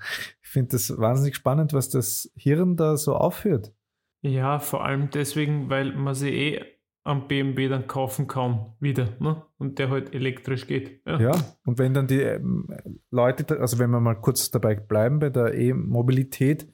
ich 0.43 0.49
finde 0.49 0.71
das 0.73 0.97
wahnsinnig 0.97 1.37
spannend, 1.37 1.73
was 1.73 1.89
das 1.89 2.31
Hirn 2.37 2.77
da 2.77 2.97
so 2.97 3.15
aufführt. 3.15 3.75
Ja, 4.23 4.59
vor 4.59 4.85
allem 4.85 5.11
deswegen, 5.11 5.71
weil 5.71 5.93
man 5.93 6.15
sie 6.15 6.31
eh 6.31 6.65
am 7.03 7.29
BMW 7.29 7.69
dann 7.69 7.87
kaufen 7.87 8.27
kann, 8.27 8.75
wieder. 8.79 9.17
Ne? 9.21 9.43
Und 9.59 9.79
der 9.79 9.91
halt 9.91 10.15
elektrisch 10.15 10.67
geht. 10.67 11.01
Ja. 11.07 11.21
ja, 11.21 11.33
und 11.65 11.79
wenn 11.79 11.95
dann 11.95 12.07
die 12.07 12.21
ähm, 12.21 12.69
Leute, 13.11 13.59
also 13.59 13.79
wenn 13.79 13.91
wir 13.91 14.01
mal 14.01 14.15
kurz 14.15 14.51
dabei 14.51 14.75
bleiben 14.75 15.19
bei 15.19 15.31
der 15.31 15.55
E-Mobilität, 15.55 16.69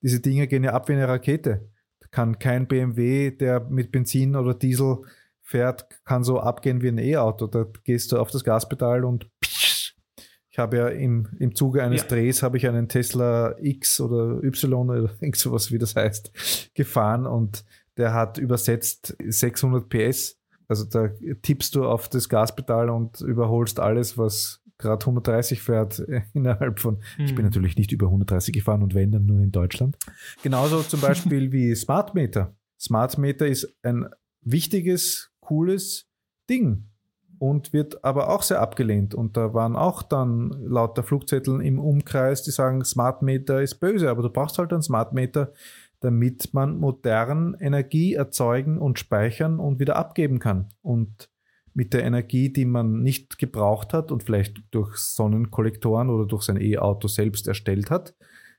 diese 0.00 0.20
Dinge 0.20 0.46
gehen 0.46 0.64
ja 0.64 0.72
ab 0.72 0.88
wie 0.88 0.92
eine 0.92 1.08
Rakete. 1.08 1.68
Da 2.00 2.06
kann 2.10 2.38
kein 2.38 2.66
BMW, 2.68 3.30
der 3.30 3.60
mit 3.60 3.90
Benzin 3.92 4.36
oder 4.36 4.54
Diesel 4.54 4.98
fährt, 5.42 5.88
kann 6.04 6.24
so 6.24 6.40
abgehen 6.40 6.82
wie 6.82 6.88
ein 6.88 6.98
E-Auto. 6.98 7.46
Da 7.46 7.66
gehst 7.84 8.12
du 8.12 8.18
auf 8.18 8.30
das 8.30 8.44
Gaspedal 8.44 9.04
und 9.04 9.28
psch, 9.40 9.51
Ich 10.52 10.58
habe 10.58 10.76
ja 10.76 10.88
im, 10.88 11.28
im 11.38 11.54
Zuge 11.54 11.82
eines 11.82 12.02
Ja. 12.02 12.08
Drehs 12.08 12.42
habe 12.42 12.58
ich 12.58 12.68
einen 12.68 12.86
Tesla 12.86 13.56
X 13.58 14.00
oder 14.00 14.42
Y 14.44 14.90
oder 14.90 15.10
irgend 15.20 15.36
sowas, 15.36 15.72
wie 15.72 15.78
das 15.78 15.96
heißt, 15.96 16.30
gefahren 16.74 17.26
und 17.26 17.64
der 17.96 18.12
hat 18.12 18.36
übersetzt 18.38 19.16
600 19.26 19.88
PS. 19.88 20.38
Also 20.68 20.84
da 20.84 21.08
tippst 21.42 21.74
du 21.74 21.84
auf 21.86 22.08
das 22.08 22.28
Gaspedal 22.28 22.88
und 22.90 23.20
überholst 23.22 23.80
alles, 23.80 24.16
was 24.18 24.60
gerade 24.78 25.00
130 25.04 25.60
fährt 25.62 26.00
äh, 26.00 26.22
innerhalb 26.34 26.80
von. 26.80 27.02
Ich 27.18 27.34
bin 27.34 27.44
Mhm. 27.44 27.50
natürlich 27.50 27.76
nicht 27.76 27.92
über 27.92 28.06
130 28.06 28.52
gefahren 28.54 28.82
und 28.82 28.94
wenn 28.94 29.10
dann 29.12 29.26
nur 29.26 29.40
in 29.40 29.52
Deutschland. 29.52 29.96
Genauso 30.42 30.82
zum 30.82 31.00
Beispiel 31.00 31.50
wie 31.52 31.74
Smart 31.74 32.14
Meter. 32.14 32.54
Smart 32.80 33.16
Meter 33.16 33.46
ist 33.46 33.74
ein 33.82 34.06
wichtiges, 34.44 35.30
cooles 35.40 36.06
Ding 36.50 36.88
und 37.42 37.72
wird 37.72 38.04
aber 38.04 38.30
auch 38.30 38.42
sehr 38.42 38.60
abgelehnt. 38.60 39.16
Und 39.16 39.36
da 39.36 39.52
waren 39.52 39.74
auch 39.74 40.04
dann 40.04 40.50
lauter 40.64 41.02
Flugzetteln 41.02 41.60
im 41.60 41.80
Umkreis, 41.80 42.44
die 42.44 42.52
sagen, 42.52 42.84
Smart 42.84 43.20
Meter 43.20 43.60
ist 43.60 43.80
böse, 43.80 44.08
aber 44.10 44.22
du 44.22 44.30
brauchst 44.30 44.58
halt 44.58 44.72
einen 44.72 44.82
Smart 44.82 45.12
Meter, 45.12 45.52
damit 45.98 46.54
man 46.54 46.78
modern 46.78 47.56
Energie 47.58 48.14
erzeugen 48.14 48.78
und 48.78 49.00
speichern 49.00 49.58
und 49.58 49.80
wieder 49.80 49.96
abgeben 49.96 50.38
kann. 50.38 50.68
Und 50.82 51.32
mit 51.74 51.94
der 51.94 52.04
Energie, 52.04 52.52
die 52.52 52.64
man 52.64 53.02
nicht 53.02 53.38
gebraucht 53.38 53.92
hat 53.92 54.12
und 54.12 54.22
vielleicht 54.22 54.62
durch 54.70 54.98
Sonnenkollektoren 54.98 56.10
oder 56.10 56.26
durch 56.26 56.44
sein 56.44 56.60
E-Auto 56.60 57.08
selbst 57.08 57.48
erstellt 57.48 57.90
hat 57.90 58.14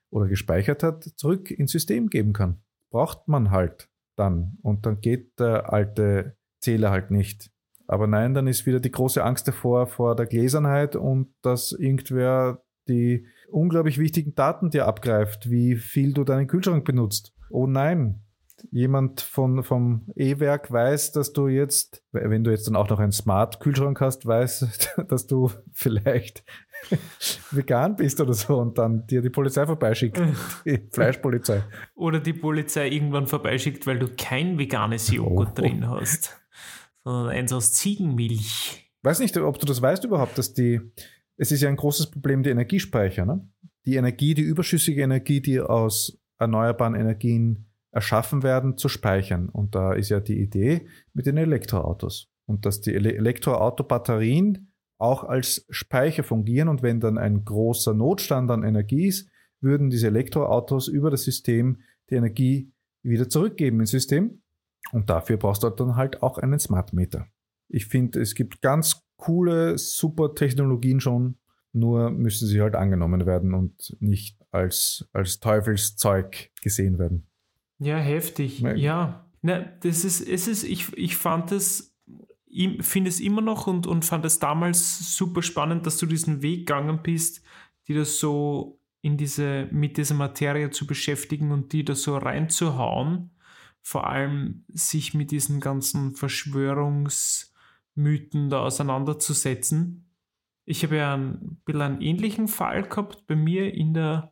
oder 0.09 0.27
gespeichert 0.27 0.83
hat, 0.83 1.05
zurück 1.15 1.51
ins 1.51 1.71
System 1.71 2.09
geben 2.09 2.33
kann. 2.33 2.61
Braucht 2.91 3.29
man 3.29 3.49
halt 3.49 3.87
dann. 4.17 4.57
Und 4.61 4.85
dann 4.85 4.99
geht 4.99 5.39
der 5.39 5.71
alte 5.71 6.35
Zähler 6.59 6.91
halt 6.91 7.11
nicht. 7.11 7.52
Aber 7.93 8.07
nein, 8.07 8.33
dann 8.33 8.47
ist 8.47 8.65
wieder 8.65 8.79
die 8.79 8.91
große 8.91 9.23
Angst 9.23 9.47
davor, 9.47 9.87
vor 9.87 10.15
der 10.15 10.25
Gläsernheit 10.25 10.95
und 10.95 11.27
dass 11.43 11.71
irgendwer 11.71 12.63
die 12.87 13.25
unglaublich 13.49 13.99
wichtigen 13.99 14.33
Daten 14.35 14.71
dir 14.71 14.87
abgreift, 14.87 15.49
wie 15.49 15.75
viel 15.75 16.13
du 16.13 16.23
deinen 16.23 16.47
Kühlschrank 16.47 16.83
benutzt. 16.83 17.33
Oh 17.49 17.67
nein, 17.67 18.23
jemand 18.71 19.21
von, 19.21 19.63
vom 19.63 20.07
E-Werk 20.15 20.71
weiß, 20.71 21.11
dass 21.11 21.33
du 21.33 21.47
jetzt, 21.47 22.03
wenn 22.11 22.43
du 22.43 22.51
jetzt 22.51 22.67
dann 22.67 22.75
auch 22.75 22.89
noch 22.89 22.99
einen 22.99 23.11
Smart-Kühlschrank 23.11 24.01
hast, 24.01 24.25
weiß, 24.25 24.89
dass 25.07 25.27
du 25.27 25.51
vielleicht 25.71 26.43
vegan 27.51 27.95
bist 27.95 28.19
oder 28.19 28.33
so 28.33 28.57
und 28.57 28.77
dann 28.77 29.05
dir 29.07 29.21
die 29.21 29.29
Polizei 29.29 29.65
vorbeischickt, 29.65 30.19
die 30.65 30.81
Fleischpolizei. 30.91 31.63
Oder 31.95 32.19
die 32.19 32.33
Polizei 32.33 32.89
irgendwann 32.89 33.27
vorbeischickt, 33.27 33.85
weil 33.87 33.99
du 33.99 34.07
kein 34.17 34.57
veganes 34.57 35.11
Joghurt 35.11 35.51
Oh. 35.51 35.61
drin 35.61 35.87
hast, 35.89 36.39
sondern 37.03 37.29
eins 37.29 37.53
aus 37.53 37.73
Ziegenmilch. 37.73 38.91
weiß 39.03 39.19
nicht, 39.19 39.35
ob 39.37 39.59
du 39.59 39.65
das 39.65 39.81
weißt 39.81 40.03
überhaupt, 40.03 40.37
dass 40.37 40.53
die, 40.53 40.81
es 41.37 41.51
ist 41.51 41.61
ja 41.61 41.69
ein 41.69 41.75
großes 41.75 42.11
Problem, 42.11 42.43
die 42.43 42.49
Energiespeicher. 42.49 43.25
Ne? 43.25 43.47
Die 43.85 43.95
Energie, 43.95 44.33
die 44.33 44.43
überschüssige 44.43 45.01
Energie, 45.01 45.41
die 45.41 45.59
aus 45.59 46.19
erneuerbaren 46.39 46.95
Energien 46.95 47.65
erschaffen 47.91 48.43
werden, 48.43 48.77
zu 48.77 48.89
speichern. 48.89 49.49
Und 49.49 49.75
da 49.75 49.93
ist 49.93 50.09
ja 50.09 50.19
die 50.19 50.39
Idee 50.39 50.87
mit 51.13 51.25
den 51.25 51.37
Elektroautos. 51.37 52.29
Und 52.45 52.65
dass 52.65 52.81
die 52.81 52.93
Ele 52.93 53.13
Elektroautobatterien 53.15 54.73
auch 54.97 55.23
als 55.23 55.65
Speicher 55.69 56.23
fungieren 56.23 56.69
und 56.69 56.81
wenn 56.81 56.99
dann 56.99 57.17
ein 57.17 57.43
großer 57.43 57.93
Notstand 57.93 58.49
an 58.51 58.63
Energie 58.63 59.07
ist, 59.07 59.29
würden 59.59 59.89
diese 59.89 60.07
Elektroautos 60.07 60.87
über 60.87 61.09
das 61.09 61.23
System 61.23 61.81
die 62.09 62.15
Energie 62.15 62.71
wieder 63.01 63.29
zurückgeben 63.29 63.79
ins 63.79 63.91
System. 63.91 64.42
Und 64.93 65.09
dafür 65.09 65.37
brauchst 65.37 65.63
du 65.63 65.69
dann 65.69 65.95
halt 65.95 66.21
auch 66.21 66.37
einen 66.37 66.59
Smart 66.59 66.93
Meter. 66.93 67.27
Ich 67.67 67.87
finde, 67.87 68.21
es 68.21 68.35
gibt 68.35 68.61
ganz 68.61 69.01
coole, 69.17 69.77
super 69.77 70.35
Technologien 70.35 70.99
schon, 70.99 71.37
nur 71.71 72.11
müssen 72.11 72.47
sie 72.47 72.61
halt 72.61 72.75
angenommen 72.75 73.25
werden 73.25 73.55
und 73.55 73.97
nicht 73.99 74.37
als, 74.51 75.09
als 75.11 75.39
Teufelszeug 75.39 76.51
gesehen 76.61 76.99
werden. 76.99 77.27
Ja, 77.79 77.97
heftig. 77.97 78.61
Nein. 78.61 78.77
Ja. 78.77 79.25
Na, 79.41 79.59
das 79.81 80.05
ist, 80.05 80.21
es 80.21 80.47
ist, 80.47 80.63
ich, 80.63 80.95
ich 80.95 81.17
fand 81.17 81.51
es, 81.51 81.95
finde 82.79 83.09
es 83.09 83.19
immer 83.19 83.41
noch 83.41 83.65
und, 83.65 83.87
und 83.87 84.05
fand 84.05 84.23
es 84.25 84.37
damals 84.37 85.17
super 85.17 85.41
spannend, 85.41 85.87
dass 85.87 85.97
du 85.97 86.05
diesen 86.05 86.43
Weg 86.43 86.67
gegangen 86.67 86.99
bist, 87.01 87.43
die 87.87 87.95
das 87.95 88.19
so 88.19 88.79
in 89.01 89.17
diese, 89.17 89.67
mit 89.71 89.97
dieser 89.97 90.15
Materie 90.15 90.69
zu 90.69 90.85
beschäftigen 90.85 91.51
und 91.51 91.73
die 91.73 91.83
da 91.83 91.95
so 91.95 92.15
reinzuhauen. 92.15 93.31
Vor 93.83 94.07
allem 94.07 94.63
sich 94.69 95.13
mit 95.13 95.29
diesen 95.31 95.59
ganzen 95.59 96.15
Verschwörungsmythen 96.15 98.49
da 98.49 98.61
auseinanderzusetzen. 98.61 100.09
Ich 100.65 100.83
habe 100.83 100.95
ja 100.95 101.15
ein 101.15 101.57
bisschen 101.65 101.81
einen 101.81 101.99
ähnlichen 102.01 102.47
Fall 102.47 102.83
gehabt 102.83 103.27
bei 103.27 103.35
mir 103.35 103.73
in 103.73 103.93
der 103.93 104.31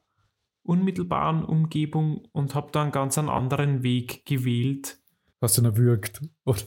unmittelbaren 0.63 1.43
Umgebung 1.43 2.23
und 2.31 2.55
habe 2.55 2.71
da 2.71 2.83
einen 2.83 2.93
ganz 2.93 3.17
anderen 3.17 3.83
Weg 3.83 4.25
gewählt. 4.25 5.01
Hast 5.41 5.57
du 5.57 5.63
ihn 5.63 5.65
erwürgt? 5.65 6.21
Oder 6.45 6.61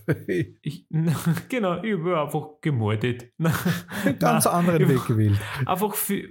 Ich, 0.63 0.87
genau, 1.49 1.83
ich 1.83 1.93
habe 1.93 2.21
einfach 2.21 2.61
gemordet. 2.61 3.33
ganz 4.19 4.47
anderen 4.47 4.89
Weg 4.89 5.07
gewählt. 5.07 5.41
Einfach 5.65 5.95
für, 5.95 6.29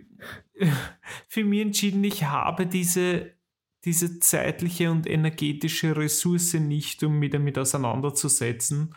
für 1.28 1.45
mich 1.45 1.62
entschieden, 1.62 2.04
ich 2.04 2.26
habe 2.26 2.68
diese, 2.68 3.32
diese 3.86 4.20
zeitliche 4.20 4.92
und 4.92 5.08
energetische 5.08 5.96
Ressource 5.96 6.54
nicht, 6.54 7.04
um 7.04 7.20
mich 7.20 7.32
damit 7.32 7.58
auseinanderzusetzen 7.58 8.96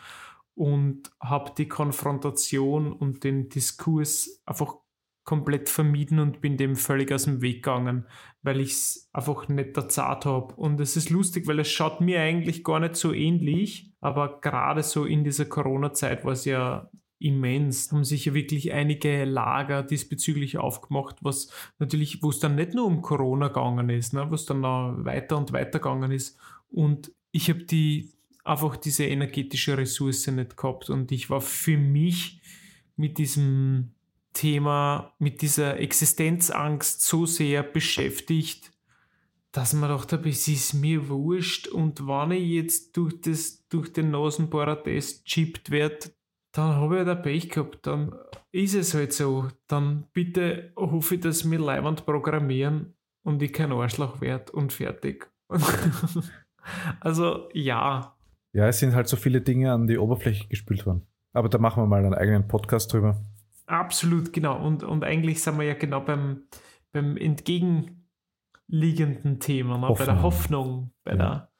und 0.55 1.11
habe 1.19 1.51
die 1.57 1.67
Konfrontation 1.67 2.91
und 2.91 3.23
den 3.23 3.49
Diskurs 3.49 4.41
einfach 4.45 4.75
komplett 5.23 5.69
vermieden 5.69 6.19
und 6.19 6.39
bin 6.39 6.55
dem 6.55 6.77
völlig 6.77 7.11
aus 7.11 7.25
dem 7.25 7.41
Weg 7.41 7.57
gegangen, 7.57 8.07
weil 8.43 8.61
ich 8.61 8.71
es 8.71 9.09
einfach 9.11 9.49
nicht 9.49 9.75
der 9.75 9.89
Zart 9.89 10.25
habe. 10.25 10.55
Und 10.55 10.79
es 10.79 10.95
ist 10.95 11.09
lustig, 11.09 11.47
weil 11.47 11.59
es 11.59 11.69
schaut 11.69 11.99
mir 11.99 12.21
eigentlich 12.21 12.63
gar 12.63 12.79
nicht 12.79 12.95
so 12.95 13.11
ähnlich, 13.11 13.91
aber 13.99 14.39
gerade 14.39 14.83
so 14.83 15.03
in 15.03 15.25
dieser 15.25 15.45
Corona-Zeit 15.45 16.23
war 16.23 16.31
es 16.31 16.45
ja 16.45 16.89
immens. 17.19 17.91
Haben 17.91 18.03
sich 18.03 18.25
ja 18.25 18.33
wirklich 18.33 18.73
einige 18.73 19.25
Lager 19.25 19.83
diesbezüglich 19.83 20.57
aufgemacht, 20.57 21.17
was 21.21 21.49
natürlich, 21.79 22.21
wo 22.21 22.29
es 22.29 22.39
dann 22.39 22.55
nicht 22.55 22.73
nur 22.73 22.85
um 22.85 23.01
Corona 23.01 23.47
gegangen 23.47 23.89
ist, 23.89 24.13
ne, 24.13 24.29
was 24.29 24.45
dann 24.45 24.61
noch 24.61 24.95
weiter 24.99 25.37
und 25.37 25.51
weiter 25.53 25.79
gegangen 25.79 26.11
ist. 26.11 26.37
Und 26.69 27.11
ich 27.31 27.49
habe 27.49 27.63
die 27.63 28.11
einfach 28.43 28.77
diese 28.77 29.05
energetische 29.05 29.77
Ressource 29.77 30.27
nicht 30.27 30.57
gehabt 30.57 30.89
und 30.89 31.11
ich 31.11 31.29
war 31.29 31.41
für 31.41 31.77
mich 31.77 32.39
mit 32.95 33.17
diesem 33.17 33.91
Thema, 34.33 35.13
mit 35.19 35.41
dieser 35.41 35.79
Existenzangst 35.79 37.01
so 37.01 37.25
sehr 37.25 37.63
beschäftigt, 37.63 38.71
dass 39.51 39.73
man 39.73 39.89
dachte, 39.89 40.21
es 40.25 40.47
ist 40.47 40.73
mir 40.73 41.09
wurscht 41.09 41.67
und 41.67 42.07
wenn 42.07 42.31
ich 42.31 42.49
jetzt 42.49 42.95
durch, 42.95 43.19
das, 43.21 43.67
durch 43.69 43.91
den 43.91 44.11
Nasenbohrer-Test 44.11 45.25
chippt 45.25 45.71
werde, 45.71 46.11
dann 46.57 46.75
habe 46.75 46.95
ich 46.95 47.05
halt 47.05 47.17
ein 47.17 47.21
Pech 47.21 47.49
gehabt, 47.49 47.85
dann 47.85 48.13
ist 48.51 48.73
es 48.73 48.93
halt 48.93 49.13
so. 49.13 49.47
Dann 49.67 50.07
bitte 50.13 50.71
hoffe 50.75 51.15
ich, 51.15 51.21
dass 51.21 51.49
wir 51.49 51.59
Leihwand 51.59 52.05
programmieren 52.05 52.95
und 53.23 53.41
ich 53.41 53.53
kein 53.53 53.71
Arschloch 53.71 54.21
werde 54.21 54.51
und 54.53 54.73
fertig. 54.73 55.29
also 56.99 57.49
ja, 57.53 58.15
Ja, 58.53 58.67
es 58.67 58.79
sind 58.79 58.95
halt 58.95 59.07
so 59.07 59.17
viele 59.17 59.41
Dinge 59.41 59.71
an 59.71 59.87
die 59.87 59.97
Oberfläche 59.97 60.47
gespült 60.47 60.85
worden. 60.85 61.05
Aber 61.33 61.49
da 61.49 61.57
machen 61.59 61.83
wir 61.83 61.87
mal 61.87 62.03
einen 62.03 62.13
eigenen 62.15 62.47
Podcast 62.47 62.91
drüber. 62.91 63.21
Absolut, 63.67 64.33
genau. 64.33 64.59
Und, 64.65 64.83
und 64.83 65.03
eigentlich 65.03 65.41
sind 65.43 65.57
wir 65.59 65.65
ja 65.65 65.73
genau 65.75 65.99
beim, 65.99 66.43
beim 66.91 67.17
entgegenliegenden 67.17 69.39
Thema, 69.39 69.77
ne? 69.77 69.93
bei 69.97 70.05
der 70.05 70.21
Hoffnung, 70.21 70.91
bei, 71.03 71.11
Ja. 71.11 71.17
der, 71.17 71.51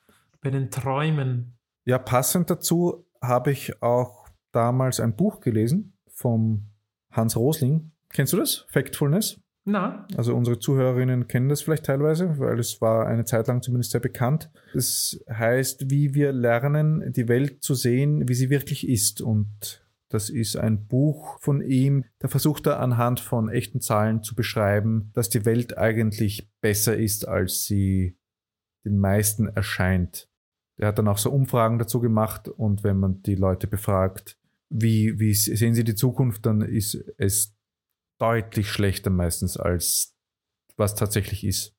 bei 0.42 0.50
den 0.50 0.72
Träumen. 0.72 1.58
Ja, 1.86 2.00
passend 2.00 2.50
dazu 2.50 3.06
habe 3.22 3.52
ich 3.52 3.82
auch 3.84 4.27
damals 4.52 5.00
ein 5.00 5.16
Buch 5.16 5.40
gelesen 5.40 5.98
vom 6.10 6.68
Hans 7.12 7.36
Rosling. 7.36 7.92
Kennst 8.10 8.34
du 8.34 8.38
das? 8.38 8.66
Factfulness? 8.70 9.40
Na, 9.70 10.08
Also 10.16 10.34
unsere 10.34 10.60
Zuhörerinnen 10.60 11.28
kennen 11.28 11.50
das 11.50 11.62
vielleicht 11.62 11.86
teilweise, 11.86 12.40
weil 12.40 12.58
es 12.58 12.80
war 12.80 13.06
eine 13.06 13.26
Zeit 13.26 13.48
lang 13.48 13.62
zumindest 13.62 13.92
sehr 13.92 14.00
bekannt. 14.00 14.50
Es 14.74 15.22
heißt, 15.30 15.92
wie 15.92 16.14
wir 16.14 16.32
lernen, 16.32 17.12
die 17.12 17.28
Welt 17.28 17.64
zu 17.64 17.76
sehen, 17.76 18.30
wie 18.30 18.34
sie 18.34 18.50
wirklich 18.50 18.88
ist. 18.88 19.22
Und 19.22 19.86
das 20.08 20.30
ist 20.30 20.56
ein 20.56 20.88
Buch 20.88 21.38
von 21.42 21.62
ihm. 21.62 22.06
Da 22.20 22.30
versucht 22.30 22.66
er 22.66 22.80
anhand 22.80 23.20
von 23.20 23.50
echten 23.50 23.82
Zahlen 23.82 24.24
zu 24.24 24.36
beschreiben, 24.36 25.12
dass 25.14 25.28
die 25.28 25.44
Welt 25.44 25.78
eigentlich 25.78 26.50
besser 26.62 26.96
ist, 26.96 27.28
als 27.28 27.66
sie 27.66 28.18
den 28.86 28.98
meisten 29.00 29.48
erscheint. 29.50 30.30
Er 30.78 30.90
hat 30.90 31.00
dann 31.00 31.08
auch 31.08 31.18
so 31.18 31.32
Umfragen 31.32 31.80
dazu 31.80 32.00
gemacht 32.00 32.48
und 32.48 32.84
wenn 32.84 32.98
man 32.98 33.22
die 33.24 33.36
Leute 33.36 33.68
befragt, 33.68 34.38
wie, 34.70 35.20
wie 35.20 35.34
sehen 35.34 35.74
sie 35.74 35.84
die 35.84 35.96
Zukunft, 35.96 36.46
dann 36.46 36.62
ist 36.62 36.96
es 37.18 37.56
deutlich 38.20 38.70
schlechter 38.70 39.10
meistens 39.10 39.58
als 39.58 40.16
was 40.76 40.96
tatsächlich 40.96 41.44
ist. 41.44 41.76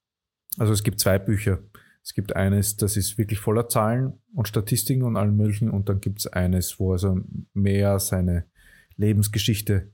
Also 0.57 0.72
es 0.72 0.82
gibt 0.82 1.01
zwei 1.01 1.18
Bücher. 1.18 1.61
Es 2.03 2.14
gibt 2.14 2.34
eines, 2.34 2.76
das 2.76 2.96
ist 2.96 3.18
wirklich 3.18 3.38
voller 3.38 3.68
Zahlen 3.68 4.14
und 4.34 4.49
Statistiken 4.49 5.03
und 5.03 5.16
allem 5.16 5.36
möglichen 5.36 5.70
und 5.70 5.88
dann 5.88 6.01
gibt 6.01 6.20
es 6.20 6.26
eines, 6.26 6.80
wo 6.80 6.92
er 6.92 6.99
so 6.99 7.20
mehr 7.53 7.99
seine 7.99 8.46
Lebensgeschichte 8.96 9.92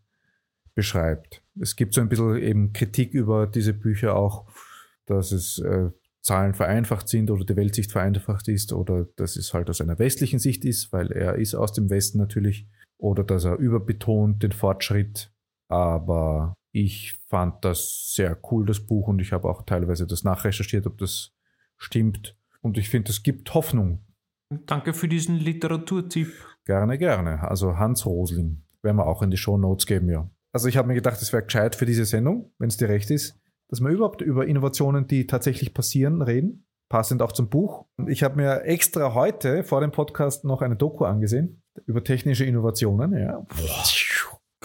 beschreibt. 0.74 1.42
Es 1.60 1.76
gibt 1.76 1.94
so 1.94 2.00
ein 2.00 2.08
bisschen 2.08 2.36
eben 2.38 2.72
Kritik 2.72 3.14
über 3.14 3.46
diese 3.46 3.74
Bücher 3.74 4.16
auch, 4.16 4.46
dass 5.06 5.32
es 5.32 5.58
äh, 5.58 5.90
Zahlen 6.24 6.54
vereinfacht 6.54 7.08
sind 7.08 7.30
oder 7.30 7.44
die 7.44 7.54
Weltsicht 7.54 7.92
vereinfacht 7.92 8.48
ist 8.48 8.72
oder 8.72 9.06
dass 9.16 9.36
es 9.36 9.52
halt 9.52 9.68
aus 9.68 9.82
einer 9.82 9.98
westlichen 9.98 10.38
Sicht 10.38 10.64
ist, 10.64 10.90
weil 10.90 11.12
er 11.12 11.34
ist 11.34 11.54
aus 11.54 11.74
dem 11.74 11.90
Westen 11.90 12.18
natürlich 12.18 12.66
oder 12.96 13.22
dass 13.22 13.44
er 13.44 13.58
überbetont 13.58 14.42
den 14.42 14.52
Fortschritt. 14.52 15.30
Aber 15.68 16.54
ich 16.72 17.18
fand 17.28 17.64
das 17.64 18.12
sehr 18.14 18.38
cool, 18.50 18.64
das 18.64 18.80
Buch, 18.80 19.06
und 19.08 19.20
ich 19.20 19.32
habe 19.32 19.48
auch 19.48 19.62
teilweise 19.66 20.06
das 20.06 20.24
nachrecherchiert, 20.24 20.86
ob 20.86 20.98
das 20.98 21.32
stimmt. 21.76 22.36
Und 22.62 22.78
ich 22.78 22.88
finde, 22.88 23.10
es 23.10 23.22
gibt 23.22 23.52
Hoffnung. 23.52 24.04
Danke 24.66 24.94
für 24.94 25.08
diesen 25.08 25.36
Literaturtipp. 25.36 26.32
Gerne, 26.64 26.96
gerne. 26.96 27.42
Also 27.42 27.76
Hans 27.76 28.06
Rosling 28.06 28.62
werden 28.82 28.96
wir 28.96 29.06
auch 29.06 29.22
in 29.22 29.30
die 29.30 29.36
Show 29.36 29.58
Notes 29.58 29.86
geben, 29.86 30.08
ja. 30.08 30.30
Also 30.52 30.68
ich 30.68 30.76
habe 30.76 30.88
mir 30.88 30.94
gedacht, 30.94 31.20
es 31.20 31.32
wäre 31.32 31.42
gescheit 31.42 31.74
für 31.74 31.84
diese 31.84 32.06
Sendung, 32.06 32.52
wenn 32.58 32.68
es 32.68 32.76
dir 32.76 32.88
recht 32.88 33.10
ist, 33.10 33.38
dass 33.68 33.80
wir 33.80 33.90
überhaupt 33.90 34.20
über 34.22 34.46
Innovationen, 34.46 35.06
die 35.06 35.26
tatsächlich 35.26 35.74
passieren, 35.74 36.22
reden. 36.22 36.66
Passend 36.88 37.22
auch 37.22 37.32
zum 37.32 37.48
Buch. 37.48 37.86
Ich 38.06 38.22
habe 38.22 38.36
mir 38.36 38.62
extra 38.64 39.14
heute 39.14 39.64
vor 39.64 39.80
dem 39.80 39.90
Podcast 39.90 40.44
noch 40.44 40.62
eine 40.62 40.76
Doku 40.76 41.04
angesehen 41.04 41.62
über 41.86 42.04
technische 42.04 42.44
Innovationen. 42.44 43.12
Ja. 43.18 43.44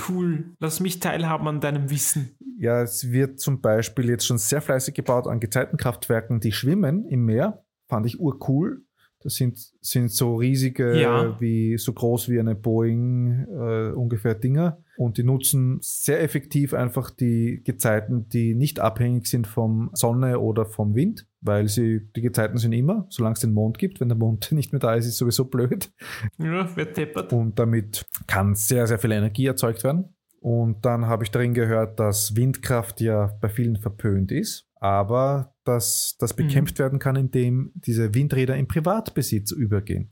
Cool. 0.08 0.56
Lass 0.60 0.80
mich 0.80 1.00
teilhaben 1.00 1.48
an 1.48 1.60
deinem 1.60 1.90
Wissen. 1.90 2.38
Ja, 2.58 2.82
es 2.82 3.12
wird 3.12 3.40
zum 3.40 3.62
Beispiel 3.62 4.10
jetzt 4.10 4.26
schon 4.26 4.38
sehr 4.38 4.62
fleißig 4.62 4.94
gebaut 4.94 5.28
an 5.28 5.40
Gezeitenkraftwerken, 5.40 6.40
die 6.40 6.52
schwimmen 6.52 7.06
im 7.06 7.26
Meer. 7.26 7.66
Fand 7.88 8.06
ich 8.06 8.20
urcool. 8.20 8.86
Das 9.22 9.36
sind, 9.36 9.60
sind 9.82 10.12
so 10.12 10.36
riesige, 10.38 10.98
Ja. 11.00 11.36
wie 11.42 11.78
so 11.78 11.92
groß 11.94 12.30
wie 12.30 12.40
eine 12.40 12.56
Boeing 12.56 13.46
äh, 13.50 13.92
ungefähr 13.92 14.34
Dinger. 14.36 14.78
Und 14.98 15.18
die 15.18 15.24
nutzen 15.24 15.78
sehr 15.82 16.22
effektiv 16.22 16.74
einfach 16.74 17.10
die 17.10 17.62
Gezeiten, 17.66 18.28
die 18.30 18.54
nicht 18.56 18.80
abhängig 18.80 19.28
sind 19.28 19.48
vom 19.48 19.90
Sonne 19.94 20.40
oder 20.40 20.66
vom 20.66 20.96
Wind, 20.96 21.26
weil 21.42 21.68
sie, 21.68 22.02
die 22.16 22.22
Gezeiten 22.22 22.58
sind 22.58 22.74
immer, 22.74 23.08
solange 23.10 23.34
es 23.34 23.40
den 23.42 23.54
Mond 23.54 23.78
gibt. 23.78 24.00
Wenn 24.00 24.10
der 24.10 24.18
Mond 24.18 24.52
nicht 24.54 24.72
mehr 24.74 24.80
da 24.80 24.96
ist, 24.96 25.06
ist 25.06 25.18
sowieso 25.18 25.46
blöd. 25.46 25.92
Ja, 26.38 26.70
wer 26.76 26.92
teppert. 26.94 27.34
Und 27.34 27.60
damit 27.60 28.06
kann 28.28 28.56
sehr, 28.56 28.88
sehr 28.88 29.00
viel 29.00 29.12
Energie 29.12 29.46
erzeugt 29.48 29.84
werden. 29.84 30.14
Und 30.42 30.86
dann 30.86 31.08
habe 31.08 31.26
ich 31.26 31.32
darin 31.32 31.54
gehört, 31.54 32.00
dass 32.00 32.36
Windkraft 32.38 33.02
ja 33.02 33.38
bei 33.42 33.50
vielen 33.50 33.76
verpönt 33.76 34.32
ist, 34.32 34.70
aber 34.80 35.54
dass 35.70 36.16
das 36.18 36.34
bekämpft 36.36 36.80
werden 36.80 36.98
kann, 37.00 37.16
indem 37.16 37.72
diese 37.76 38.14
Windräder 38.16 38.56
in 38.58 38.68
Privatbesitz 38.68 39.52
übergehen. 39.52 40.12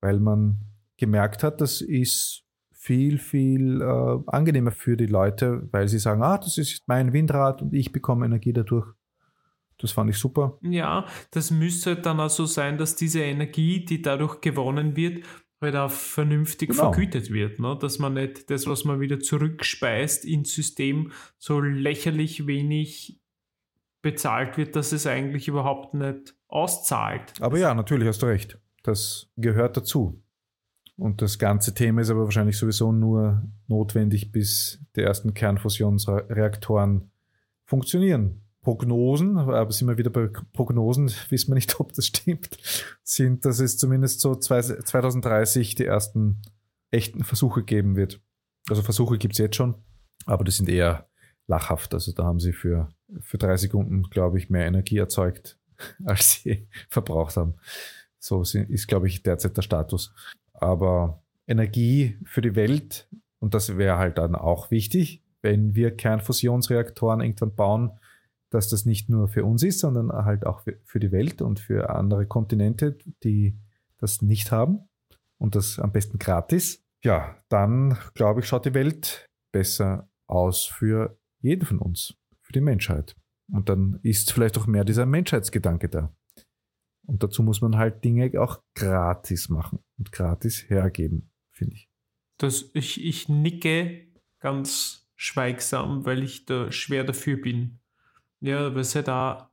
Weil 0.00 0.18
man 0.20 0.58
gemerkt 0.96 1.42
hat, 1.42 1.60
das 1.60 1.82
ist 1.82 2.44
viel, 2.72 3.18
viel 3.18 3.82
äh, 3.82 4.18
angenehmer 4.26 4.70
für 4.70 4.96
die 4.96 5.06
Leute, 5.06 5.68
weil 5.70 5.86
sie 5.88 5.98
sagen, 5.98 6.22
ah, 6.22 6.38
das 6.38 6.56
ist 6.56 6.82
mein 6.86 7.12
Windrad 7.12 7.60
und 7.60 7.74
ich 7.74 7.92
bekomme 7.92 8.24
Energie 8.24 8.54
dadurch. 8.54 8.86
Das 9.76 9.92
fand 9.92 10.08
ich 10.10 10.16
super. 10.16 10.58
Ja, 10.62 11.06
das 11.30 11.50
müsste 11.50 11.96
dann 11.96 12.20
auch 12.20 12.30
so 12.30 12.46
sein, 12.46 12.78
dass 12.78 12.96
diese 12.96 13.20
Energie, 13.20 13.84
die 13.84 14.00
dadurch 14.00 14.40
gewonnen 14.40 14.96
wird, 14.96 15.24
halt 15.60 15.76
auch 15.76 15.90
vernünftig 15.90 16.70
Genau. 16.70 16.92
vergütet 16.92 17.30
wird. 17.30 17.60
Ne? 17.60 17.76
Dass 17.78 17.98
man 17.98 18.14
nicht 18.14 18.50
das, 18.50 18.66
was 18.66 18.84
man 18.84 19.00
wieder 19.00 19.20
zurückspeist 19.20 20.24
ins 20.24 20.54
System, 20.54 21.12
so 21.38 21.60
lächerlich 21.60 22.46
wenig 22.46 23.19
bezahlt 24.02 24.56
wird, 24.56 24.76
dass 24.76 24.92
es 24.92 25.06
eigentlich 25.06 25.48
überhaupt 25.48 25.94
nicht 25.94 26.34
auszahlt. 26.48 27.34
Aber 27.40 27.58
ja, 27.58 27.74
natürlich 27.74 28.08
hast 28.08 28.22
du 28.22 28.26
recht. 28.26 28.58
Das 28.82 29.30
gehört 29.36 29.76
dazu. 29.76 30.22
Und 30.96 31.22
das 31.22 31.38
ganze 31.38 31.74
Thema 31.74 32.02
ist 32.02 32.10
aber 32.10 32.24
wahrscheinlich 32.24 32.58
sowieso 32.58 32.92
nur 32.92 33.42
notwendig, 33.68 34.32
bis 34.32 34.80
die 34.96 35.00
ersten 35.00 35.32
Kernfusionsreaktoren 35.34 37.10
funktionieren. 37.64 38.42
Prognosen, 38.62 39.38
aber 39.38 39.72
sind 39.72 39.88
wir 39.88 39.96
wieder 39.96 40.10
bei 40.10 40.28
Prognosen, 40.52 41.10
wissen 41.30 41.50
wir 41.50 41.54
nicht, 41.54 41.80
ob 41.80 41.94
das 41.94 42.06
stimmt, 42.06 42.58
sind, 43.02 43.46
dass 43.46 43.60
es 43.60 43.78
zumindest 43.78 44.20
so 44.20 44.34
zwei- 44.34 44.60
2030 44.60 45.74
die 45.76 45.86
ersten 45.86 46.42
echten 46.90 47.24
Versuche 47.24 47.62
geben 47.62 47.96
wird. 47.96 48.20
Also 48.68 48.82
Versuche 48.82 49.16
gibt 49.16 49.34
es 49.34 49.38
jetzt 49.38 49.56
schon, 49.56 49.76
aber 50.26 50.44
die 50.44 50.50
sind 50.50 50.68
eher 50.68 51.08
lachhaft. 51.50 51.92
Also 51.92 52.12
da 52.12 52.24
haben 52.24 52.40
sie 52.40 52.54
für, 52.54 52.88
für 53.20 53.36
drei 53.36 53.56
Sekunden, 53.58 54.04
glaube 54.04 54.38
ich, 54.38 54.48
mehr 54.48 54.66
Energie 54.66 54.96
erzeugt, 54.96 55.58
als 56.04 56.42
sie 56.42 56.66
verbraucht 56.88 57.36
haben. 57.36 57.54
So 58.18 58.42
ist, 58.42 58.86
glaube 58.86 59.08
ich, 59.08 59.22
derzeit 59.22 59.56
der 59.56 59.62
Status. 59.62 60.14
Aber 60.52 61.22
Energie 61.46 62.18
für 62.24 62.40
die 62.40 62.54
Welt, 62.54 63.08
und 63.40 63.54
das 63.54 63.76
wäre 63.76 63.98
halt 63.98 64.18
dann 64.18 64.34
auch 64.34 64.70
wichtig, 64.70 65.22
wenn 65.42 65.74
wir 65.74 65.96
Kernfusionsreaktoren 65.96 67.22
irgendwann 67.22 67.54
bauen, 67.54 67.90
dass 68.50 68.68
das 68.68 68.84
nicht 68.84 69.08
nur 69.08 69.28
für 69.28 69.44
uns 69.44 69.62
ist, 69.62 69.78
sondern 69.78 70.12
halt 70.12 70.44
auch 70.44 70.62
für 70.84 71.00
die 71.00 71.12
Welt 71.12 71.40
und 71.40 71.60
für 71.60 71.90
andere 71.90 72.26
Kontinente, 72.26 72.98
die 73.22 73.56
das 73.98 74.22
nicht 74.22 74.52
haben 74.52 74.88
und 75.38 75.54
das 75.54 75.78
am 75.78 75.92
besten 75.92 76.18
gratis. 76.18 76.82
Ja, 77.02 77.36
dann 77.48 77.96
glaube 78.14 78.40
ich, 78.40 78.46
schaut 78.46 78.66
die 78.66 78.74
Welt 78.74 79.26
besser 79.52 80.10
aus 80.26 80.66
für 80.66 81.18
jeden 81.40 81.64
von 81.66 81.78
uns, 81.78 82.14
für 82.40 82.52
die 82.52 82.60
Menschheit. 82.60 83.16
Und 83.50 83.68
dann 83.68 83.98
ist 84.02 84.32
vielleicht 84.32 84.58
auch 84.58 84.66
mehr 84.66 84.84
dieser 84.84 85.06
Menschheitsgedanke 85.06 85.88
da. 85.88 86.14
Und 87.06 87.22
dazu 87.22 87.42
muss 87.42 87.60
man 87.60 87.76
halt 87.76 88.04
Dinge 88.04 88.30
auch 88.40 88.62
gratis 88.74 89.48
machen 89.48 89.80
und 89.98 90.12
gratis 90.12 90.68
hergeben, 90.68 91.30
finde 91.50 91.74
ich. 91.74 91.88
Das, 92.38 92.70
ich, 92.74 93.04
ich 93.04 93.28
nicke 93.28 94.06
ganz 94.38 95.08
schweigsam, 95.16 96.04
weil 96.06 96.22
ich 96.22 96.46
da 96.46 96.70
schwer 96.70 97.04
dafür 97.04 97.36
bin. 97.36 97.80
Ja, 98.40 98.74
weil 98.74 98.80
es 98.82 98.94
halt 98.94 99.08
auch 99.08 99.48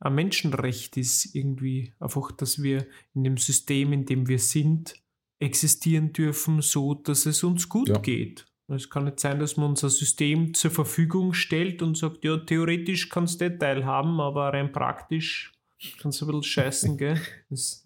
ein 0.00 0.14
Menschenrecht 0.14 0.96
ist, 0.96 1.34
irgendwie 1.34 1.92
einfach, 1.98 2.30
dass 2.30 2.62
wir 2.62 2.86
in 3.14 3.24
dem 3.24 3.36
System, 3.36 3.92
in 3.92 4.04
dem 4.04 4.28
wir 4.28 4.38
sind, 4.38 4.94
existieren 5.40 6.12
dürfen, 6.12 6.62
so 6.62 6.94
dass 6.94 7.26
es 7.26 7.42
uns 7.42 7.68
gut 7.68 7.88
Ja. 7.88 7.98
geht. 7.98 8.46
Es 8.70 8.90
kann 8.90 9.04
nicht 9.04 9.18
sein, 9.18 9.38
dass 9.38 9.56
man 9.56 9.70
unser 9.70 9.88
System 9.88 10.52
zur 10.52 10.70
Verfügung 10.70 11.32
stellt 11.32 11.80
und 11.80 11.96
sagt, 11.96 12.22
ja, 12.24 12.36
theoretisch 12.36 13.08
kannst 13.08 13.40
du 13.40 13.48
den 13.48 13.58
Teil 13.58 13.86
haben, 13.86 14.20
aber 14.20 14.52
rein 14.52 14.72
praktisch 14.72 15.54
kannst 16.00 16.20
du 16.20 16.26
ein 16.26 16.28
bisschen 16.28 16.42
scheißen, 16.42 16.96
gell? 16.98 17.20
Das, 17.50 17.82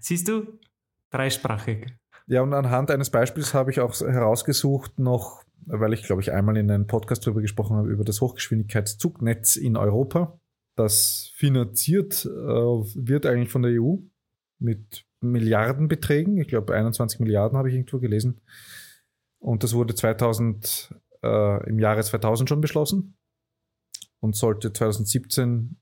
siehst 0.00 0.28
du? 0.28 0.58
Dreisprachig. 1.10 1.86
Ja, 2.26 2.42
und 2.42 2.52
anhand 2.52 2.90
eines 2.90 3.10
Beispiels 3.10 3.54
habe 3.54 3.70
ich 3.70 3.80
auch 3.80 3.98
herausgesucht 4.00 4.98
noch, 4.98 5.44
weil 5.64 5.92
ich 5.92 6.02
glaube 6.02 6.20
ich 6.20 6.32
einmal 6.32 6.56
in 6.56 6.70
einem 6.70 6.86
Podcast 6.86 7.24
darüber 7.26 7.40
gesprochen 7.40 7.76
habe, 7.76 7.88
über 7.88 8.04
das 8.04 8.20
Hochgeschwindigkeitszugnetz 8.20 9.56
in 9.56 9.76
Europa. 9.76 10.38
Das 10.76 11.30
finanziert 11.34 12.26
äh, 12.26 12.28
wird 12.28 13.24
eigentlich 13.24 13.50
von 13.50 13.62
der 13.62 13.80
EU 13.80 13.96
mit 14.58 15.06
Milliardenbeträgen. 15.20 16.36
Ich 16.38 16.48
glaube 16.48 16.74
21 16.74 17.20
Milliarden 17.20 17.56
habe 17.56 17.68
ich 17.68 17.74
irgendwo 17.76 18.00
gelesen. 18.00 18.40
Und 19.38 19.62
das 19.62 19.74
wurde 19.74 19.94
2000, 19.94 20.94
äh, 21.22 21.68
im 21.68 21.78
Jahre 21.78 22.02
2000 22.02 22.48
schon 22.48 22.60
beschlossen 22.60 23.16
und 24.20 24.36
sollte 24.36 24.72
2017 24.72 25.76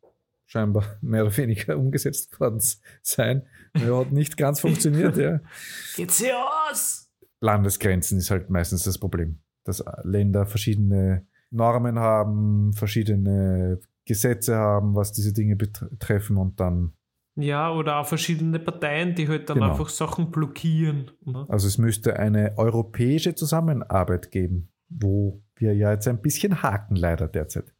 scheinbar 0.46 0.84
mehr 1.00 1.24
oder 1.24 1.36
weniger 1.36 1.76
umgesetzt 1.76 2.38
worden 2.40 2.60
sein. 3.02 3.46
Ja, 3.76 3.98
hat 3.98 4.12
nicht 4.12 4.36
ganz 4.36 4.60
funktioniert, 4.60 5.16
ja. 5.16 5.40
Geht's 5.96 6.18
hier 6.18 6.36
aus? 6.70 7.10
Landesgrenzen 7.40 8.18
ist 8.18 8.30
halt 8.30 8.50
meistens 8.50 8.84
das 8.84 8.98
Problem, 8.98 9.40
dass 9.64 9.84
Länder 10.02 10.46
verschiedene 10.46 11.26
Normen 11.50 11.98
haben, 11.98 12.72
verschiedene 12.72 13.80
Gesetze 14.06 14.56
haben, 14.56 14.94
was 14.94 15.12
diese 15.12 15.32
Dinge 15.32 15.56
betreffen 15.56 16.36
und 16.36 16.60
dann, 16.60 16.94
Ja, 17.36 17.72
oder 17.72 17.96
auch 17.98 18.06
verschiedene 18.06 18.58
Parteien, 18.60 19.14
die 19.14 19.28
halt 19.28 19.48
dann 19.50 19.56
Genau. 19.58 19.70
einfach 19.70 19.88
Sachen 19.88 20.30
blockieren. 20.30 21.10
Ne? 21.24 21.44
also 21.48 21.66
es 21.66 21.78
müsste 21.78 22.16
eine 22.18 22.56
europäische 22.56 23.34
Zusammenarbeit 23.34 24.30
geben, 24.30 24.68
wo 24.88 25.42
wir 25.56 25.74
ja 25.74 25.92
jetzt 25.92 26.06
ein 26.08 26.20
bisschen 26.22 26.62
haken 26.62 26.96
leider 26.96 27.26
derzeit. 27.28 27.72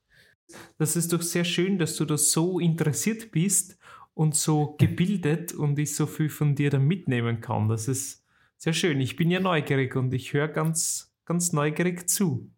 Das 0.78 0.96
ist 0.96 1.12
doch 1.12 1.22
sehr 1.22 1.44
schön, 1.44 1.78
dass 1.78 1.96
du 1.96 2.04
da 2.04 2.16
so 2.18 2.58
interessiert 2.58 3.30
bist 3.30 3.78
und 4.12 4.34
so 4.34 4.74
gebildet 4.78 5.52
und 5.54 5.78
ich 5.78 5.94
so 5.94 6.06
viel 6.06 6.28
von 6.28 6.54
dir 6.54 6.70
da 6.70 6.78
mitnehmen 6.78 7.40
kann. 7.40 7.68
Das 7.68 7.88
ist 7.88 8.24
sehr 8.56 8.72
schön. 8.72 9.00
Ich 9.00 9.16
bin 9.16 9.30
ja 9.30 9.40
neugierig 9.40 9.94
und 9.96 10.12
ich 10.14 10.32
höre 10.32 10.48
ganz, 10.48 11.14
ganz 11.26 11.52
neugierig 11.52 12.08
zu. 12.08 12.50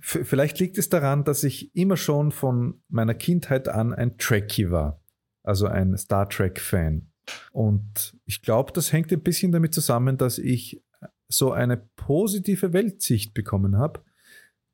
Vielleicht 0.00 0.58
liegt 0.58 0.78
es 0.78 0.88
daran, 0.88 1.24
dass 1.24 1.44
ich 1.44 1.74
immer 1.76 1.96
schon 1.96 2.32
von 2.32 2.82
meiner 2.88 3.14
Kindheit 3.14 3.68
an 3.68 3.92
ein 3.94 4.18
Trekkie 4.18 4.70
war, 4.70 5.00
also 5.46 5.66
ein 5.66 5.96
Star 5.96 6.28
Trek-Fan. 6.28 7.10
Und 7.52 8.16
ich 8.24 8.42
glaube, 8.42 8.72
das 8.72 8.92
hängt 8.92 9.12
ein 9.12 9.22
bisschen 9.22 9.52
damit 9.52 9.72
zusammen, 9.74 10.18
dass 10.18 10.38
ich 10.38 10.82
so 11.28 11.52
eine 11.52 11.76
positive 11.96 12.72
Weltsicht 12.72 13.34
bekommen 13.34 13.78
habe, 13.78 14.02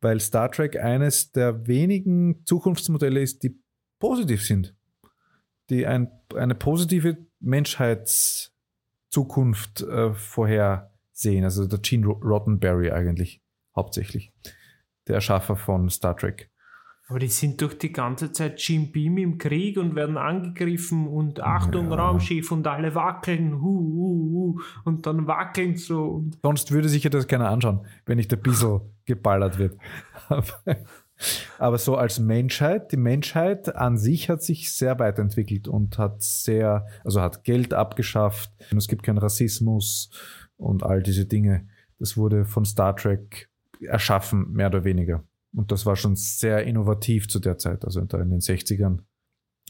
weil 0.01 0.20
Star 0.20 0.51
Trek 0.51 0.77
eines 0.77 1.33
der 1.33 1.66
wenigen 1.66 2.45
Zukunftsmodelle 2.45 3.20
ist, 3.20 3.43
die 3.43 3.59
positiv 3.99 4.45
sind, 4.45 4.77
die 5.70 5.87
ein, 5.87 6.11
eine 6.35 6.55
positive 6.55 7.16
Menschheitszukunft 7.41 9.81
äh, 9.83 10.12
vorhersehen. 10.12 11.45
Also 11.45 11.66
der 11.66 11.79
Gene 11.79 12.07
Roddenberry 12.07 12.91
eigentlich. 12.91 13.41
hauptsächlich. 13.75 14.33
Der 15.09 15.14
Erschaffer 15.16 15.57
von 15.57 15.89
Star 15.89 16.16
Trek. 16.16 16.51
Aber 17.12 17.18
die 17.18 17.28
sind 17.28 17.60
doch 17.60 17.74
die 17.74 17.92
ganze 17.92 18.32
Zeit 18.32 18.58
Jim 18.58 18.90
Beam 18.90 19.18
im 19.18 19.36
Krieg 19.36 19.76
und 19.76 19.94
werden 19.94 20.16
angegriffen 20.16 21.06
und 21.06 21.40
Achtung, 21.40 21.90
Ja. 21.90 21.96
Raumschiff 21.96 22.50
und 22.50 22.66
alle 22.66 22.94
wackeln, 22.94 23.60
hu, 23.60 23.68
hu, 23.68 24.30
hu, 24.30 24.60
und 24.84 25.04
dann 25.04 25.26
wackeln 25.26 25.76
so. 25.76 26.04
Und 26.04 26.38
Sonst 26.42 26.72
würde 26.72 26.88
sich 26.88 27.04
ja 27.04 27.10
das 27.10 27.26
keiner 27.26 27.50
anschauen, 27.50 27.86
wenn 28.06 28.16
nicht 28.16 28.32
ein 28.32 28.40
bisschen 28.40 28.80
geballert 29.04 29.58
wird. 29.58 29.76
Aber, 31.58 31.76
so 31.76 31.96
als 31.96 32.18
Menschheit, 32.18 32.92
die 32.92 32.96
Menschheit 32.96 33.76
an 33.76 33.98
sich 33.98 34.30
hat 34.30 34.42
sich 34.42 34.72
sehr 34.72 34.98
weiterentwickelt 34.98 35.68
und 35.68 35.98
hat 35.98 36.22
sehr, 36.22 36.86
also 37.04 37.20
hat 37.20 37.44
Geld 37.44 37.74
abgeschafft. 37.74 38.50
Es 38.74 38.88
gibt 38.88 39.02
keinen 39.02 39.18
Rassismus 39.18 40.08
und 40.56 40.82
all 40.82 41.02
diese 41.02 41.26
Dinge. 41.26 41.68
Das 41.98 42.16
wurde 42.16 42.46
von 42.46 42.64
Star 42.64 42.96
Trek 42.96 43.50
erschaffen, 43.82 44.50
mehr 44.50 44.68
oder 44.68 44.84
weniger. 44.84 45.24
Und 45.55 45.70
das 45.70 45.84
war 45.86 45.96
schon 45.96 46.16
sehr 46.16 46.64
innovativ 46.64 47.28
zu 47.28 47.38
der 47.38 47.59
Zeit, 47.59 47.84
also 47.84 48.00
in 48.00 48.09
den 48.09 48.40
60ern. 48.40 49.00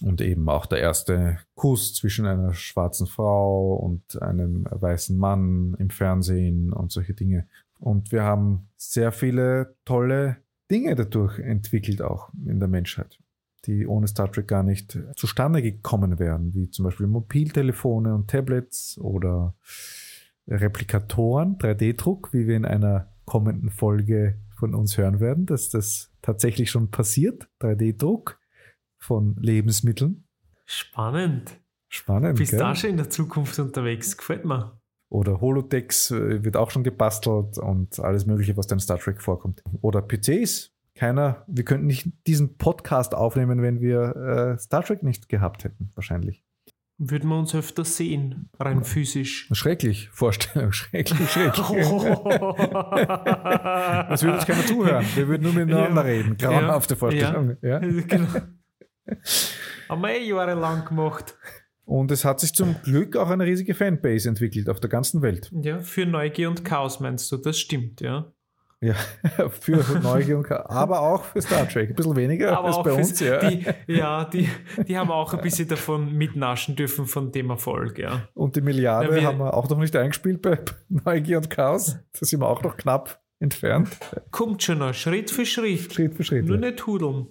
Und 0.00 0.20
eben 0.20 0.48
auch 0.48 0.66
der 0.66 0.80
erste 0.80 1.38
Kuss 1.54 1.94
zwischen 1.94 2.26
einer 2.26 2.54
schwarzen 2.54 3.06
Frau 3.06 3.74
und 3.74 4.20
einem 4.20 4.66
weißen 4.68 5.16
Mann 5.16 5.74
im 5.78 5.90
Fernsehen 5.90 6.72
und 6.72 6.90
solche 6.90 7.14
Dinge. 7.14 7.46
Und 7.78 8.10
wir 8.10 8.22
haben 8.22 8.68
sehr 8.76 9.12
viele 9.12 9.76
tolle 9.84 10.38
Dinge 10.70 10.94
dadurch 10.94 11.38
entwickelt, 11.38 12.02
auch 12.02 12.30
in 12.46 12.58
der 12.58 12.68
Menschheit, 12.68 13.18
die 13.66 13.86
ohne 13.86 14.08
Star 14.08 14.30
Trek 14.30 14.48
gar 14.48 14.62
nicht 14.62 14.98
zustande 15.14 15.62
gekommen 15.62 16.18
wären, 16.18 16.54
wie 16.54 16.70
zum 16.70 16.84
Beispiel 16.84 17.06
Mobiltelefone 17.06 18.14
und 18.14 18.28
Tablets 18.28 18.98
oder 18.98 19.54
Replikatoren, 20.48 21.58
3D-Druck, 21.58 22.32
wie 22.32 22.46
wir 22.46 22.56
in 22.56 22.64
einer 22.64 23.08
kommenden 23.24 23.70
Folge 23.70 24.38
von 24.62 24.76
uns 24.76 24.96
hören 24.96 25.18
werden, 25.18 25.44
dass 25.44 25.70
das 25.70 26.12
tatsächlich 26.22 26.70
schon 26.70 26.92
passiert, 26.92 27.48
3D-Druck 27.60 28.38
von 28.96 29.34
Lebensmitteln. 29.40 30.24
spannend. 30.66 31.58
Spannend. 31.88 32.38
Bist 32.38 32.52
da 32.52 32.76
schon 32.76 32.90
in 32.90 32.96
der 32.96 33.10
Zukunft 33.10 33.58
unterwegs? 33.58 34.16
Gefällt 34.16 34.44
mir. 34.44 34.80
Oder 35.08 35.40
Holodex 35.40 36.12
äh, 36.12 36.44
wird 36.44 36.56
auch 36.56 36.70
schon 36.70 36.84
gebastelt 36.84 37.58
und 37.58 37.98
alles 37.98 38.24
Mögliche, 38.24 38.56
was 38.56 38.68
dann 38.68 38.78
Star 38.78 38.98
Trek 38.98 39.20
vorkommt. 39.20 39.64
Oder 39.80 40.00
PCs. 40.00 40.70
Keiner, 40.94 41.44
wir 41.48 41.64
könnten 41.64 41.86
nicht 41.86 42.08
diesen 42.28 42.56
Podcast 42.56 43.16
aufnehmen, 43.16 43.62
wenn 43.62 43.80
wir 43.80 44.14
äh, 44.54 44.58
Star 44.58 44.84
Trek 44.84 45.02
nicht 45.02 45.28
gehabt 45.28 45.64
hätten, 45.64 45.90
wahrscheinlich. 45.96 46.44
Würden 47.04 47.30
wir 47.30 47.36
uns 47.38 47.52
öfter 47.52 47.84
sehen, 47.84 48.48
rein 48.60 48.84
physisch. 48.84 49.48
Schrecklich, 49.50 50.08
Vorstellung, 50.12 50.70
schrecklich, 50.72 51.28
schrecklich. 51.30 51.66
Es 54.10 54.22
würde 54.22 54.34
uns 54.36 54.46
keiner 54.46 54.64
zuhören. 54.66 55.04
Wir 55.16 55.26
würden 55.26 55.42
nur 55.42 55.52
miteinander 55.52 56.02
Ja. 56.02 56.12
reden. 56.12 56.36
Grauenhafte 56.36 56.94
Vorstellung. 56.94 57.56
Ja. 57.60 57.78
genau. 57.80 58.28
Haben 59.88 60.00
wir 60.02 60.10
eh 60.10 60.28
jahrelang 60.28 60.84
gemacht. 60.84 61.36
Und 61.84 62.12
es 62.12 62.24
hat 62.24 62.38
sich 62.38 62.54
zum 62.54 62.76
Glück 62.84 63.16
auch 63.16 63.30
eine 63.30 63.44
riesige 63.44 63.74
Fanbase 63.74 64.28
entwickelt 64.28 64.68
auf 64.68 64.78
der 64.78 64.88
ganzen 64.88 65.22
Welt. 65.22 65.50
Ja, 65.60 65.80
für 65.80 66.06
Neugier 66.06 66.48
und 66.48 66.64
Chaos 66.64 67.00
meinst 67.00 67.30
du, 67.32 67.36
das 67.36 67.58
stimmt, 67.58 68.00
ja. 68.00 68.32
Ja, 68.82 68.94
für 69.50 69.76
Neugier 70.02 70.38
und 70.38 70.50
aber 70.50 71.00
auch 71.00 71.22
für 71.24 71.40
Star 71.40 71.68
Trek. 71.68 71.90
Ein 71.90 71.94
bisschen 71.94 72.16
weniger 72.16 72.58
Aber 72.58 72.66
als 72.66 72.76
auch 72.76 72.82
bei 72.82 72.92
uns. 72.92 73.20
Ja. 73.20 73.38
Die, 73.48 73.64
ja, 73.86 74.24
die, 74.24 74.48
die 74.88 74.98
haben 74.98 75.10
auch 75.12 75.32
ein 75.34 75.40
bisschen 75.40 75.68
davon 75.68 76.12
mitnaschen 76.14 76.74
dürfen 76.74 77.06
von 77.06 77.30
dem 77.30 77.50
Erfolg, 77.50 77.98
ja. 77.98 78.28
Und 78.34 78.56
die 78.56 78.60
Milliarde 78.60 79.08
Ja, 79.10 79.14
wir- 79.14 79.26
haben 79.28 79.38
wir 79.38 79.54
auch 79.54 79.68
noch 79.70 79.78
nicht 79.78 79.94
eingespielt 79.94 80.42
bei 80.42 80.58
Neugier 80.88 81.36
und 81.38 81.48
Chaos. 81.48 81.96
Da 82.18 82.26
sind 82.26 82.40
wir 82.40 82.48
auch 82.48 82.62
noch 82.64 82.76
knapp 82.76 83.20
entfernt. 83.38 83.88
Kommt 84.32 84.62
schon 84.64 84.78
noch, 84.78 84.92
Schritt 84.94 85.30
für 85.30 85.46
Schritt. 85.46 85.92
Schritt 85.92 86.14
für 86.16 86.24
Schritt. 86.24 86.44
Nur 86.46 86.56
Ja. 86.60 86.70
nicht 86.70 86.84
hudeln. 86.86 87.28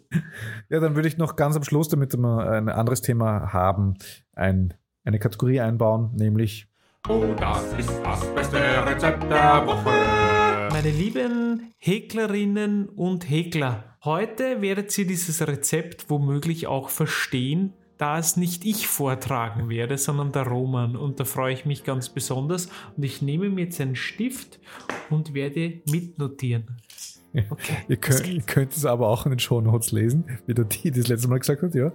ja, 0.70 0.80
dann 0.80 0.96
würde 0.96 1.10
ich 1.10 1.18
noch 1.18 1.36
ganz 1.36 1.58
am 1.58 1.64
Schluss, 1.64 1.90
damit 1.90 2.16
wir 2.18 2.50
ein 2.50 2.70
anderes 2.70 3.02
Thema 3.02 3.52
haben, 3.52 3.96
ein, 4.36 4.74
eine 5.04 5.20
Kategorie 5.20 5.60
einbauen, 5.60 6.12
nämlich 6.16 6.68
Oh, 7.10 7.26
das 7.38 7.74
ist 7.78 7.92
das 8.04 8.26
beste 8.36 8.58
Rezept 8.86 9.24
der 9.24 9.66
Woche. 9.66 9.90
Meine 10.84 10.98
lieben 10.98 11.74
Häklerinnen 11.78 12.90
und 12.90 13.30
Häkler, 13.30 13.98
heute 14.04 14.64
werdet 14.64 14.98
ihr 14.98 15.06
dieses 15.06 15.46
Rezept 15.48 16.10
womöglich 16.10 16.66
auch 16.66 16.90
verstehen, 16.90 17.74
da 18.00 18.18
es 18.18 18.36
nicht 18.36 18.66
ich 18.66 18.88
vortragen 18.88 19.70
werde, 19.70 20.00
sondern 20.00 20.32
der 20.32 20.48
Roman. 20.48 20.96
Und 20.96 21.20
da 21.20 21.26
freue 21.26 21.54
ich 21.54 21.66
mich 21.66 21.84
ganz 21.84 22.10
besonders. 22.10 22.68
Und 22.98 23.04
ich 23.04 23.22
nehme 23.22 23.52
mir 23.52 23.66
jetzt 23.66 23.80
einen 23.80 23.96
Stift 23.96 24.60
und 25.12 25.36
werde 25.36 25.84
mitnotieren. 25.88 26.66
Okay. 27.36 27.78
Ihr 27.88 27.98
könnt, 27.98 28.28
ihr 28.28 28.42
könnt 28.42 28.74
es 28.74 28.84
aber 28.84 29.08
auch 29.08 29.28
in 29.28 29.34
den 29.34 29.40
Shownotes 29.40 29.92
lesen, 29.92 30.26
wie 30.48 30.56
der 30.56 30.66
die 30.66 30.90
das 30.90 31.08
letzte 31.08 31.28
Mal 31.28 31.38
gesagt 31.38 31.62
hat, 31.62 31.76
ja. 31.76 31.92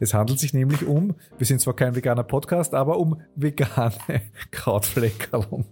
Es 0.00 0.12
handelt 0.12 0.38
sich 0.38 0.52
nämlich 0.52 0.84
um, 0.84 1.14
wir 1.38 1.46
sind 1.46 1.62
zwar 1.62 1.74
kein 1.74 1.96
veganer 1.96 2.24
Podcast, 2.24 2.74
aber 2.74 2.98
um 2.98 3.22
vegane 3.36 4.20
Krautfleckerl. 4.50 5.64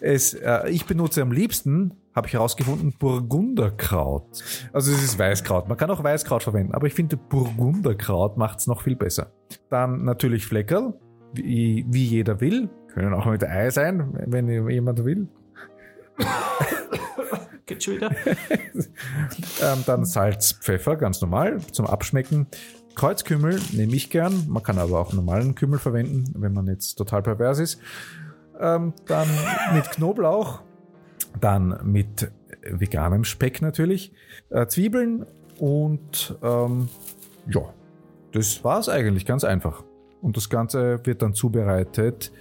Es, 0.00 0.34
äh, 0.34 0.68
ich 0.68 0.86
benutze 0.86 1.22
am 1.22 1.32
liebsten, 1.32 1.94
habe 2.14 2.28
ich 2.28 2.32
herausgefunden, 2.32 2.94
Burgunderkraut. 2.98 4.42
Also 4.72 4.92
es 4.92 5.02
ist 5.02 5.18
Weißkraut. 5.18 5.68
Man 5.68 5.76
kann 5.76 5.90
auch 5.90 6.02
Weißkraut 6.02 6.42
verwenden, 6.42 6.74
aber 6.74 6.86
ich 6.86 6.94
finde 6.94 7.16
Burgunderkraut 7.16 8.38
macht 8.38 8.60
es 8.60 8.66
noch 8.66 8.82
viel 8.82 8.96
besser. 8.96 9.32
Dann 9.68 10.04
natürlich 10.04 10.46
Fleckerl, 10.46 10.94
wie, 11.34 11.84
wie 11.88 12.04
jeder 12.04 12.40
will. 12.40 12.70
Können 12.88 13.12
auch 13.12 13.26
mit 13.26 13.44
Ei 13.44 13.68
sein, 13.70 14.14
wenn 14.26 14.48
jemand 14.70 15.04
will. 15.04 15.28
Geht 17.66 17.82
schon 17.82 17.96
wieder? 17.96 18.10
Ähm, 19.62 19.82
dann 19.86 20.04
Salz, 20.04 20.52
Pfeffer, 20.52 20.96
ganz 20.96 21.20
normal 21.20 21.60
zum 21.72 21.86
Abschmecken. 21.86 22.46
Kreuzkümmel 22.94 23.60
nehme 23.72 23.94
ich 23.94 24.10
gern. 24.10 24.44
Man 24.48 24.62
kann 24.62 24.78
aber 24.78 25.00
auch 25.00 25.12
normalen 25.12 25.54
Kümmel 25.54 25.78
verwenden, 25.78 26.32
wenn 26.36 26.52
man 26.52 26.66
jetzt 26.66 26.94
total 26.94 27.22
pervers 27.22 27.58
ist. 27.58 27.80
Ähm, 28.60 28.92
dann 29.06 29.28
mit 29.74 29.90
Knoblauch. 29.90 30.62
Dann 31.40 31.78
mit 31.84 32.30
veganem 32.62 33.24
Speck 33.24 33.62
natürlich. 33.62 34.12
Äh, 34.50 34.66
Zwiebeln 34.66 35.26
und 35.58 36.36
ähm, 36.42 36.88
ja, 37.48 37.62
das 38.32 38.64
war's 38.64 38.88
eigentlich 38.88 39.26
ganz 39.26 39.44
einfach. 39.44 39.84
Und 40.22 40.36
das 40.36 40.50
Ganze 40.50 41.00
wird 41.04 41.22
dann 41.22 41.34
zubereitet. 41.34 42.32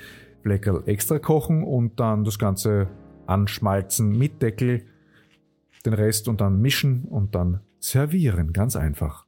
Fleckerl 0.41 0.83
extra 0.85 1.19
kochen 1.19 1.63
und 1.63 1.99
dann 1.99 2.23
das 2.23 2.37
Ganze 2.37 2.87
anschmalzen 3.25 4.09
mit 4.09 4.41
Deckel 4.41 4.85
den 5.85 5.93
Rest 5.93 6.27
und 6.27 6.41
dann 6.41 6.61
mischen 6.61 7.05
und 7.05 7.35
dann 7.35 7.61
servieren. 7.79 8.53
Ganz 8.53 8.75
einfach. 8.75 9.25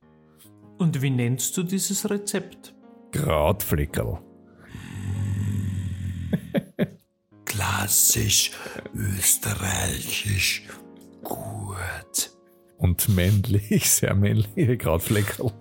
Und 0.78 1.02
wie 1.02 1.10
nennst 1.10 1.56
du 1.58 1.64
dieses 1.64 2.10
Rezept? 2.10 2.76
Krautfleckerl. 3.12 4.20
Klassisch 7.58 8.52
österreichisch 8.94 10.62
gut. 11.24 12.32
Und 12.78 13.10
männlich, 13.10 13.90
sehr 13.90 14.14
männliche 14.14 14.78
Krautfleckerl. 14.78 15.52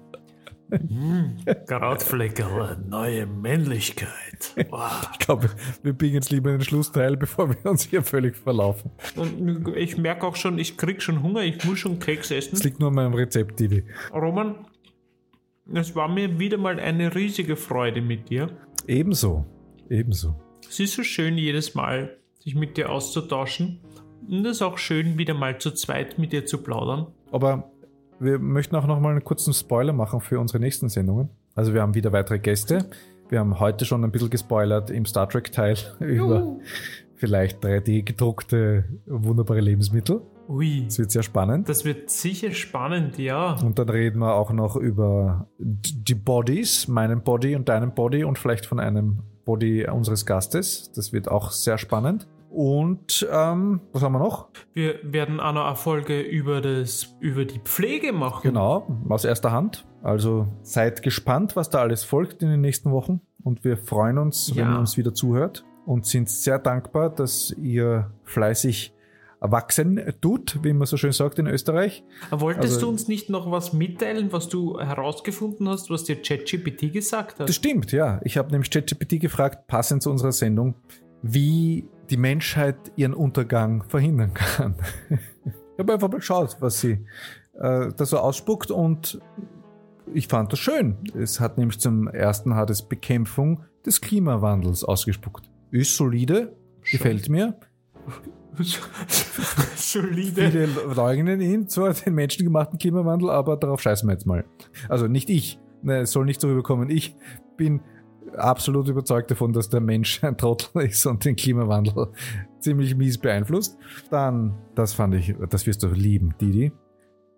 Krautfleckerl, 1.67 2.85
neue 2.87 3.25
Männlichkeit. 3.25 4.53
Wow. 4.69 5.09
Ich 5.13 5.19
glaube, 5.21 5.49
wir 5.83 5.95
biegen 5.95 6.17
jetzt 6.17 6.31
lieber 6.31 6.51
in 6.51 6.59
den 6.59 6.65
Schlussteil, 6.65 7.17
bevor 7.17 7.49
wir 7.49 7.65
uns 7.71 7.85
hier 7.85 8.03
völlig 8.03 8.37
verlaufen. 8.37 8.91
Und 9.15 9.75
ich 9.75 9.97
merke 9.97 10.27
auch 10.27 10.37
schon, 10.37 10.59
ich 10.59 10.77
krieg 10.77 11.01
schon 11.01 11.23
Hunger, 11.23 11.45
ich 11.45 11.65
muss 11.65 11.79
schon 11.79 11.99
Keks 11.99 12.29
Das 12.29 12.49
essen. 12.49 12.59
liegt 12.63 12.79
nur 12.79 12.89
an 12.91 12.95
meinem 12.95 13.15
Rezept, 13.15 13.59
Didi. 13.59 13.85
Roman, 14.13 14.67
es 15.73 15.95
war 15.95 16.09
mir 16.09 16.39
wieder 16.39 16.59
mal 16.59 16.79
eine 16.79 17.15
riesige 17.15 17.57
Freude 17.57 18.03
mit 18.03 18.29
dir. 18.29 18.51
Ebenso. 18.87 19.47
Ebenso. 19.89 20.37
Es 20.69 20.81
ist 20.81 20.95
so 20.95 21.03
schön, 21.03 21.39
jedes 21.39 21.75
Mal 21.75 22.17
sich 22.43 22.55
mit 22.55 22.77
dir 22.77 22.91
auszutauschen. 22.91 23.81
Und 24.29 24.45
es 24.45 24.57
ist 24.57 24.63
auch 24.63 24.79
schön, 24.79 25.19
wieder 25.19 25.35
mal 25.35 25.59
zu 25.59 25.71
zweit 25.73 26.19
mit 26.19 26.33
dir 26.33 26.47
zu 26.47 26.59
plaudern. 26.59 27.07
Aber 27.31 27.71
wir 28.19 28.39
möchten 28.39 28.75
auch 28.77 28.87
noch 28.87 29.01
mal 29.01 29.11
einen 29.11 29.25
kurzen 29.25 29.53
Spoiler 29.53 29.93
machen 29.93 30.21
für 30.21 30.41
unsere 30.41 30.59
nächsten 30.59 30.89
Sendungen. 30.89 31.31
Also 31.55 31.75
wir 31.75 31.83
haben 31.83 31.95
wieder 31.95 32.13
weitere 32.13 32.39
Gäste. 32.39 32.91
Wir 33.29 33.41
haben 33.41 33.59
heute 33.61 33.85
schon 33.85 34.05
ein 34.05 34.13
bisschen 34.13 34.31
gespoilert 34.31 34.91
im 34.91 35.05
Star 35.07 35.29
Trek-Teil 35.29 35.77
über 36.01 36.57
vielleicht 37.15 37.65
3D 37.65 38.03
gedruckte 38.03 38.85
wunderbare 39.07 39.61
Lebensmittel. 39.61 40.21
Ui, 40.49 40.85
Das 40.85 40.99
wird 40.99 41.11
sehr 41.11 41.23
spannend. 41.25 41.69
das 41.69 41.85
wird 41.85 42.09
sicher 42.11 42.53
spannend, 42.53 43.19
ja. 43.19 43.57
Und 43.65 43.79
dann 43.79 43.89
reden 43.89 44.21
wir 44.21 44.35
auch 44.35 44.53
noch 44.53 44.77
über 44.77 45.49
die 45.59 46.15
Bodies, 46.15 46.87
meinen 46.87 47.23
Body 47.23 47.57
und 47.57 47.69
deinen 47.69 47.95
Body 47.95 48.23
und 48.23 48.39
vielleicht 48.39 48.67
von 48.67 48.79
einem 48.79 49.23
Body 49.47 49.87
unseres 49.89 50.27
Gastes. 50.27 50.93
Das 50.95 51.15
wird 51.15 51.31
auch 51.31 51.51
sehr 51.53 51.79
spannend. 51.79 52.29
Und 52.51 53.27
ähm, 53.33 53.81
was 53.93 54.03
haben 54.03 54.13
wir 54.13 54.19
noch? 54.19 54.49
Wir 54.75 54.99
werden 55.03 55.41
auch 55.41 55.53
noch 55.53 55.67
eine 55.67 55.77
Folge 55.77 56.21
über, 56.21 56.61
das, 56.61 57.15
über 57.21 57.45
die 57.45 57.59
Pflege 57.61 58.13
machen. 58.13 58.41
Genau, 58.43 58.87
aus 59.09 59.25
erster 59.25 59.53
Hand. 59.53 59.87
Also 60.03 60.47
seid 60.63 61.03
gespannt, 61.03 61.57
was 61.57 61.71
da 61.71 61.81
alles 61.81 62.05
folgt 62.05 62.43
in 62.43 62.51
den 62.51 62.61
nächsten 62.61 62.93
Wochen. 62.93 63.21
Und 63.43 63.65
wir 63.65 63.77
freuen 63.77 64.19
uns, 64.19 64.55
wenn 64.55 64.65
Ja. 64.65 64.75
ihr 64.75 64.79
uns 64.79 64.97
wieder 64.97 65.15
zuhört 65.15 65.65
und 65.87 66.07
sind 66.07 66.29
sehr 66.29 66.59
dankbar, 66.59 67.11
dass 67.11 67.51
ihr 67.63 68.11
fleißig 68.25 68.93
erwachsen 69.41 70.01
tut, 70.21 70.59
wie 70.63 70.73
man 70.73 70.87
so 70.87 70.97
schön 70.97 71.13
sagt 71.13 71.39
in 71.39 71.47
Österreich. 71.47 72.05
Wolltest 72.31 72.75
Also- 72.75 72.87
du 72.87 72.89
uns 72.89 73.09
nicht 73.09 73.31
noch 73.31 73.51
was 73.51 73.73
mitteilen, 73.73 74.33
was 74.33 74.49
du 74.49 74.79
herausgefunden 74.81 75.69
hast, 75.69 75.91
was 75.91 76.05
dir 76.05 76.17
ChatGPT 76.17 76.93
gesagt 76.93 77.39
hat? 77.39 77.49
Das 77.49 77.57
stimmt, 77.57 77.93
ja. 77.93 78.21
Ich 78.25 78.37
habe 78.37 78.51
nämlich 78.51 78.71
ChatGPT 78.71 79.21
gefragt, 79.21 79.67
passend 79.67 80.03
zu 80.03 80.11
unserer 80.11 80.33
Sendung, 80.33 80.75
wie 81.23 81.89
die 82.11 82.17
Menschheit 82.17 82.77
ihren 82.97 83.15
Untergang 83.15 83.83
verhindern 83.85 84.33
kann. 84.35 84.77
ich 85.11 85.79
habe 85.79 85.95
einfach 85.95 86.09
mal 86.09 86.19
geschaut, 86.19 86.57
was 86.61 86.81
sie 86.81 87.05
äh, 87.55 87.89
da 87.97 88.05
so 88.05 88.19
ausspuckt 88.19 88.71
und 88.71 89.21
ich 90.15 90.29
fand 90.29 90.53
das 90.53 90.61
schön. 90.61 90.97
Es 91.15 91.41
hat 91.41 91.59
nämlich 91.59 91.81
zum 91.81 92.09
ersten 92.09 92.55
hat 92.55 92.71
es 92.71 92.83
Bekämpfung 92.83 93.65
des 93.85 94.01
Klimawandels 94.01 94.85
ausgespuckt. 94.85 95.51
Ist 95.71 95.97
solide, 95.97 96.57
gefällt 96.91 97.29
mir. 97.29 97.59
Solide. 99.77 100.51
Viele 100.51 100.67
leugnen 100.95 101.41
ihn, 101.41 101.69
zwar 101.69 101.93
den 101.95 102.15
menschengemachten 102.15 102.79
Klimawandel, 102.79 103.31
aber 103.31 103.57
darauf 103.57 103.81
scheißen 103.81 104.09
wir 104.09 104.13
jetzt 104.13 104.27
mal. 104.27 104.45
Also 104.89 105.07
nicht 105.07 105.31
ich, 105.31 105.59
ne, 105.83 106.01
es 106.01 106.13
soll 106.13 106.25
nicht 106.25 106.41
so 106.41 106.49
rüberkommen. 106.49 106.91
Ich 106.91 107.15
bin 107.57 107.81
absolut 108.35 108.89
überzeugt 108.89 109.31
davon, 109.31 109.53
dass 109.53 109.69
der 109.69 109.81
Mensch 109.81 110.23
ein 110.25 110.37
Trottel 110.37 110.83
ist 110.83 111.07
und 111.07 111.25
den 111.25 111.37
Klimawandel 111.37 112.09
ziemlich 112.61 112.95
mies 112.97 113.19
beeinflusst. 113.19 113.79
Dann, 114.11 114.55
das 114.75 114.95
fand 114.95 115.15
ich, 115.15 115.35
das 115.49 115.67
wirst 115.67 115.83
du 115.83 115.89
lieben, 115.89 116.35
Didi. 116.41 116.73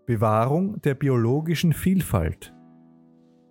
Bewahrung 0.06 0.80
der 0.82 0.94
biologischen 0.94 1.72
Vielfalt. 1.72 2.54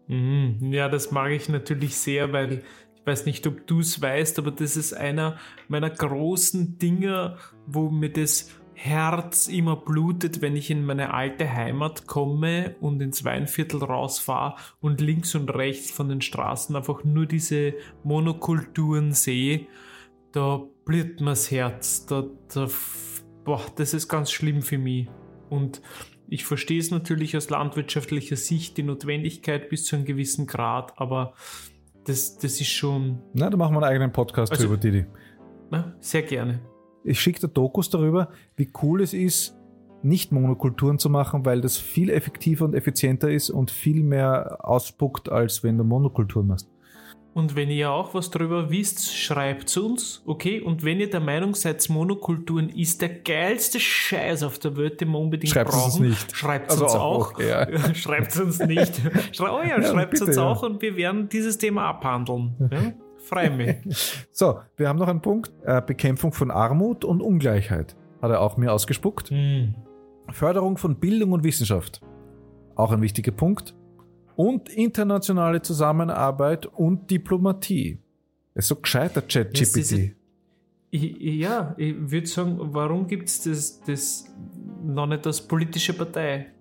Mhm. 0.08 0.58
Ja, 0.72 0.90
das 0.90 1.12
mag 1.12 1.32
ich 1.32 1.50
natürlich 1.50 1.96
sehr, 1.96 2.34
weil 2.34 2.64
weiß 3.08 3.26
nicht, 3.26 3.48
ob 3.48 3.66
du 3.66 3.80
es 3.80 4.02
weißt, 4.02 4.38
aber 4.40 4.52
das 4.52 4.78
ist 4.78 4.94
einer 4.94 5.38
meiner 5.68 5.90
großen 5.90 6.78
Dinge, 6.78 7.38
wo 7.66 7.90
mir 7.90 8.12
das 8.12 8.52
Herz 8.74 9.48
immer 9.48 9.76
blutet, 9.76 10.42
wenn 10.42 10.56
ich 10.56 10.70
in 10.70 10.86
meine 10.86 11.12
alte 11.12 11.52
Heimat 11.52 12.06
komme 12.06 12.76
und 12.80 13.02
ins 13.02 13.26
Weinviertel 13.26 13.84
rausfahre 13.84 14.56
und 14.82 15.02
links 15.02 15.34
und 15.34 15.50
rechts 15.50 15.90
von 15.90 16.10
den 16.10 16.22
Straßen 16.22 16.76
einfach 16.76 17.04
nur 17.04 17.26
diese 17.26 17.74
Monokulturen 18.04 19.14
sehe. 19.14 19.66
Da 20.32 20.62
blüht 20.86 21.22
mir 21.22 21.32
das 21.32 21.50
Herz. 21.50 22.06
Da, 22.06 22.26
da, 22.54 22.68
boah, 23.46 23.62
das 23.78 23.96
ist 23.96 24.10
ganz 24.10 24.32
schlimm 24.32 24.62
für 24.62 24.78
mich. 24.78 25.08
Und 25.50 25.82
ich 26.28 26.46
verstehe 26.46 26.80
es 26.80 26.92
natürlich 26.92 27.36
aus 27.36 27.50
landwirtschaftlicher 27.50 28.36
Sicht, 28.36 28.78
die 28.78 28.84
Notwendigkeit 28.84 29.70
bis 29.70 29.86
zu 29.86 29.96
einem 29.96 30.06
gewissen 30.06 30.46
Grad, 30.46 30.94
aber 30.98 31.34
das, 32.08 32.38
das 32.38 32.60
ist 32.62 32.68
schon 32.70 33.20
Na, 33.34 33.50
da 33.50 33.58
machen 33.58 33.74
wir 33.76 33.78
einen 33.84 33.92
eigenen 33.92 34.12
Podcast 34.12 34.52
Also- 34.52 34.64
drüber, 34.66 34.78
Didi. 34.78 35.06
na, 35.70 35.94
sehr 36.00 36.24
gerne. 36.24 36.60
Ich 37.04 37.20
schicke 37.22 37.40
dir 37.42 37.48
Dokus 37.48 37.90
darüber, 37.90 38.30
wie 38.56 38.70
cool 38.82 39.02
es 39.02 39.14
ist, 39.14 39.56
nicht 40.04 40.32
Monokulturen 40.32 41.00
zu 41.00 41.10
machen, 41.10 41.46
weil 41.46 41.62
das 41.62 41.78
viel 41.78 42.10
effektiver 42.10 42.66
und 42.66 42.76
effizienter 42.76 43.32
ist 43.32 43.50
und 43.50 43.72
viel 43.72 44.04
mehr 44.04 44.58
ausspuckt, 44.68 45.30
als 45.30 45.64
wenn 45.64 45.78
du 45.78 45.84
Monokulturen 45.84 46.48
machst. 46.48 46.70
Und 47.38 47.56
wenn 47.56 47.70
ihr 47.70 47.92
auch 47.92 48.16
was 48.16 48.32
darüber 48.32 48.72
wisst, 48.72 49.16
schreibt 49.16 49.78
uns, 49.78 50.24
okay? 50.26 50.60
Und 50.60 50.84
wenn 50.84 51.00
ihr 51.00 51.08
der 51.08 51.20
Meinung 51.20 51.54
seid, 51.54 51.88
Monokulturen 51.88 52.68
ist 52.70 53.00
der 53.00 53.10
geilste 53.10 53.80
Scheiß 53.80 54.42
auf 54.42 54.58
der 54.58 54.76
Welt, 54.76 55.00
den 55.00 55.10
wir 55.10 55.20
unbedingt 55.20 55.54
Schreibt 55.54 55.70
es 55.70 55.76
uns 55.76 55.94
brauchen, 55.94 56.08
nicht. 56.08 56.36
schreibt 56.36 56.72
Also 56.72 56.86
uns 56.86 56.96
auch, 56.96 57.36
auch. 57.36 57.40
ja. 57.40 57.94
schreibt 57.94 58.32
es 58.32 58.40
uns 58.40 58.58
nicht. 58.58 59.00
Schrei 59.34 59.52
oh 59.52 59.62
ja, 59.62 59.80
Ja, 59.80 59.84
schreibt 59.84 60.16
es 60.16 60.20
bitte, 60.22 60.32
uns 60.32 60.36
ja. 60.38 60.50
auch 60.50 60.64
und 60.64 60.82
wir 60.82 60.96
werden 60.96 61.30
dieses 61.30 61.60
Thema 61.60 61.84
abhandeln. 61.90 62.56
Ja? 62.72 62.94
Freue 63.20 63.52
mich. 63.52 63.76
So, 64.32 64.60
wir 64.76 64.90
haben 64.90 64.98
noch 64.98 65.08
einen 65.08 65.22
Punkt. 65.22 65.52
Äh, 65.64 65.84
Bekämpfung 65.84 66.34
von 66.34 66.50
Armut 66.50 67.06
und 67.06 67.22
Ungleichheit. 67.22 67.96
Hat 68.20 68.32
er 68.32 68.42
auch 68.42 68.58
mir 68.58 68.74
ausgespuckt. 68.74 69.30
Hm. 69.30 69.76
Förderung 70.32 70.78
von 70.78 70.96
Bildung 70.96 71.34
und 71.34 71.44
Wissenschaft. 71.44 72.02
Auch 72.74 72.92
ein 72.92 73.04
wichtiger 73.04 73.32
Punkt. 73.32 73.76
Und 74.38 74.70
internationale 74.70 75.64
Zusammenarbeit 75.64 76.68
und 76.68 77.10
Diplomatie. 77.10 77.98
Das 78.54 78.66
ist 78.66 78.70
so 78.70 78.76
gescheiter 78.76 79.22
Das 79.22 79.36
ist 79.36 79.74
ChatGPT. 79.74 80.16
Ja, 80.92 81.74
ich 81.76 81.96
würde 82.00 82.28
sagen, 82.28 82.58
warum 82.60 83.08
gibt 83.08 83.30
es 83.30 83.42
das, 83.42 83.82
das 83.82 84.26
noch 84.86 85.08
nicht 85.08 85.26
als 85.26 85.42
politische 85.42 85.94
Partei? 85.94 86.52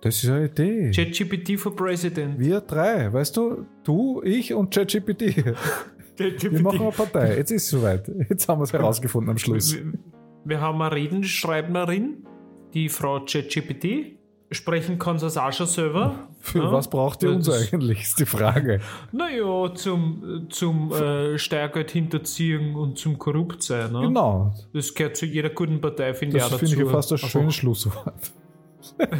Das 0.00 0.24
ist 0.24 0.30
eine 0.30 0.46
Idee. 0.46 0.90
ChatGPT 0.92 1.60
for 1.60 1.76
President. 1.76 2.38
Wir 2.38 2.62
drei, 2.62 3.12
weißt 3.12 3.36
du? 3.36 3.66
Du, 3.84 4.22
ich 4.24 4.54
und 4.54 4.74
ChatGPT. 4.74 5.44
Wir 6.16 6.60
machen 6.60 6.82
eine 6.82 6.90
Partei. 6.90 7.36
Jetzt 7.36 7.50
ist 7.50 7.64
es 7.64 7.70
soweit. 7.70 8.10
Jetzt 8.28 8.46
haben 8.46 8.60
wir 8.60 8.64
es 8.64 8.72
herausgefunden 8.74 9.30
am 9.30 9.38
Schluss. 9.38 9.74
Wir, 9.74 9.92
wir 10.44 10.60
haben 10.60 10.82
eine 10.82 10.94
Redenschreibnerin, 10.94 12.26
die 12.74 12.90
Frau 12.90 13.24
ChatGPT. 13.24 14.19
Sprechen 14.52 14.98
kann 14.98 15.14
es 15.16 15.36
auch 15.36 15.52
schon 15.52 15.66
selber. 15.68 16.14
Für 16.40 16.58
Ja, 16.64 16.72
was 16.72 16.88
braucht 16.90 17.22
ihr 17.22 17.30
uns 17.30 17.46
das- 17.46 17.72
eigentlich, 17.72 18.02
ist 18.02 18.18
die 18.18 18.26
Frage. 18.26 18.80
Naja, 19.12 19.72
zum, 19.74 20.46
zum 20.50 20.92
äh, 20.92 21.38
Steuergeld 21.38 21.92
hinterziehen 21.92 22.74
und 22.74 22.98
zum 22.98 23.16
korrupt 23.18 23.62
sein. 23.62 23.92
Ne? 23.92 24.00
Genau. 24.00 24.52
Das 24.72 24.92
gehört 24.94 25.16
zu 25.16 25.26
jeder 25.26 25.50
guten 25.50 25.80
Partei, 25.80 26.14
finde 26.14 26.36
ich 26.38 26.42
Das 26.42 26.52
auch 26.52 26.58
finde 26.58 26.74
dazu. 26.74 26.82
ich 26.82 26.86
ja 26.88 26.92
fast 26.92 27.12
ein 27.12 27.14
Einfach- 27.16 27.28
schönes 27.28 27.54
Schlusswort. 27.54 28.14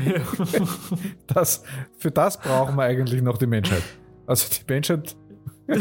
Das, 1.27 1.63
für 1.99 2.11
das 2.11 2.41
brauchen 2.41 2.77
wir 2.77 2.83
eigentlich 2.85 3.21
noch 3.23 3.37
die 3.39 3.47
Menschheit. 3.47 3.83
Also 4.27 4.47
die 4.49 4.65
Menschheit. 4.73 5.15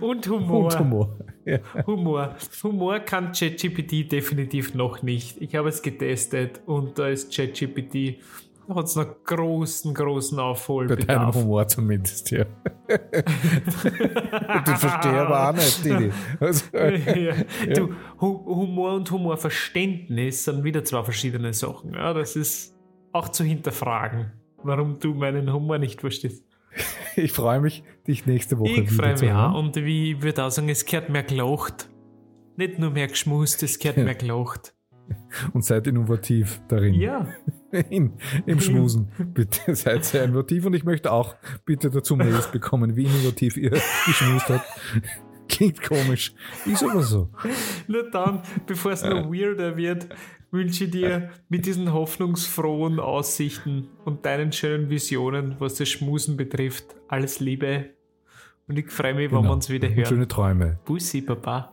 Und 0.00 0.28
Humor. 0.28 0.64
Und 0.64 0.78
Humor. 0.78 1.16
Ja. 1.44 1.58
Humor. 1.86 2.36
Humor 2.62 3.00
kann 3.00 3.32
ChatGPT 3.32 4.10
definitiv 4.12 4.74
noch 4.74 5.02
nicht. 5.02 5.40
Ich 5.40 5.54
habe 5.54 5.68
es 5.68 5.82
getestet 5.82 6.60
und 6.66 6.98
da 6.98 7.08
ist 7.08 7.34
ChatGPT, 7.34 8.18
da 8.68 8.76
hat 8.76 8.84
es 8.86 8.94
noch 8.96 9.24
großen, 9.24 9.92
großen 9.92 10.36
Bei 10.36 10.42
deinem 10.42 10.50
Aufholbedarf. 10.52 11.34
Humor 11.34 11.66
zumindest, 11.66 12.30
ja. 12.30 12.44
Den 14.66 14.76
verstehe 14.76 15.12
ich 15.12 15.18
aber 15.18 15.48
auch 15.50 15.54
nicht, 15.54 15.84
Didi. 15.84 16.12
Also, 16.40 16.64
ja. 16.76 17.34
Du, 17.74 17.94
Hu- 18.20 18.44
Humor 18.46 18.94
und 18.94 19.10
Humorverständnis 19.10 20.44
sind 20.44 20.64
wieder 20.64 20.84
zwei 20.84 21.02
verschiedene 21.02 21.52
Sachen. 21.52 21.92
Ja, 21.94 22.12
das 22.14 22.36
ist 22.36 22.74
auch 23.12 23.28
zu 23.28 23.44
hinterfragen, 23.44 24.32
warum 24.62 24.98
du 24.98 25.14
meinen 25.14 25.52
Humor 25.52 25.78
nicht 25.78 26.00
verstehst. 26.00 26.44
ich 27.16 27.32
freue 27.32 27.60
mich, 27.60 27.82
dich 28.06 28.26
nächste 28.26 28.58
Woche 28.58 28.70
Ich 28.70 28.90
freue 28.90 29.18
mich 29.18 29.32
auch 29.32 29.58
und 29.58 29.76
wie 29.76 30.12
ich 30.12 30.22
würde 30.22 30.44
auch 30.44 30.50
sagen, 30.50 30.68
es 30.68 30.84
gehört 30.84 31.08
mehr 31.08 31.22
gelacht. 31.22 31.88
Nicht 32.56 32.78
nur 32.78 32.90
mehr 32.90 33.08
geschmust, 33.08 33.62
es 33.62 33.78
gehört 33.78 33.98
mehr 33.98 34.14
gelacht. 34.14 34.74
Und 35.52 35.64
seid 35.64 35.86
innovativ 35.86 36.60
darin. 36.68 36.94
Ja. 36.94 37.26
In, 37.90 38.12
Im 38.46 38.60
Schmusen. 38.60 39.08
Bitte 39.34 39.74
seid 39.74 40.04
sehr 40.04 40.24
innovativ 40.24 40.66
und 40.66 40.74
ich 40.74 40.84
möchte 40.84 41.10
auch 41.10 41.34
bitte 41.64 41.90
dazu 41.90 42.16
Mails 42.16 42.50
bekommen, 42.50 42.96
wie 42.96 43.04
innovativ 43.04 43.56
ihr 43.56 43.70
geschmust 43.70 44.48
habt. 44.48 44.66
Klingt 45.48 45.82
komisch. 45.82 46.34
Ist 46.66 46.82
aber 46.84 47.02
so. 47.02 47.30
Nur 47.88 48.10
dann, 48.10 48.42
bevor 48.66 48.92
es 48.92 49.02
noch 49.02 49.30
weirder 49.30 49.76
wird, 49.76 50.06
wünsche 50.52 50.86
dir 50.86 51.30
mit 51.48 51.66
diesen 51.66 51.92
hoffnungsfrohen 51.92 53.00
Aussichten 53.00 53.88
und 54.04 54.24
deinen 54.24 54.52
schönen 54.52 54.90
Visionen, 54.90 55.56
was 55.58 55.74
das 55.74 55.88
Schmusen 55.88 56.36
betrifft, 56.36 56.94
alles 57.08 57.40
Liebe. 57.40 57.90
Und 58.68 58.78
ich 58.78 58.90
freue 58.90 59.14
mich, 59.14 59.32
wenn 59.32 59.42
wir 59.42 59.50
uns 59.50 59.68
wieder 59.70 59.88
Und 59.88 59.96
hören. 59.96 60.06
Schöne 60.06 60.28
Träume. 60.28 60.78
Bussi, 60.84 61.22
Papa. 61.22 61.72